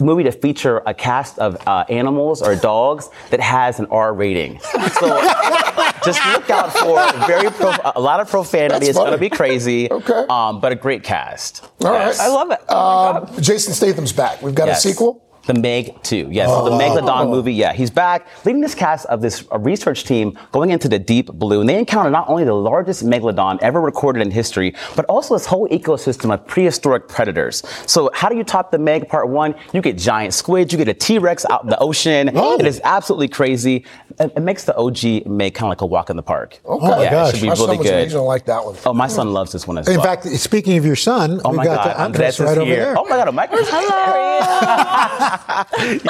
movie 0.00 0.22
to 0.24 0.32
feature 0.32 0.82
a 0.86 0.94
cast 0.94 1.38
of 1.38 1.56
uh, 1.66 1.84
animals 1.88 2.42
or 2.42 2.54
dogs 2.56 3.08
that 3.30 3.40
has 3.40 3.78
an 3.78 3.86
R 3.90 4.12
rating. 4.14 4.58
So 4.60 4.78
just 6.04 6.20
look 6.32 6.50
out 6.50 6.72
for 6.72 7.26
very 7.26 7.50
pro- 7.50 7.74
a 7.94 8.00
lot 8.00 8.20
of 8.20 8.28
profanity. 8.30 8.74
That's 8.86 8.88
it's 8.90 8.98
going 8.98 9.12
to 9.12 9.18
be 9.18 9.30
crazy. 9.30 9.88
Okay. 10.02 10.26
Um, 10.28 10.60
but 10.60 10.72
a 10.72 10.74
great 10.74 11.02
cast. 11.04 11.64
All 11.84 11.92
right. 11.92 12.06
Yes. 12.06 12.18
I 12.18 12.28
love 12.28 12.50
it. 12.50 12.70
Um, 12.70 13.40
Jason 13.42 13.72
Statham's 13.74 14.12
back. 14.12 14.42
We've 14.42 14.54
got 14.54 14.66
Yes. 14.68 14.84
a 14.84 14.88
sequel. 14.88 15.22
The 15.46 15.54
Meg 15.54 16.00
2. 16.04 16.28
Yes, 16.30 16.48
so 16.48 16.64
the 16.64 16.70
Oh. 16.70 16.78
Megalodon 16.78 17.28
movie. 17.30 17.52
Yeah, 17.52 17.72
he's 17.72 17.90
back 17.90 18.28
leading 18.44 18.60
this 18.60 18.74
cast 18.76 19.06
of 19.06 19.20
this 19.20 19.44
uh, 19.50 19.58
research 19.58 20.04
team 20.04 20.38
going 20.52 20.70
into 20.70 20.88
the 20.88 20.98
deep 21.00 21.26
blue. 21.32 21.60
And 21.60 21.68
they 21.68 21.78
encounter 21.78 22.10
not 22.10 22.28
only 22.28 22.44
the 22.44 22.54
largest 22.54 23.04
Megalodon 23.04 23.58
ever 23.60 23.80
recorded 23.80 24.22
in 24.22 24.30
history, 24.30 24.74
but 24.94 25.04
also 25.06 25.34
this 25.34 25.46
whole 25.46 25.68
ecosystem 25.68 26.32
of 26.32 26.46
prehistoric 26.46 27.08
predators. 27.08 27.62
So, 27.86 28.10
how 28.14 28.28
do 28.28 28.36
you 28.36 28.44
top 28.44 28.70
the 28.70 28.78
Meg 28.78 29.08
Part 29.08 29.28
1? 29.28 29.54
You 29.72 29.80
get 29.82 29.98
giant 29.98 30.32
squid, 30.32 30.72
you 30.72 30.78
get 30.78 30.88
a 30.88 30.94
T 30.94 31.18
Rex 31.18 31.44
out 31.50 31.64
in 31.64 31.70
the 31.70 31.78
ocean. 31.78 32.30
Oh. 32.34 32.58
It 32.58 32.66
is 32.66 32.80
absolutely 32.84 33.28
crazy. 33.28 33.84
It, 34.18 34.32
it 34.36 34.40
makes 34.40 34.64
the 34.64 34.76
OG 34.76 35.26
Meg 35.26 35.54
kind 35.54 35.66
of 35.66 35.70
like 35.70 35.80
a 35.80 35.86
walk 35.86 36.10
in 36.10 36.16
the 36.16 36.22
park. 36.22 36.60
Okay. 36.64 36.86
Oh 36.86 36.90
my 36.90 37.02
yeah, 37.04 37.10
gosh. 37.10 37.28
it 37.34 37.36
should 37.36 37.42
be 37.42 37.48
My 37.48 37.52
really 37.54 37.66
son 37.66 37.78
was 37.78 37.86
good. 37.86 37.94
amazing. 37.94 38.18
I 38.18 38.22
like 38.22 38.44
that 38.46 38.64
one. 38.64 38.76
Oh, 38.86 38.92
my 38.94 39.06
son 39.08 39.32
loves 39.32 39.52
this 39.52 39.66
one 39.66 39.78
as 39.78 39.88
In 39.88 39.96
well. 39.98 40.06
In 40.12 40.22
fact, 40.22 40.26
speaking 40.38 40.76
of 40.78 40.84
your 40.86 40.96
son, 40.96 41.40
Oh 41.44 41.50
we've 41.50 41.56
my 41.58 41.64
got 41.64 41.84
God, 41.84 41.86
the 41.96 42.00
Andres 42.00 42.38
Andres 42.38 42.40
is 42.40 42.46
right 42.46 42.58
over 42.58 42.70
here. 42.70 42.94
Oh 42.96 43.04
my 43.04 43.16
God, 43.16 43.28
a 43.28 43.32
Andres 43.40 43.60
is 43.60 43.70
here. 43.70 43.78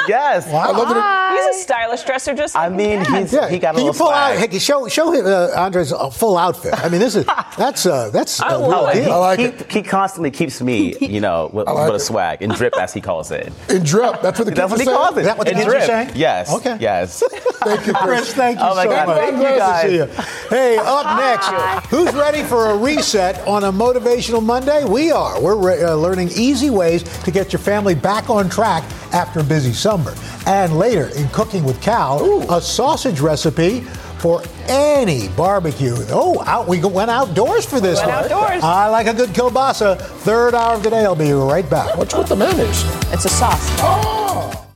yes. 0.07 0.47
I 0.47 0.71
love 0.71 0.89
that. 0.89 1.32
He's 1.33 1.55
a 1.57 1.59
stylish 1.59 2.03
dresser, 2.03 2.33
just 2.33 2.55
I 2.55 2.67
like 2.67 2.77
mean, 2.77 2.99
his 2.99 3.07
dad. 3.07 3.19
he's 3.21 3.33
Yeah, 3.33 3.49
he 3.49 3.59
got 3.59 3.69
a 3.75 3.77
can 3.77 3.85
you 3.85 3.91
little 3.91 4.05
pull 4.07 4.13
out? 4.13 4.37
Hey, 4.37 4.59
show 4.59 4.87
show 4.87 5.11
him, 5.11 5.25
uh, 5.25 5.49
Andres 5.55 5.91
a 5.91 6.09
full 6.11 6.37
outfit. 6.37 6.73
I 6.77 6.89
mean, 6.89 6.99
this 6.99 7.15
is 7.15 7.25
that's 7.57 7.85
uh, 7.85 8.09
that's 8.11 8.39
a 8.41 8.45
real 8.59 8.91
deal. 8.93 9.11
I 9.13 9.17
like 9.17 9.39
he, 9.39 9.45
it. 9.45 9.71
he 9.71 9.81
constantly 9.83 10.31
keeps 10.31 10.61
me, 10.61 10.95
you 10.99 11.21
know, 11.21 11.49
with, 11.53 11.67
like 11.67 11.87
with 11.91 12.01
a 12.01 12.03
swag 12.03 12.41
and 12.41 12.53
drip, 12.53 12.75
as 12.77 12.93
he 12.93 13.01
calls 13.01 13.31
it. 13.31 13.51
In 13.69 13.83
drip. 13.83 14.21
That's 14.21 14.39
what 14.39 14.45
the 14.45 14.51
That's 14.55 14.71
what 14.71 14.77
kids 14.79 14.89
he 14.89 14.95
calls 14.95 15.17
it. 15.17 15.21
Is 15.21 15.25
that 15.27 15.37
what 15.37 15.47
the 15.47 15.51
In 15.53 15.57
kids 15.57 15.67
are 15.67 15.71
drip. 15.71 15.83
saying? 15.85 16.11
Yes. 16.15 16.51
Okay. 16.53 16.77
Yes. 16.79 17.23
Thank 17.63 17.87
you, 17.87 17.93
Chris, 17.93 18.19
Chris. 18.21 18.33
thank 18.33 18.59
you 18.59 18.65
Oh 18.65 18.75
my 18.75 18.83
so 18.83 18.89
God, 18.89 19.07
much. 19.07 19.17
thank 19.17 19.33
you, 19.35 19.41
Glad 19.41 19.57
guys. 19.57 19.83
to 19.83 19.89
see 19.89 19.95
you. 19.95 20.49
Hey, 20.49 20.77
up 20.77 21.17
next, 21.17 21.87
who's 21.87 22.13
ready 22.13 22.43
for 22.43 22.71
a 22.71 22.77
reset 22.77 23.45
on 23.47 23.63
a 23.63 23.71
motivational 23.71 24.43
Monday? 24.43 24.83
We 24.85 25.11
are. 25.11 25.41
We're 25.41 25.55
re- 25.55 25.83
uh, 25.83 25.95
learning 25.95 26.29
easy 26.35 26.69
ways 26.69 27.03
to 27.23 27.31
get 27.31 27.53
your 27.53 27.59
family 27.61 27.95
back 27.95 28.29
on 28.29 28.49
track 28.49 28.83
after 29.13 29.39
a 29.39 29.43
busy 29.43 29.71
summer. 29.73 30.13
And 30.45 30.77
later, 30.77 31.09
in 31.23 31.29
Cooking 31.29 31.63
with 31.63 31.81
Cal, 31.81 32.41
a 32.51 32.61
sausage 32.61 33.19
recipe 33.19 33.79
for 34.19 34.43
any 34.67 35.29
barbecue. 35.29 35.95
Oh, 36.09 36.43
out 36.45 36.67
we 36.67 36.83
went 36.83 37.09
outdoors 37.09 37.65
for 37.65 37.79
this 37.79 37.99
Went 37.99 38.09
one. 38.11 38.23
outdoors. 38.31 38.63
I 38.63 38.87
like 38.89 39.07
a 39.07 39.13
good 39.13 39.29
kielbasa. 39.29 39.99
Third 39.99 40.53
hour 40.53 40.75
of 40.75 40.83
the 40.83 40.89
day. 40.89 41.03
I'll 41.03 41.15
be 41.15 41.31
right 41.31 41.69
back. 41.69 41.97
What's 41.97 42.15
with 42.15 42.27
the 42.27 42.35
mayonnaise? 42.35 42.83
It's 43.13 43.25
a 43.25 43.29
sauce. 43.29 43.67
Oh. 43.79 44.67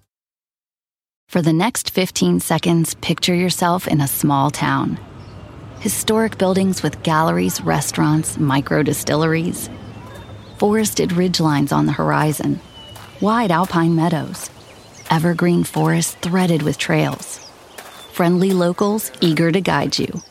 For 1.27 1.41
the 1.41 1.53
next 1.53 1.89
15 1.89 2.39
seconds, 2.39 2.95
picture 2.95 3.36
yourself 3.36 3.88
in 3.88 3.99
a 3.99 4.07
small 4.07 4.49
town. 4.49 4.97
Historic 5.81 6.38
buildings 6.38 6.81
with 6.81 7.03
galleries, 7.03 7.62
restaurants, 7.62 8.38
micro 8.38 8.83
distilleries. 8.83 9.69
Forested 10.57 11.12
ridgelines 11.12 11.71
on 11.71 11.86
the 11.86 11.91
horizon. 11.91 12.60
Wide 13.21 13.51
alpine 13.51 13.95
meadows. 13.95 14.49
Evergreen 15.10 15.63
forests 15.63 16.15
threaded 16.15 16.62
with 16.63 16.78
trails. 16.78 17.39
Friendly 18.12 18.52
locals 18.52 19.12
eager 19.22 19.52
to 19.52 19.62
guide 19.62 19.98
you. 19.98 20.22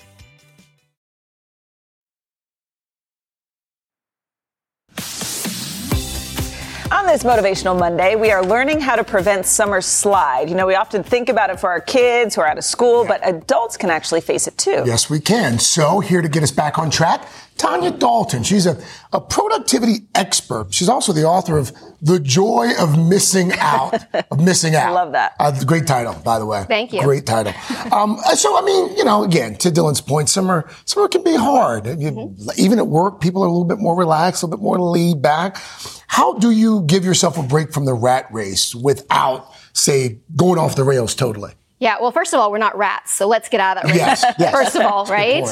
This 7.13 7.21
Motivational 7.21 7.77
Monday, 7.77 8.15
we 8.15 8.31
are 8.31 8.43
learning 8.43 8.81
how 8.81 8.95
to 8.95 9.03
prevent 9.03 9.45
summer 9.45 9.81
slide. 9.81 10.49
You 10.49 10.55
know, 10.55 10.65
we 10.65 10.73
often 10.73 11.03
think 11.03 11.29
about 11.29 11.51
it 11.51 11.59
for 11.59 11.69
our 11.69 11.79
kids 11.79 12.33
who 12.33 12.41
are 12.41 12.47
out 12.47 12.57
of 12.57 12.63
school, 12.63 13.05
but 13.05 13.21
adults 13.23 13.77
can 13.77 13.91
actually 13.91 14.21
face 14.21 14.47
it 14.47 14.57
too. 14.57 14.81
Yes, 14.83 15.11
we 15.11 15.19
can. 15.19 15.59
So, 15.59 15.99
here 15.99 16.23
to 16.23 16.27
get 16.27 16.41
us 16.41 16.49
back 16.49 16.79
on 16.79 16.89
track, 16.89 17.27
Tanya 17.63 17.91
Dalton. 17.91 18.43
She's 18.43 18.65
a, 18.65 18.77
a 19.13 19.21
productivity 19.21 20.07
expert. 20.15 20.73
She's 20.73 20.89
also 20.89 21.13
the 21.13 21.23
author 21.23 21.57
of 21.57 21.71
The 22.01 22.19
Joy 22.19 22.71
of 22.77 22.99
Missing 22.99 23.53
Out. 23.53 24.03
of 24.31 24.41
Missing 24.41 24.75
Out. 24.75 24.87
I 24.87 24.91
love 24.91 25.13
that. 25.13 25.33
Uh, 25.39 25.63
great 25.63 25.87
title, 25.87 26.13
by 26.25 26.39
the 26.39 26.45
way. 26.45 26.65
Thank 26.67 26.91
you. 26.91 27.01
Great 27.01 27.25
title. 27.25 27.53
Um, 27.93 28.17
so, 28.35 28.57
I 28.57 28.61
mean, 28.65 28.97
you 28.97 29.05
know, 29.05 29.23
again, 29.23 29.55
to 29.59 29.69
Dylan's 29.69 30.01
point, 30.01 30.27
summer, 30.27 30.69
summer 30.83 31.07
can 31.07 31.23
be 31.23 31.35
hard. 31.35 31.87
You, 31.87 32.13
Mm-hmm. 32.13 32.49
Even 32.57 32.79
at 32.79 32.87
work, 32.87 33.21
people 33.21 33.41
are 33.43 33.47
a 33.47 33.49
little 33.49 33.65
bit 33.65 33.79
more 33.79 33.95
relaxed, 33.95 34.43
a 34.43 34.45
little 34.45 34.57
bit 34.57 34.63
more 34.63 34.77
laid 34.77 35.21
back. 35.21 35.57
How 36.07 36.33
do 36.33 36.51
you 36.51 36.83
give 36.83 37.05
yourself 37.05 37.37
a 37.37 37.43
break 37.43 37.71
from 37.73 37.85
the 37.85 37.93
rat 37.93 38.27
race 38.29 38.75
without, 38.75 39.47
say, 39.71 40.19
going 40.35 40.59
off 40.59 40.75
the 40.75 40.83
rails 40.83 41.15
totally? 41.15 41.53
Yeah, 41.79 41.95
well, 41.99 42.11
first 42.11 42.33
of 42.33 42.39
all, 42.39 42.51
we're 42.51 42.59
not 42.59 42.77
rats, 42.77 43.13
so 43.13 43.27
let's 43.27 43.49
get 43.49 43.59
out 43.59 43.77
of 43.77 43.83
that. 43.83 43.95
Yes, 43.95 44.25
yes. 44.39 44.51
First 44.53 44.75
of 44.75 44.83
all, 44.83 45.05
right? 45.05 45.43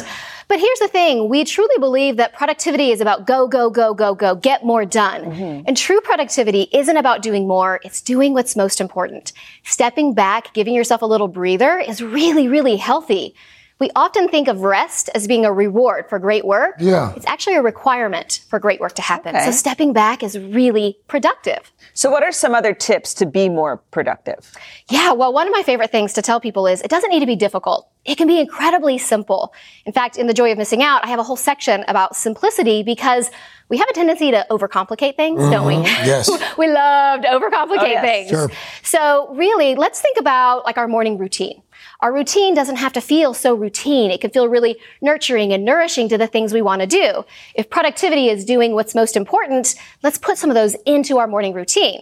But 0.52 0.60
here's 0.60 0.80
the 0.80 0.90
thing 0.90 1.30
we 1.30 1.46
truly 1.46 1.78
believe 1.80 2.18
that 2.18 2.34
productivity 2.34 2.92
is 2.92 3.00
about 3.00 3.26
go, 3.26 3.48
go, 3.48 3.70
go, 3.70 3.94
go, 3.94 4.14
go, 4.14 4.36
get 4.36 4.66
more 4.66 4.84
done. 4.84 5.22
Mm-hmm. 5.24 5.64
And 5.66 5.78
true 5.78 6.02
productivity 6.02 6.68
isn't 6.74 6.98
about 6.98 7.22
doing 7.22 7.48
more, 7.48 7.80
it's 7.86 8.02
doing 8.02 8.34
what's 8.34 8.58
most 8.58 8.82
important. 8.82 9.32
Stepping 9.64 10.14
back, 10.14 10.54
giving 10.54 10.74
yourself 10.74 11.04
a 11.04 11.06
little 11.06 11.30
breather 11.30 11.80
is 11.80 12.04
really, 12.04 12.50
really 12.50 12.76
healthy. 12.76 13.34
We 13.82 13.90
often 13.96 14.28
think 14.30 14.48
of 14.48 14.62
rest 14.62 15.10
as 15.16 15.26
being 15.26 15.44
a 15.44 15.52
reward 15.52 16.08
for 16.08 16.20
great 16.20 16.46
work. 16.46 16.76
Yeah. 16.78 17.14
It's 17.16 17.26
actually 17.26 17.56
a 17.56 17.64
requirement 17.64 18.42
for 18.48 18.60
great 18.60 18.80
work 18.80 18.94
to 18.94 19.02
happen. 19.02 19.36
Okay. 19.36 19.46
So 19.46 19.52
stepping 19.52 19.92
back 19.92 20.22
is 20.22 20.38
really 20.38 21.00
productive. 21.08 21.72
So, 21.96 22.12
what 22.12 22.22
are 22.22 22.32
some 22.32 22.54
other 22.54 22.76
tips 22.76 23.16
to 23.16 23.26
be 23.26 23.50
more 23.50 23.78
productive? 23.90 24.52
Yeah, 24.92 25.14
well, 25.14 25.34
one 25.34 25.48
of 25.48 25.52
my 25.52 25.64
favorite 25.64 25.92
things 25.92 26.14
to 26.14 26.22
tell 26.22 26.40
people 26.40 26.68
is 26.68 26.84
it 26.84 26.90
doesn't 26.92 27.10
need 27.10 27.22
to 27.22 27.26
be 27.26 27.36
difficult. 27.36 27.90
It 28.06 28.18
can 28.20 28.28
be 28.28 28.40
incredibly 28.40 29.00
simple. 29.00 29.52
In 29.88 29.94
fact, 29.94 30.16
in 30.16 30.28
The 30.28 30.34
Joy 30.34 30.52
of 30.52 30.60
Missing 30.60 30.84
Out, 30.84 31.04
I 31.04 31.08
have 31.08 31.20
a 31.20 31.24
whole 31.24 31.36
section 31.36 31.84
about 31.88 32.16
simplicity 32.16 32.84
because 32.84 33.32
we 33.70 33.78
have 33.78 33.90
a 33.90 33.94
tendency 33.94 34.30
to 34.30 34.46
overcomplicate 34.52 35.16
things, 35.16 35.42
don't 35.50 35.66
we? 35.66 35.74
Mhm. 35.76 36.06
Yes. 36.06 36.30
we 36.58 36.68
love 36.68 37.22
to 37.24 37.28
overcomplicate 37.28 37.80
Oh, 37.80 37.86
yes. 37.86 38.04
things. 38.04 38.30
Sure. 38.30 38.52
So 38.84 39.34
really, 39.34 39.74
let's 39.76 40.00
think 40.02 40.18
about 40.20 40.66
like 40.66 40.78
our 40.78 40.88
morning 40.88 41.18
routine. 41.18 41.64
Our 42.02 42.12
routine 42.12 42.56
doesn't 42.56 42.78
have 42.78 42.94
to 42.94 43.02
feel 43.02 43.34
so 43.34 43.54
routine. 43.54 44.10
It 44.10 44.22
can 44.22 44.32
feel 44.32 44.48
really 44.48 44.78
nurturing 45.02 45.54
and 45.54 45.64
nourishing 45.64 46.10
to 46.10 46.18
the 46.18 46.26
things 46.26 46.52
we 46.52 46.62
want 46.62 46.82
to 46.82 46.88
do. 46.88 47.24
If 47.54 47.70
productivity 47.70 48.30
is 48.30 48.44
doing 48.44 48.74
what's 48.74 48.96
most 48.96 49.16
important, 49.16 49.76
let's 50.02 50.18
put 50.18 50.38
some 50.38 50.50
of 50.50 50.56
those 50.56 50.76
into 50.86 51.20
our 51.20 51.28
morning 51.28 51.54
routine. 51.54 52.02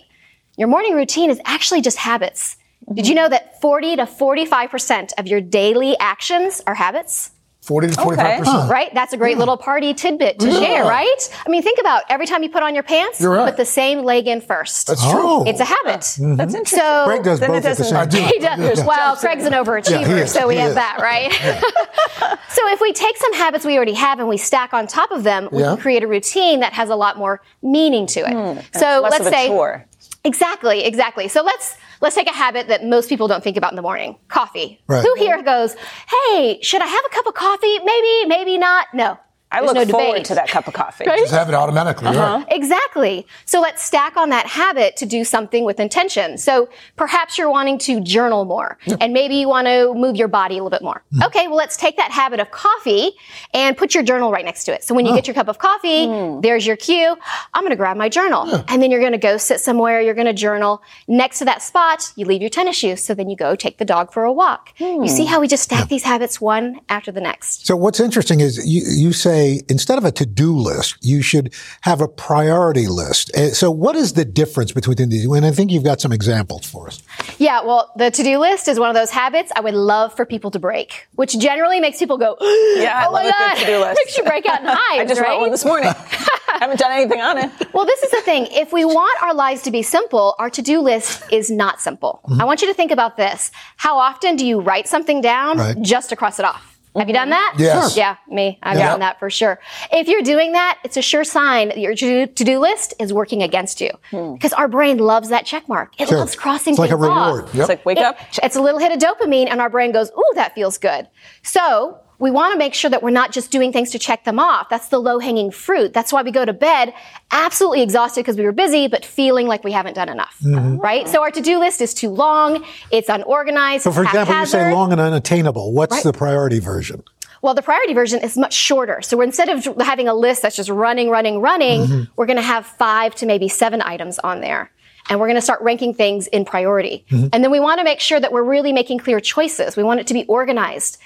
Your 0.57 0.69
morning 0.69 0.95
routine 0.95 1.29
is 1.29 1.41
actually 1.43 1.81
just 1.81 1.97
habits. 1.97 2.55
Did 2.93 3.07
you 3.07 3.13
mm-hmm. 3.13 3.23
know 3.23 3.29
that 3.29 3.59
40 3.61 3.97
to 3.97 4.05
45% 4.05 5.11
of 5.17 5.27
your 5.27 5.41
daily 5.41 5.97
actions 5.99 6.61
are 6.65 6.75
habits? 6.75 7.31
40 7.69 7.87
to 7.89 7.93
45%. 7.93 8.67
Right? 8.67 8.91
That's 8.95 9.13
a 9.13 9.17
great 9.17 9.37
little 9.37 9.55
party 9.55 9.93
tidbit 9.93 10.39
to 10.39 10.47
Yeah. 10.49 10.59
share, 10.59 10.83
right? 10.85 11.29
I 11.45 11.49
mean, 11.49 11.61
think 11.61 11.77
about 11.79 12.01
every 12.09 12.25
time 12.25 12.41
you 12.41 12.49
put 12.49 12.63
on 12.63 12.73
your 12.73 12.81
pants, 12.83 13.21
You're 13.21 13.31
right. 13.31 13.45
put 13.45 13.57
the 13.57 13.65
same 13.65 13.99
leg 14.03 14.27
in 14.27 14.41
first. 14.41 14.87
That's 14.87 15.03
true. 15.03 15.21
Oh. 15.23 15.43
It's 15.45 15.59
a 15.59 15.65
habit. 15.65 16.01
Mhm. 16.01 16.35
That's 16.35 16.55
interesting. 16.55 16.79
So 16.79 17.03
Craig 17.05 17.21
does 17.23 17.39
Then 17.39 17.51
it 17.51 17.53
both 17.61 17.65
at 17.65 17.77
the 17.77 17.83
same 17.83 18.09
time. 18.09 18.23
He 18.33 18.39
does. 18.39 18.83
Well, 18.83 19.15
Craig's 19.17 19.45
an 19.45 19.53
overachiever, 19.53 20.17
Yeah, 20.17 20.25
so 20.25 20.47
we 20.47 20.55
He 20.55 20.61
have 20.61 20.69
is. 20.71 20.75
that, 20.75 20.97
right? 20.99 21.31
so 22.49 22.61
if 22.71 22.81
we 22.81 22.91
take 22.91 23.15
some 23.17 23.33
habits 23.33 23.63
we 23.65 23.75
already 23.75 23.93
have 23.93 24.17
and 24.19 24.27
we 24.27 24.37
stack 24.37 24.73
on 24.73 24.87
top 24.87 25.11
of 25.11 25.21
them, 25.23 25.47
we 25.51 25.59
Yeah. 25.61 25.67
can 25.75 25.77
create 25.77 26.03
a 26.03 26.07
routine 26.07 26.61
that 26.61 26.73
has 26.73 26.89
a 26.89 26.95
lot 26.95 27.17
more 27.19 27.39
meaning 27.61 28.07
to 28.07 28.21
it. 28.21 28.33
Hmm. 28.33 28.59
So 28.79 29.01
let's 29.03 29.27
say 29.29 29.47
chore. 29.49 29.85
Exactly, 30.23 30.83
exactly. 30.83 31.27
So 31.27 31.43
let's 31.43 31.77
let's 32.01 32.15
take 32.15 32.27
a 32.27 32.33
habit 32.33 32.67
that 32.67 32.83
most 32.85 33.09
people 33.09 33.27
don't 33.27 33.43
think 33.43 33.57
about 33.57 33.71
in 33.71 33.75
the 33.77 33.81
morning. 33.81 34.17
Coffee. 34.27 34.81
Right. 34.87 35.03
Who 35.03 35.13
here 35.15 35.41
goes, 35.41 35.75
"Hey, 36.09 36.59
should 36.61 36.81
I 36.81 36.87
have 36.87 37.03
a 37.05 37.09
cup 37.09 37.25
of 37.25 37.33
coffee? 37.33 37.79
Maybe, 37.79 38.25
maybe 38.25 38.57
not." 38.57 38.87
No. 38.93 39.17
I 39.51 39.61
There's 39.61 39.73
look 39.73 39.87
no 39.87 39.91
forward 39.93 40.07
debate. 40.13 40.25
to 40.27 40.35
that 40.35 40.47
cup 40.49 40.67
of 40.67 40.73
coffee. 40.75 41.05
Right? 41.07 41.17
Just 41.19 41.31
have 41.33 41.49
it 41.49 41.55
automatically. 41.55 42.07
Uh-huh. 42.09 42.19
Right. 42.37 42.45
Exactly. 42.49 43.25
So 43.45 43.59
let's 43.59 43.81
stack 43.83 44.15
on 44.15 44.29
that 44.29 44.45
habit 44.45 44.95
to 44.97 45.05
do 45.07 45.23
something 45.23 45.65
with 45.65 45.79
intention. 45.79 46.37
So 46.37 46.69
perhaps 46.95 47.37
you're 47.37 47.49
wanting 47.49 47.79
to 47.79 47.99
journal 48.01 48.45
more 48.45 48.77
and 49.01 49.11
maybe 49.11 49.35
you 49.35 49.47
want 49.49 49.65
to 49.67 49.93
move 49.95 50.15
your 50.15 50.27
body 50.27 50.55
a 50.59 50.63
little 50.63 50.69
bit 50.69 50.83
more. 50.83 51.03
Hmm. 51.13 51.23
Okay, 51.23 51.47
well, 51.47 51.55
let's 51.57 51.77
take 51.77 51.97
that 51.97 52.11
habit 52.11 52.39
of 52.39 52.51
coffee 52.51 53.11
and 53.53 53.75
put 53.75 53.95
your 53.95 54.03
journal 54.03 54.31
right 54.31 54.45
next 54.45 54.65
to 54.65 54.73
it. 54.73 54.83
So 54.83 54.93
when 54.93 55.05
you 55.05 55.13
Oh. 55.13 55.15
get 55.15 55.25
your 55.27 55.33
cup 55.33 55.47
of 55.47 55.57
coffee, 55.57 56.05
there's 56.41 56.67
your 56.67 56.75
cue. 56.75 57.15
I'm 57.55 57.63
going 57.63 57.71
to 57.71 57.75
grab 57.75 57.97
my 57.97 58.09
journal. 58.09 58.63
And 58.67 58.83
then 58.83 58.91
you're 58.91 58.99
going 58.99 59.13
to 59.13 59.17
go 59.17 59.37
sit 59.37 59.59
somewhere, 59.59 59.99
you're 60.01 60.13
going 60.13 60.27
to 60.27 60.33
journal. 60.33 60.83
Next 61.07 61.39
to 61.39 61.45
that 61.45 61.63
spot, 61.63 62.11
you 62.15 62.25
leave 62.25 62.41
your 62.41 62.51
tennis 62.51 62.75
shoes. 62.75 63.01
So 63.01 63.15
then 63.15 63.29
you 63.31 63.35
go 63.35 63.55
take 63.55 63.77
the 63.79 63.85
dog 63.85 64.13
for 64.13 64.23
a 64.25 64.31
walk. 64.31 64.73
You 64.79 65.07
see 65.07 65.25
how 65.25 65.39
we 65.41 65.47
just 65.47 65.63
stack 65.63 65.89
these 65.89 66.03
habits 66.03 66.39
one 66.39 66.81
after 66.89 67.11
the 67.11 67.21
next. 67.21 67.65
So 67.65 67.75
what's 67.75 67.99
interesting 67.99 68.41
is 68.41 68.63
you, 68.65 68.83
you 68.85 69.11
say 69.13 69.38
instead 69.69 69.97
of 69.97 70.05
a 70.05 70.11
to-do 70.11 70.51
list, 70.55 70.95
you 71.01 71.21
should 71.21 71.53
have 71.81 72.01
a 72.01 72.07
priority 72.07 72.87
list. 72.87 73.31
Uh, 73.35 73.49
So 73.53 73.71
what 73.71 73.95
is 73.95 74.13
the 74.13 74.25
difference 74.25 74.71
between 74.71 75.09
these? 75.09 75.25
And 75.25 75.45
I 75.45 75.51
think 75.51 75.71
you've 75.71 75.83
got 75.83 75.99
some 76.01 76.11
examples 76.11 76.65
for 76.65 76.87
us. 76.87 77.01
Yeah, 77.37 77.61
well, 77.63 77.91
the 77.95 78.11
to-do 78.11 78.37
list 78.39 78.67
is 78.67 78.79
one 78.79 78.89
of 78.89 78.95
those 78.95 79.11
habits 79.11 79.51
I 79.55 79.61
would 79.61 79.73
love 79.73 80.13
for 80.15 80.25
people 80.25 80.51
to 80.51 80.59
break, 80.59 81.07
which 81.15 81.37
generally 81.39 81.79
makes 81.79 81.97
people 81.99 82.17
go, 82.17 82.35
Yeah, 82.41 83.01
I 83.03 83.07
oh 83.07 83.11
love 83.13 83.23
my 83.23 83.29
a 83.29 83.31
God. 83.31 83.55
to-do 83.59 83.77
list. 83.79 83.99
makes 84.05 84.17
you 84.17 84.23
break 84.23 84.45
out 84.47 84.61
in 84.61 84.67
hives, 84.69 85.01
I 85.01 85.05
just 85.05 85.21
right? 85.21 85.29
wrote 85.29 85.41
one 85.41 85.51
this 85.51 85.65
morning. 85.65 85.89
I 86.51 86.57
haven't 86.63 86.79
done 86.79 86.91
anything 86.91 87.21
on 87.21 87.37
it. 87.37 87.51
Well, 87.73 87.85
this 87.85 88.01
is 88.03 88.11
the 88.11 88.21
thing. 88.21 88.47
If 88.51 88.73
we 88.73 88.83
want 88.83 89.21
our 89.23 89.33
lives 89.33 89.61
to 89.63 89.71
be 89.71 89.81
simple, 89.83 90.35
our 90.39 90.49
to-do 90.49 90.81
list 90.81 91.23
is 91.31 91.49
not 91.51 91.79
simple. 91.79 92.21
I 92.39 92.43
want 92.43 92.61
you 92.61 92.67
to 92.67 92.73
think 92.73 92.91
about 92.91 93.17
this. 93.17 93.51
How 93.77 93.97
often 93.97 94.35
do 94.35 94.45
you 94.45 94.59
write 94.59 94.87
something 94.87 95.21
down 95.21 95.57
Right. 95.57 95.81
just 95.81 96.09
to 96.09 96.15
cross 96.15 96.39
it 96.39 96.45
off? 96.45 96.78
Have 96.97 97.07
you 97.07 97.13
done 97.13 97.29
that? 97.29 97.55
Yes. 97.57 97.95
Yeah, 97.95 98.15
me. 98.27 98.57
I've 98.63 98.77
Yeah. 98.77 98.89
done 98.89 98.99
that 99.01 99.19
for 99.19 99.29
sure. 99.29 99.59
If 99.91 100.07
you're 100.07 100.23
doing 100.23 100.53
that, 100.53 100.79
it's 100.83 100.97
a 100.97 101.01
sure 101.01 101.23
sign 101.23 101.69
that 101.69 101.77
your 101.77 101.93
to- 101.95 102.27
to-do 102.27 102.59
list 102.59 102.93
is 102.99 103.13
working 103.13 103.43
against 103.43 103.79
you. 103.79 103.91
Hmm. 104.11 104.33
Because 104.33 104.53
our 104.53 104.67
brain 104.67 104.97
loves 104.97 105.29
that 105.29 105.45
check 105.45 105.69
mark. 105.69 105.93
It 105.99 106.09
Sure. 106.09 106.17
loves 106.17 106.35
crossing 106.35 106.75
check. 106.75 106.85
It's 106.85 106.91
like 106.91 106.99
a 106.99 107.01
things 107.01 107.07
off. 107.07 107.27
reward. 107.27 107.45
Yep. 107.53 107.55
It's 107.61 107.69
like 107.69 107.85
wake 107.85 107.97
It- 107.99 108.03
up. 108.05 108.17
It's 108.41 108.55
a 108.55 108.61
little 108.61 108.79
hit 108.79 108.91
of 108.91 108.97
dopamine, 108.99 109.47
and 109.49 109.61
our 109.61 109.69
brain 109.69 109.91
goes, 109.91 110.09
"Ooh, 110.17 110.31
that 110.35 110.55
feels 110.55 110.77
good." 110.79 111.07
So 111.43 111.97
we 112.19 112.29
want 112.31 112.51
to 112.53 112.57
make 112.59 112.73
sure 112.73 112.89
that 112.91 113.01
we're 113.01 113.09
not 113.09 113.31
just 113.31 113.49
doing 113.49 113.71
things 113.71 113.91
to 113.91 113.99
check 113.99 114.25
them 114.25 114.39
off. 114.39 114.67
That's 114.69 114.89
the 114.89 114.99
low 114.99 115.19
hanging 115.19 115.51
fruit. 115.51 115.93
That's 115.93 116.11
why 116.13 116.21
we 116.21 116.31
go 116.31 116.43
to 116.45 116.53
bed 116.53 116.93
absolutely 117.31 117.81
exhausted 117.81 118.21
because 118.21 118.37
we 118.37 118.43
were 118.43 118.51
busy, 118.51 118.87
but 118.87 119.05
feeling 119.05 119.47
like 119.47 119.63
we 119.63 119.71
haven't 119.71 119.93
done 119.95 120.09
enough. 120.09 120.35
Mhm. 120.43 120.81
Right? 120.83 121.07
So 121.07 121.21
our 121.21 121.31
to 121.31 121.41
do 121.41 121.59
list 121.59 121.79
is 121.81 121.93
too 121.93 122.09
long. 122.09 122.63
It's 122.91 123.09
unorganized. 123.09 123.83
So 123.83 123.91
for 123.91 124.03
example, 124.03 124.35
you 124.35 124.45
say 124.45 124.73
long 124.73 124.91
and 124.91 124.99
unattainable. 125.01 125.71
What's 125.71 125.93
Right. 125.95 126.03
the 126.03 126.13
priority 126.13 126.59
version? 126.59 127.03
Well, 127.41 127.53
the 127.53 127.61
priority 127.61 127.93
version 127.93 128.19
is 128.19 128.37
much 128.37 128.53
shorter. 128.53 129.01
So 129.01 129.21
instead 129.21 129.47
of 129.47 129.63
having 129.79 130.09
a 130.09 130.13
list 130.13 130.41
that's 130.41 130.57
just 130.57 130.69
running, 130.69 131.09
running, 131.09 131.39
running, 131.39 131.85
Mhm. 131.85 132.07
we're 132.17 132.25
going 132.25 132.35
to 132.35 132.41
have 132.43 132.65
five 132.65 133.15
to 133.15 133.25
maybe 133.25 133.47
seven 133.47 133.81
items 133.81 134.19
on 134.19 134.41
there. 134.41 134.71
And 135.09 135.19
we're 135.21 135.27
going 135.27 135.37
to 135.37 135.41
start 135.41 135.61
ranking 135.61 135.93
things 135.93 136.27
in 136.27 136.43
priority. 136.43 137.05
Mhm. 137.09 137.29
And 137.31 137.41
then 137.43 137.49
we 137.49 137.61
want 137.61 137.79
to 137.79 137.85
make 137.85 138.01
sure 138.01 138.19
that 138.19 138.33
we're 138.33 138.43
really 138.43 138.73
making 138.73 138.99
clear 138.99 139.21
choices. 139.21 139.77
We 139.77 139.83
want 139.83 140.01
it 140.01 140.07
to 140.07 140.13
be 140.13 140.25
organized. 140.25 140.97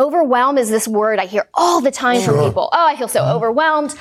Overwhelm 0.00 0.56
is 0.56 0.70
this 0.70 0.88
word 0.88 1.18
I 1.18 1.26
hear 1.26 1.46
all 1.52 1.82
the 1.82 1.90
time 1.90 2.22
from 2.22 2.42
people. 2.42 2.70
Oh, 2.72 2.86
I 2.86 2.96
feel 2.96 3.06
so 3.06 3.22
overwhelmed. 3.22 3.94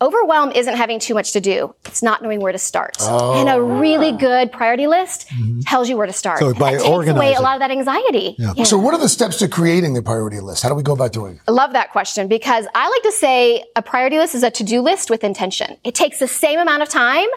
Overwhelm 0.00 0.50
isn't 0.52 0.74
having 0.74 0.98
too 0.98 1.12
much 1.12 1.32
to 1.32 1.42
do. 1.42 1.74
It's 1.84 2.02
not 2.02 2.22
knowing 2.22 2.40
where 2.40 2.52
to 2.52 2.58
start. 2.58 2.96
Oh. 3.00 3.38
And 3.38 3.50
a 3.50 3.60
really 3.60 4.12
good 4.12 4.50
priority 4.50 4.86
list 4.86 5.30
tells 5.66 5.90
you 5.90 5.98
where 5.98 6.06
to 6.06 6.12
start. 6.12 6.38
So 6.38 6.54
by 6.54 6.72
that 6.72 6.80
takes 6.80 7.10
away 7.10 7.34
a 7.34 7.42
lot 7.42 7.54
of 7.54 7.60
that 7.60 7.70
anxiety. 7.70 8.34
Yeah. 8.38 8.64
So, 8.64 8.78
what 8.78 8.94
are 8.94 9.00
the 9.00 9.10
steps 9.10 9.36
to 9.40 9.48
creating 9.48 9.92
the 9.92 10.00
priority 10.00 10.40
list? 10.40 10.62
How 10.62 10.70
do 10.70 10.74
we 10.74 10.82
go 10.82 10.94
about 10.94 11.12
doing 11.12 11.34
it? 11.34 11.42
I 11.46 11.52
love 11.52 11.74
that 11.74 11.92
question 11.92 12.28
because 12.28 12.66
I 12.74 12.88
like 12.88 13.02
to 13.02 13.12
say 13.12 13.62
a 13.76 13.82
priority 13.82 14.16
list 14.16 14.34
is 14.34 14.42
a 14.42 14.50
to 14.50 14.64
do 14.64 14.80
list 14.80 15.10
with 15.10 15.22
intention. 15.22 15.76
It 15.84 15.94
takes 15.94 16.18
the 16.18 16.28
same 16.28 16.60
amount 16.60 16.82
of 16.82 16.88
time 16.88 17.28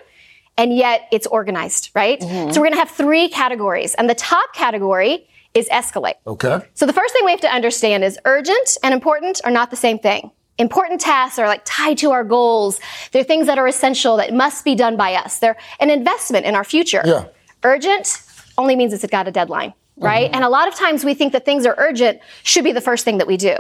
and 0.58 0.74
yet 0.74 1.10
it's 1.12 1.28
organized, 1.28 1.92
right? 1.94 2.22
Mm-hmm. 2.22 2.52
So 2.52 2.62
we're 2.62 2.68
going 2.68 2.74
to 2.74 2.80
have 2.80 2.92
three 2.92 3.28
categories, 3.28 3.94
and 3.96 4.10
the 4.10 4.16
top 4.16 4.54
category 4.54 5.28
is 5.56 5.70
escalate. 5.70 6.16
Okay. 6.28 6.60
So 6.74 6.86
the 6.86 6.94
first 6.94 7.14
thing 7.14 7.26
we 7.26 7.32
have 7.32 7.42
to 7.42 7.52
understand 7.52 8.04
is 8.04 8.20
urgent 8.26 8.78
and 8.84 8.94
important 8.94 9.42
are 9.46 9.52
not 9.52 9.72
the 9.72 9.78
same 9.78 9.98
thing. 9.98 10.32
Important 10.58 11.02
tasks 11.02 11.40
are 11.40 11.48
like 11.48 11.62
tied 11.66 11.98
to 12.00 12.12
our 12.12 12.24
goals. 12.24 12.80
They're 13.12 13.24
things 13.24 13.48
that 13.48 13.58
are 13.58 13.68
essential 13.68 14.18
that 14.18 14.34
must 14.34 14.64
be 14.64 14.76
done 14.76 14.96
by 14.96 15.16
us. 15.16 15.40
They're 15.40 15.58
an 15.80 15.90
investment 15.90 16.46
in 16.46 16.56
our 16.56 16.64
future. 16.64 17.02
Yeah. 17.04 17.26
Urgent 17.64 18.22
only 18.58 18.76
means 18.76 18.94
it's 18.94 19.06
got 19.08 19.28
a 19.28 19.32
deadline, 19.32 19.74
right? 19.98 20.28
Mm-hmm. 20.28 20.36
And 20.36 20.44
a 20.44 20.50
lot 20.50 20.68
of 20.68 20.76
times 20.76 21.04
we 21.04 21.14
think 21.14 21.34
that 21.34 21.44
things 21.46 21.66
are 21.66 21.76
urgent 21.78 22.20
should 22.44 22.64
be 22.64 22.72
the 22.72 22.82
first 22.82 23.04
thing 23.04 23.18
that 23.18 23.28
we 23.28 23.38
do. 23.38 23.56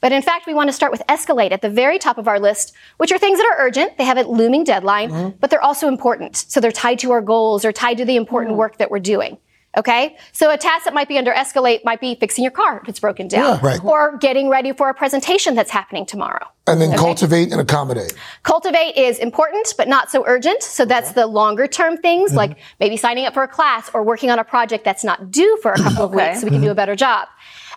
But 0.00 0.10
in 0.10 0.20
fact, 0.20 0.48
we 0.48 0.54
want 0.54 0.68
to 0.68 0.72
start 0.72 0.90
with 0.90 1.00
escalate 1.08 1.52
at 1.52 1.62
the 1.62 1.70
very 1.70 2.00
top 2.00 2.18
of 2.18 2.26
our 2.26 2.40
list, 2.40 2.72
which 2.96 3.12
are 3.12 3.18
things 3.18 3.38
that 3.38 3.46
are 3.46 3.64
urgent. 3.64 3.98
They 3.98 4.04
have 4.04 4.18
a 4.18 4.24
looming 4.24 4.64
deadline, 4.64 5.10
mm-hmm. 5.10 5.36
but 5.38 5.50
they're 5.50 5.62
also 5.62 5.86
important. 5.86 6.34
So 6.34 6.58
they're 6.60 6.72
tied 6.72 6.98
to 7.00 7.12
our 7.12 7.20
goals 7.20 7.64
or 7.64 7.70
tied 7.70 7.98
to 7.98 8.04
the 8.04 8.16
important 8.16 8.52
mm-hmm. 8.52 8.58
work 8.58 8.78
that 8.78 8.90
we're 8.90 8.98
doing. 8.98 9.38
Okay? 9.76 10.16
So 10.32 10.50
a 10.50 10.58
task 10.58 10.84
that 10.84 10.92
might 10.92 11.08
be 11.08 11.16
under 11.16 11.32
escalate 11.32 11.82
might 11.84 12.00
be 12.00 12.14
fixing 12.16 12.44
your 12.44 12.50
car 12.50 12.80
if 12.82 12.88
it's 12.88 13.00
broken 13.00 13.26
down. 13.28 13.58
Yeah, 13.58 13.66
right. 13.66 13.82
Or 13.84 14.18
getting 14.18 14.48
ready 14.50 14.72
for 14.72 14.90
a 14.90 14.94
presentation 14.94 15.54
that's 15.54 15.70
happening 15.70 16.04
tomorrow. 16.04 16.46
And 16.66 16.80
then 16.80 16.90
Okay? 16.90 16.98
cultivate 16.98 17.52
and 17.52 17.60
accommodate. 17.60 18.12
Cultivate 18.42 18.96
is 18.96 19.18
important, 19.18 19.72
but 19.78 19.88
not 19.88 20.10
so 20.10 20.24
urgent. 20.26 20.62
So 20.62 20.84
that's 20.84 21.12
the 21.12 21.26
longer 21.26 21.66
term 21.66 21.96
things, 21.96 22.30
Mm-hmm. 22.30 22.36
like 22.36 22.58
maybe 22.80 22.96
signing 22.96 23.24
up 23.26 23.34
for 23.34 23.42
a 23.42 23.48
class 23.48 23.90
or 23.94 24.02
working 24.02 24.30
on 24.30 24.38
a 24.38 24.44
project 24.44 24.84
that's 24.84 25.04
not 25.04 25.30
due 25.30 25.58
for 25.62 25.72
a 25.72 25.76
couple 25.78 26.04
of 26.04 26.12
Okay. 26.14 26.28
weeks 26.30 26.40
so 26.40 26.46
we 26.46 26.50
can 26.50 26.60
do 26.60 26.66
Mm-hmm. 26.66 26.72
a 26.72 26.74
better 26.74 26.94
job. 26.96 27.28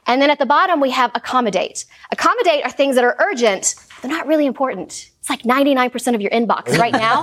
And 0.07 0.21
then 0.21 0.29
at 0.29 0.37
the 0.37 0.45
bottom, 0.45 0.79
we 0.81 0.91
have 0.91 1.09
accommodate. 1.15 1.85
Accommodate 2.11 2.63
are 2.63 2.69
things 2.69 2.93
that 2.95 3.03
are 3.03 3.15
urgent, 3.19 3.73
they're 4.07 4.17
not 4.17 4.27
really 4.27 4.45
important. 4.45 5.09
It's 5.19 5.29
like 5.29 5.43
99% 5.43 6.15
of 6.15 6.21
your 6.21 6.31
inbox 6.31 6.77
right 6.77 6.91
now. 7.07 7.21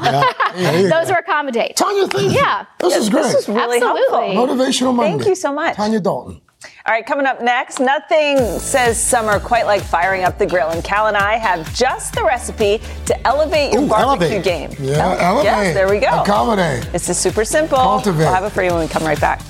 There 0.54 0.76
you 0.82 0.88
Those 0.88 1.08
go. 1.08 1.14
are 1.14 1.18
accommodate. 1.18 1.76
Tanya, 1.76 2.06
thank 2.08 2.32
you. 2.32 2.38
Yeah. 2.38 2.66
This 2.78 2.96
is 2.96 3.08
great. 3.08 3.22
This 3.24 3.34
is 3.34 3.48
really 3.48 3.76
Absolutely. 3.80 4.34
helpful. 4.34 4.56
Motivational 4.56 4.94
Monday. 4.94 5.12
Thank 5.18 5.28
you 5.28 5.34
so 5.34 5.52
much. 5.52 5.76
Tanya 5.76 6.00
Dalton. 6.00 6.40
All 6.86 6.92
right, 6.94 7.04
coming 7.04 7.26
up 7.26 7.40
next, 7.42 7.80
nothing 7.80 8.38
says 8.60 9.00
summer 9.00 9.40
quite 9.40 9.66
like 9.66 9.82
firing 9.82 10.22
up 10.22 10.38
the 10.38 10.46
grill. 10.46 10.68
And 10.68 10.82
Cal 10.84 11.08
and 11.08 11.16
I 11.16 11.36
have 11.36 11.72
just 11.74 12.14
the 12.14 12.22
recipe 12.22 12.80
to 13.06 13.26
elevate 13.26 13.72
your 13.72 13.82
Ooh, 13.82 13.88
barbecue 13.88 14.36
elevate. 14.36 14.44
game. 14.44 14.70
Yeah, 14.78 14.94
Cal- 14.96 15.18
elevate. 15.18 15.44
Yes, 15.44 15.74
there 15.74 15.88
we 15.88 15.98
go. 15.98 16.22
Accommodate. 16.22 16.84
This 16.92 17.08
is 17.08 17.18
super 17.18 17.44
simple. 17.44 17.78
Cultivate. 17.78 18.18
We'll 18.18 18.32
have 18.34 18.44
it 18.44 18.50
for 18.50 18.62
you 18.62 18.70
when 18.70 18.80
we 18.80 18.88
come 18.88 19.02
right 19.04 19.20
back. 19.20 19.40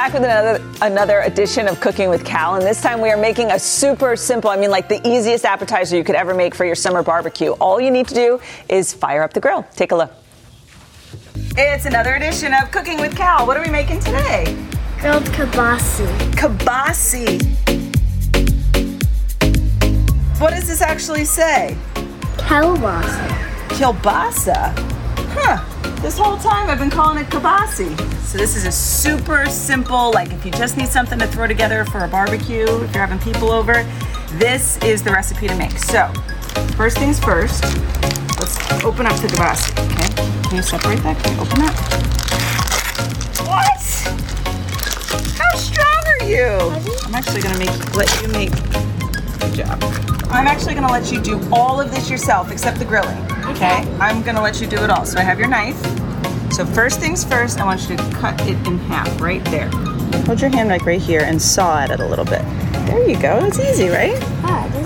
Back 0.00 0.14
with 0.14 0.24
another 0.24 0.64
another 0.80 1.20
edition 1.20 1.68
of 1.68 1.78
Cooking 1.78 2.08
with 2.08 2.24
Cal, 2.24 2.54
and 2.54 2.64
this 2.64 2.80
time 2.80 3.02
we 3.02 3.10
are 3.10 3.18
making 3.18 3.50
a 3.50 3.58
super 3.58 4.16
simple, 4.16 4.48
I 4.48 4.56
mean 4.56 4.70
like 4.70 4.88
the 4.88 5.06
easiest 5.06 5.44
appetizer 5.44 5.94
you 5.94 6.04
could 6.04 6.14
ever 6.14 6.32
make 6.32 6.54
for 6.54 6.64
your 6.64 6.74
summer 6.74 7.02
barbecue. 7.02 7.50
All 7.60 7.78
you 7.78 7.90
need 7.90 8.08
to 8.08 8.14
do 8.14 8.40
is 8.70 8.94
fire 8.94 9.22
up 9.22 9.34
the 9.34 9.40
grill. 9.40 9.62
Take 9.76 9.92
a 9.92 9.96
look. 9.96 10.10
It's 11.54 11.84
another 11.84 12.14
edition 12.14 12.54
of 12.54 12.70
Cooking 12.70 12.98
with 12.98 13.14
Cal. 13.14 13.46
What 13.46 13.58
are 13.58 13.62
we 13.62 13.70
making 13.70 14.00
today? 14.00 14.44
Grilled 15.00 15.24
kabasi. 15.24 16.06
Kabasi. 16.32 17.42
What 20.40 20.52
does 20.52 20.66
this 20.66 20.80
actually 20.80 21.26
say? 21.26 21.76
Kielbasa. 22.38 23.28
Kielbasa. 23.68 24.99
Huh. 25.32 25.58
This 26.00 26.16
whole 26.16 26.36
time 26.38 26.70
I've 26.70 26.78
been 26.78 26.90
calling 26.90 27.18
it 27.18 27.28
kabasi. 27.28 27.96
So 28.22 28.38
this 28.38 28.56
is 28.56 28.64
a 28.64 28.72
super 28.72 29.46
simple, 29.46 30.12
like 30.12 30.32
if 30.32 30.44
you 30.44 30.50
just 30.52 30.76
need 30.76 30.88
something 30.88 31.18
to 31.18 31.26
throw 31.26 31.46
together 31.46 31.84
for 31.84 32.04
a 32.04 32.08
barbecue, 32.08 32.64
if 32.82 32.94
you're 32.94 33.06
having 33.06 33.18
people 33.18 33.50
over, 33.50 33.84
this 34.38 34.78
is 34.78 35.02
the 35.02 35.10
recipe 35.10 35.48
to 35.48 35.54
make. 35.56 35.72
So, 35.72 36.12
first 36.76 36.98
things 36.98 37.18
first, 37.18 37.62
let's 38.38 38.56
open 38.84 39.06
up 39.06 39.16
the 39.20 39.28
kabasi, 39.28 39.70
okay? 39.92 40.48
Can 40.48 40.56
you 40.56 40.62
separate 40.62 41.02
that? 41.02 41.22
Can 41.22 41.34
you 41.34 41.40
open 41.42 41.58
that? 41.60 41.74
What? 43.46 43.80
How 45.36 45.56
strong 45.58 46.02
are 46.20 46.24
you? 46.28 46.46
I'm 47.04 47.14
actually 47.14 47.42
gonna 47.42 47.58
make 47.58 47.94
let 47.94 48.22
you 48.22 48.28
make 48.28 48.52
good 49.40 49.54
job. 49.54 49.82
I'm 50.30 50.46
actually 50.46 50.74
gonna 50.74 50.92
let 50.92 51.10
you 51.10 51.20
do 51.20 51.40
all 51.52 51.80
of 51.80 51.90
this 51.90 52.08
yourself 52.08 52.52
except 52.52 52.78
the 52.78 52.84
grilling. 52.84 53.18
Okay? 53.46 53.84
I'm 53.98 54.22
gonna 54.22 54.42
let 54.42 54.60
you 54.60 54.66
do 54.66 54.76
it 54.76 54.90
all. 54.90 55.04
So 55.04 55.18
I 55.18 55.22
have 55.22 55.38
your 55.38 55.48
knife. 55.48 55.80
So 56.52 56.64
first 56.64 57.00
things 57.00 57.24
first, 57.24 57.58
I 57.60 57.64
want 57.64 57.88
you 57.88 57.96
to 57.96 58.10
cut 58.12 58.40
it 58.42 58.56
in 58.66 58.78
half 58.78 59.20
right 59.20 59.44
there. 59.46 59.68
Hold 60.26 60.40
your 60.40 60.50
hand 60.50 60.68
like 60.68 60.84
right 60.84 61.00
here 61.00 61.22
and 61.22 61.40
saw 61.40 61.80
at 61.80 61.90
it 61.90 62.00
a 62.00 62.06
little 62.06 62.24
bit. 62.24 62.42
There 62.86 63.08
you 63.08 63.14
go. 63.14 63.40
That's 63.40 63.58
easy, 63.58 63.88
right? 63.88 64.16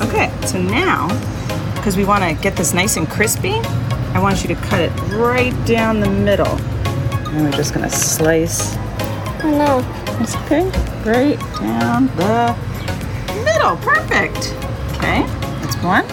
Okay, 0.08 0.30
so 0.46 0.60
now, 0.60 1.08
because 1.76 1.96
we 1.96 2.04
want 2.04 2.22
to 2.24 2.42
get 2.42 2.56
this 2.56 2.72
nice 2.74 2.96
and 2.96 3.08
crispy, 3.08 3.54
I 4.14 4.20
want 4.20 4.42
you 4.42 4.54
to 4.54 4.60
cut 4.62 4.80
it 4.80 4.90
right 5.12 5.54
down 5.66 6.00
the 6.00 6.10
middle. 6.10 6.58
And 7.28 7.44
we're 7.44 7.52
just 7.52 7.74
gonna 7.74 7.90
slice. 7.90 8.76
Oh 9.42 9.50
no. 9.50 9.82
That's 10.18 10.36
okay. 10.36 10.64
Right 11.04 11.38
down 11.58 12.06
the 12.16 12.54
middle. 13.64 13.76
Perfect. 13.78 14.54
Okay, 14.96 15.22
that's 15.60 15.76
one. 15.82 16.04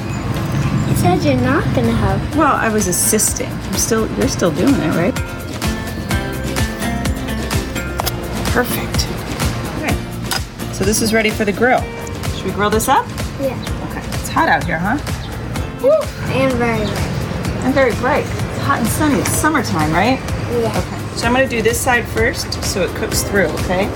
You 0.89 0.95
said 0.97 1.23
you're 1.23 1.41
not 1.41 1.63
gonna 1.75 1.91
have. 1.91 2.37
Well, 2.37 2.55
I 2.55 2.69
was 2.69 2.87
assisting. 2.87 3.49
I'm 3.49 3.73
still, 3.73 4.09
you're 4.17 4.27
still 4.27 4.51
doing 4.51 4.73
it, 4.75 4.95
right? 4.95 5.15
Perfect. 8.51 9.07
Okay. 9.77 10.73
So 10.73 10.83
this 10.83 11.01
is 11.01 11.13
ready 11.13 11.29
for 11.29 11.45
the 11.45 11.53
grill. 11.53 11.81
Should 12.35 12.45
we 12.45 12.51
grill 12.51 12.69
this 12.69 12.87
up? 12.87 13.07
Yeah. 13.39 13.57
Okay. 13.89 14.05
It's 14.19 14.29
hot 14.29 14.49
out 14.49 14.63
here, 14.63 14.79
huh? 14.79 14.97
Woo. 15.81 15.91
And 16.33 16.53
very 16.53 16.79
red. 16.79 16.97
And 17.63 17.73
very 17.73 17.93
bright. 17.95 18.25
It's 18.25 18.59
hot 18.59 18.79
and 18.79 18.87
sunny. 18.87 19.19
It's 19.19 19.31
summertime, 19.31 19.91
right? 19.91 20.19
Yeah. 20.51 20.77
Okay. 20.77 21.15
So 21.15 21.27
I'm 21.27 21.33
gonna 21.33 21.47
do 21.47 21.61
this 21.61 21.79
side 21.79 22.05
first 22.09 22.61
so 22.63 22.83
it 22.83 22.95
cooks 22.95 23.23
through, 23.23 23.47
okay? 23.47 23.89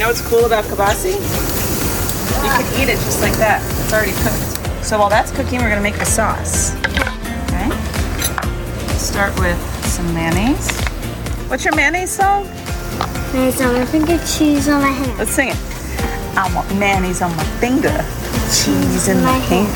Know 0.00 0.08
what's 0.08 0.22
cool 0.22 0.46
about 0.46 0.64
kabasi? 0.64 1.12
You 1.12 2.48
can 2.48 2.80
eat 2.80 2.88
it 2.88 2.96
just 3.04 3.20
like 3.20 3.34
that. 3.34 3.60
It's 3.84 3.92
already 3.92 4.16
cooked. 4.24 4.56
So 4.82 4.98
while 4.98 5.10
that's 5.10 5.30
cooking, 5.30 5.60
we're 5.60 5.68
gonna 5.68 5.82
make 5.82 5.98
the 5.98 6.06
sauce. 6.06 6.74
Okay? 7.52 7.68
Start 8.96 9.38
with 9.38 9.60
some 9.84 10.08
mayonnaise. 10.14 10.70
What's 11.50 11.66
your 11.66 11.76
mayonnaise 11.76 12.10
song? 12.10 12.48
There's 13.32 13.60
on 13.60 13.74
my 13.74 13.84
finger, 13.84 14.16
cheese 14.24 14.68
on 14.68 14.80
my 14.80 14.88
hand. 14.88 15.18
Let's 15.18 15.32
sing 15.32 15.50
it. 15.50 15.56
I 16.34 16.50
want 16.54 16.74
mayonnaise 16.78 17.20
on 17.20 17.36
my 17.36 17.44
finger, 17.60 17.92
cheese 18.48 19.08
in 19.08 19.22
my 19.22 19.36
hand. 19.36 19.68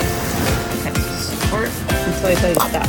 Okay, 0.80 0.94
support 1.20 1.68
until 2.00 2.28
I 2.30 2.34
tell 2.40 2.48
you 2.48 2.56
to 2.56 2.68
stop. 2.72 2.88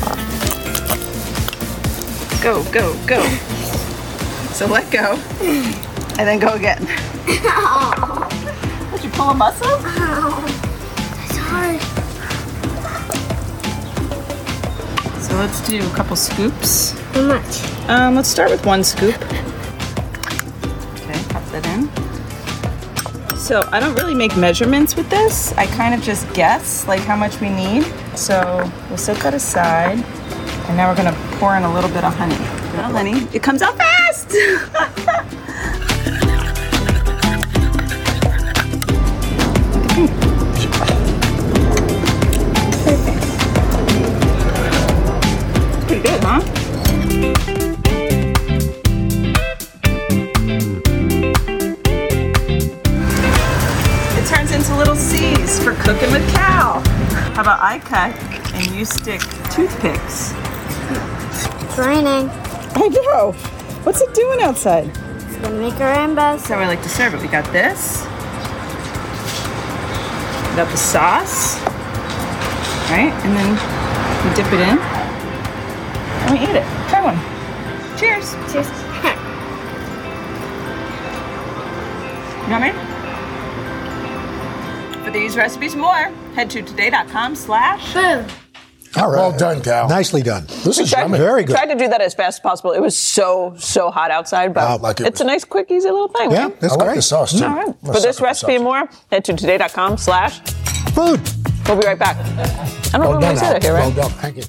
Go, 2.41 2.63
go, 2.71 2.95
go. 3.05 3.19
So 4.53 4.67
let 4.67 4.89
go, 4.89 5.19
and 6.17 6.25
then 6.25 6.39
go 6.39 6.53
again. 6.53 6.87
Did 8.91 9.03
you 9.03 9.09
pull 9.09 9.29
a 9.29 9.33
muscle? 9.33 9.67
It's 11.23 11.37
hard. 11.37 11.81
So 15.21 15.35
let's 15.37 15.67
do 15.67 15.83
a 15.85 15.89
couple 15.95 16.15
scoops. 16.15 16.91
How 17.13 17.23
much? 17.23 17.89
Um, 17.89 18.13
let's 18.15 18.29
start 18.29 18.51
with 18.51 18.63
one 18.63 18.83
scoop. 18.83 19.15
Okay, 20.93 21.19
pop 21.29 21.43
that 21.51 21.65
in. 21.73 21.89
So 23.37 23.67
I 23.71 23.79
don't 23.79 23.95
really 23.95 24.13
make 24.13 24.37
measurements 24.37 24.95
with 24.95 25.09
this. 25.09 25.51
I 25.53 25.65
kind 25.65 25.95
of 25.95 26.01
just 26.01 26.31
guess 26.35 26.87
like 26.87 27.01
how 27.01 27.15
much 27.15 27.41
we 27.41 27.49
need. 27.49 27.85
So 28.15 28.69
we'll 28.89 28.99
set 28.99 29.17
that 29.23 29.33
aside. 29.33 29.97
And 30.67 30.77
now 30.77 30.91
we're 30.91 30.97
gonna 30.97 31.17
pour 31.39 31.55
in 31.57 31.63
a 31.63 31.73
little 31.73 31.89
bit 31.89 32.03
of 32.03 32.13
honey. 32.15 32.37
Little 32.75 32.91
honey. 32.91 33.27
It 33.33 33.41
comes 33.41 33.63
out 33.63 33.75
fast! 33.77 34.35
about 57.95 58.11
cut 58.11 58.53
and 58.55 58.75
you 58.75 58.83
stick 58.83 59.21
toothpicks? 59.51 60.33
It's 61.63 61.77
raining. 61.77 62.29
I 62.75 62.89
know. 62.91 63.31
What's 63.83 64.01
it 64.01 64.13
doing 64.13 64.41
outside? 64.41 64.87
It's 64.87 65.37
gonna 65.37 65.59
make 65.59 65.79
a 65.79 65.85
rainbow. 65.85 66.35
That's 66.35 66.47
how 66.47 66.59
I 66.59 66.67
like 66.67 66.83
to 66.83 66.89
serve 66.89 67.13
it. 67.13 67.21
We 67.21 67.27
got 67.27 67.45
this. 67.53 68.01
We 70.49 70.55
got 70.57 70.69
the 70.69 70.77
sauce. 70.77 71.57
Right? 72.91 73.13
And 73.23 73.35
then 73.37 73.51
we 74.23 74.35
dip 74.35 74.51
it 74.51 74.59
in. 74.59 74.77
And 76.23 76.31
we 76.31 76.39
eat 76.43 76.55
it. 76.55 76.67
Try 76.89 77.01
one. 77.01 77.19
Cheers. 77.97 78.35
Cheers. 78.51 78.69
Yummy. 82.49 82.71
For 82.71 82.84
these 85.19 85.35
recipes 85.35 85.73
and 85.73 85.81
more, 85.81 86.11
head 86.35 86.49
to 86.51 86.61
today.com 86.61 87.35
slash 87.35 87.93
food. 87.93 88.25
All 88.97 89.09
right. 89.11 89.17
Well 89.17 89.37
done, 89.37 89.61
Cal. 89.61 89.89
Nicely 89.89 90.21
done. 90.21 90.45
This 90.63 90.79
is 90.79 90.89
yummy. 90.91 91.17
Very 91.17 91.43
good. 91.43 91.55
Tried 91.55 91.65
to 91.73 91.75
do 91.75 91.87
that 91.89 91.99
as 92.01 92.13
fast 92.13 92.37
as 92.37 92.39
possible. 92.39 92.71
It 92.71 92.79
was 92.81 92.97
so 92.97 93.53
so 93.57 93.91
hot 93.91 94.09
outside, 94.09 94.53
but 94.53 94.63
Wow, 94.63 94.77
like 94.77 95.01
it 95.01 95.07
it's 95.07 95.19
a 95.19 95.25
nice, 95.25 95.43
quick, 95.43 95.69
easy 95.69 95.89
little 95.89 96.07
thing. 96.07 96.31
Yeah, 96.31 96.45
right? 96.45 96.61
that's 96.61 96.73
I 96.73 96.77
like 96.77 96.85
great. 96.87 96.95
the 96.95 97.01
sauce 97.01 97.37
too. 97.37 97.43
All 97.45 97.55
right. 97.55 97.67
I'm 97.83 97.93
For 97.93 97.99
this 97.99 98.21
recipe 98.21 98.55
and 98.55 98.63
more, 98.63 98.87
head 99.11 99.25
to 99.25 99.33
today.com 99.33 99.97
slash 99.97 100.39
food. 100.93 101.19
We'll 101.67 101.77
be 101.81 101.85
right 101.87 101.99
back. 101.99 102.15
I 102.93 102.97
don't 102.97 103.01
Well 103.01 103.13
know 103.15 103.19
done, 103.21 103.35
if 103.35 103.43
I 103.43 103.45
said 103.47 103.55
Al. 103.55 103.61
here, 103.61 103.73
right? 103.73 103.93
Well 103.95 104.07
done. 104.07 104.11
Thank 104.19 104.37
you. 104.37 104.43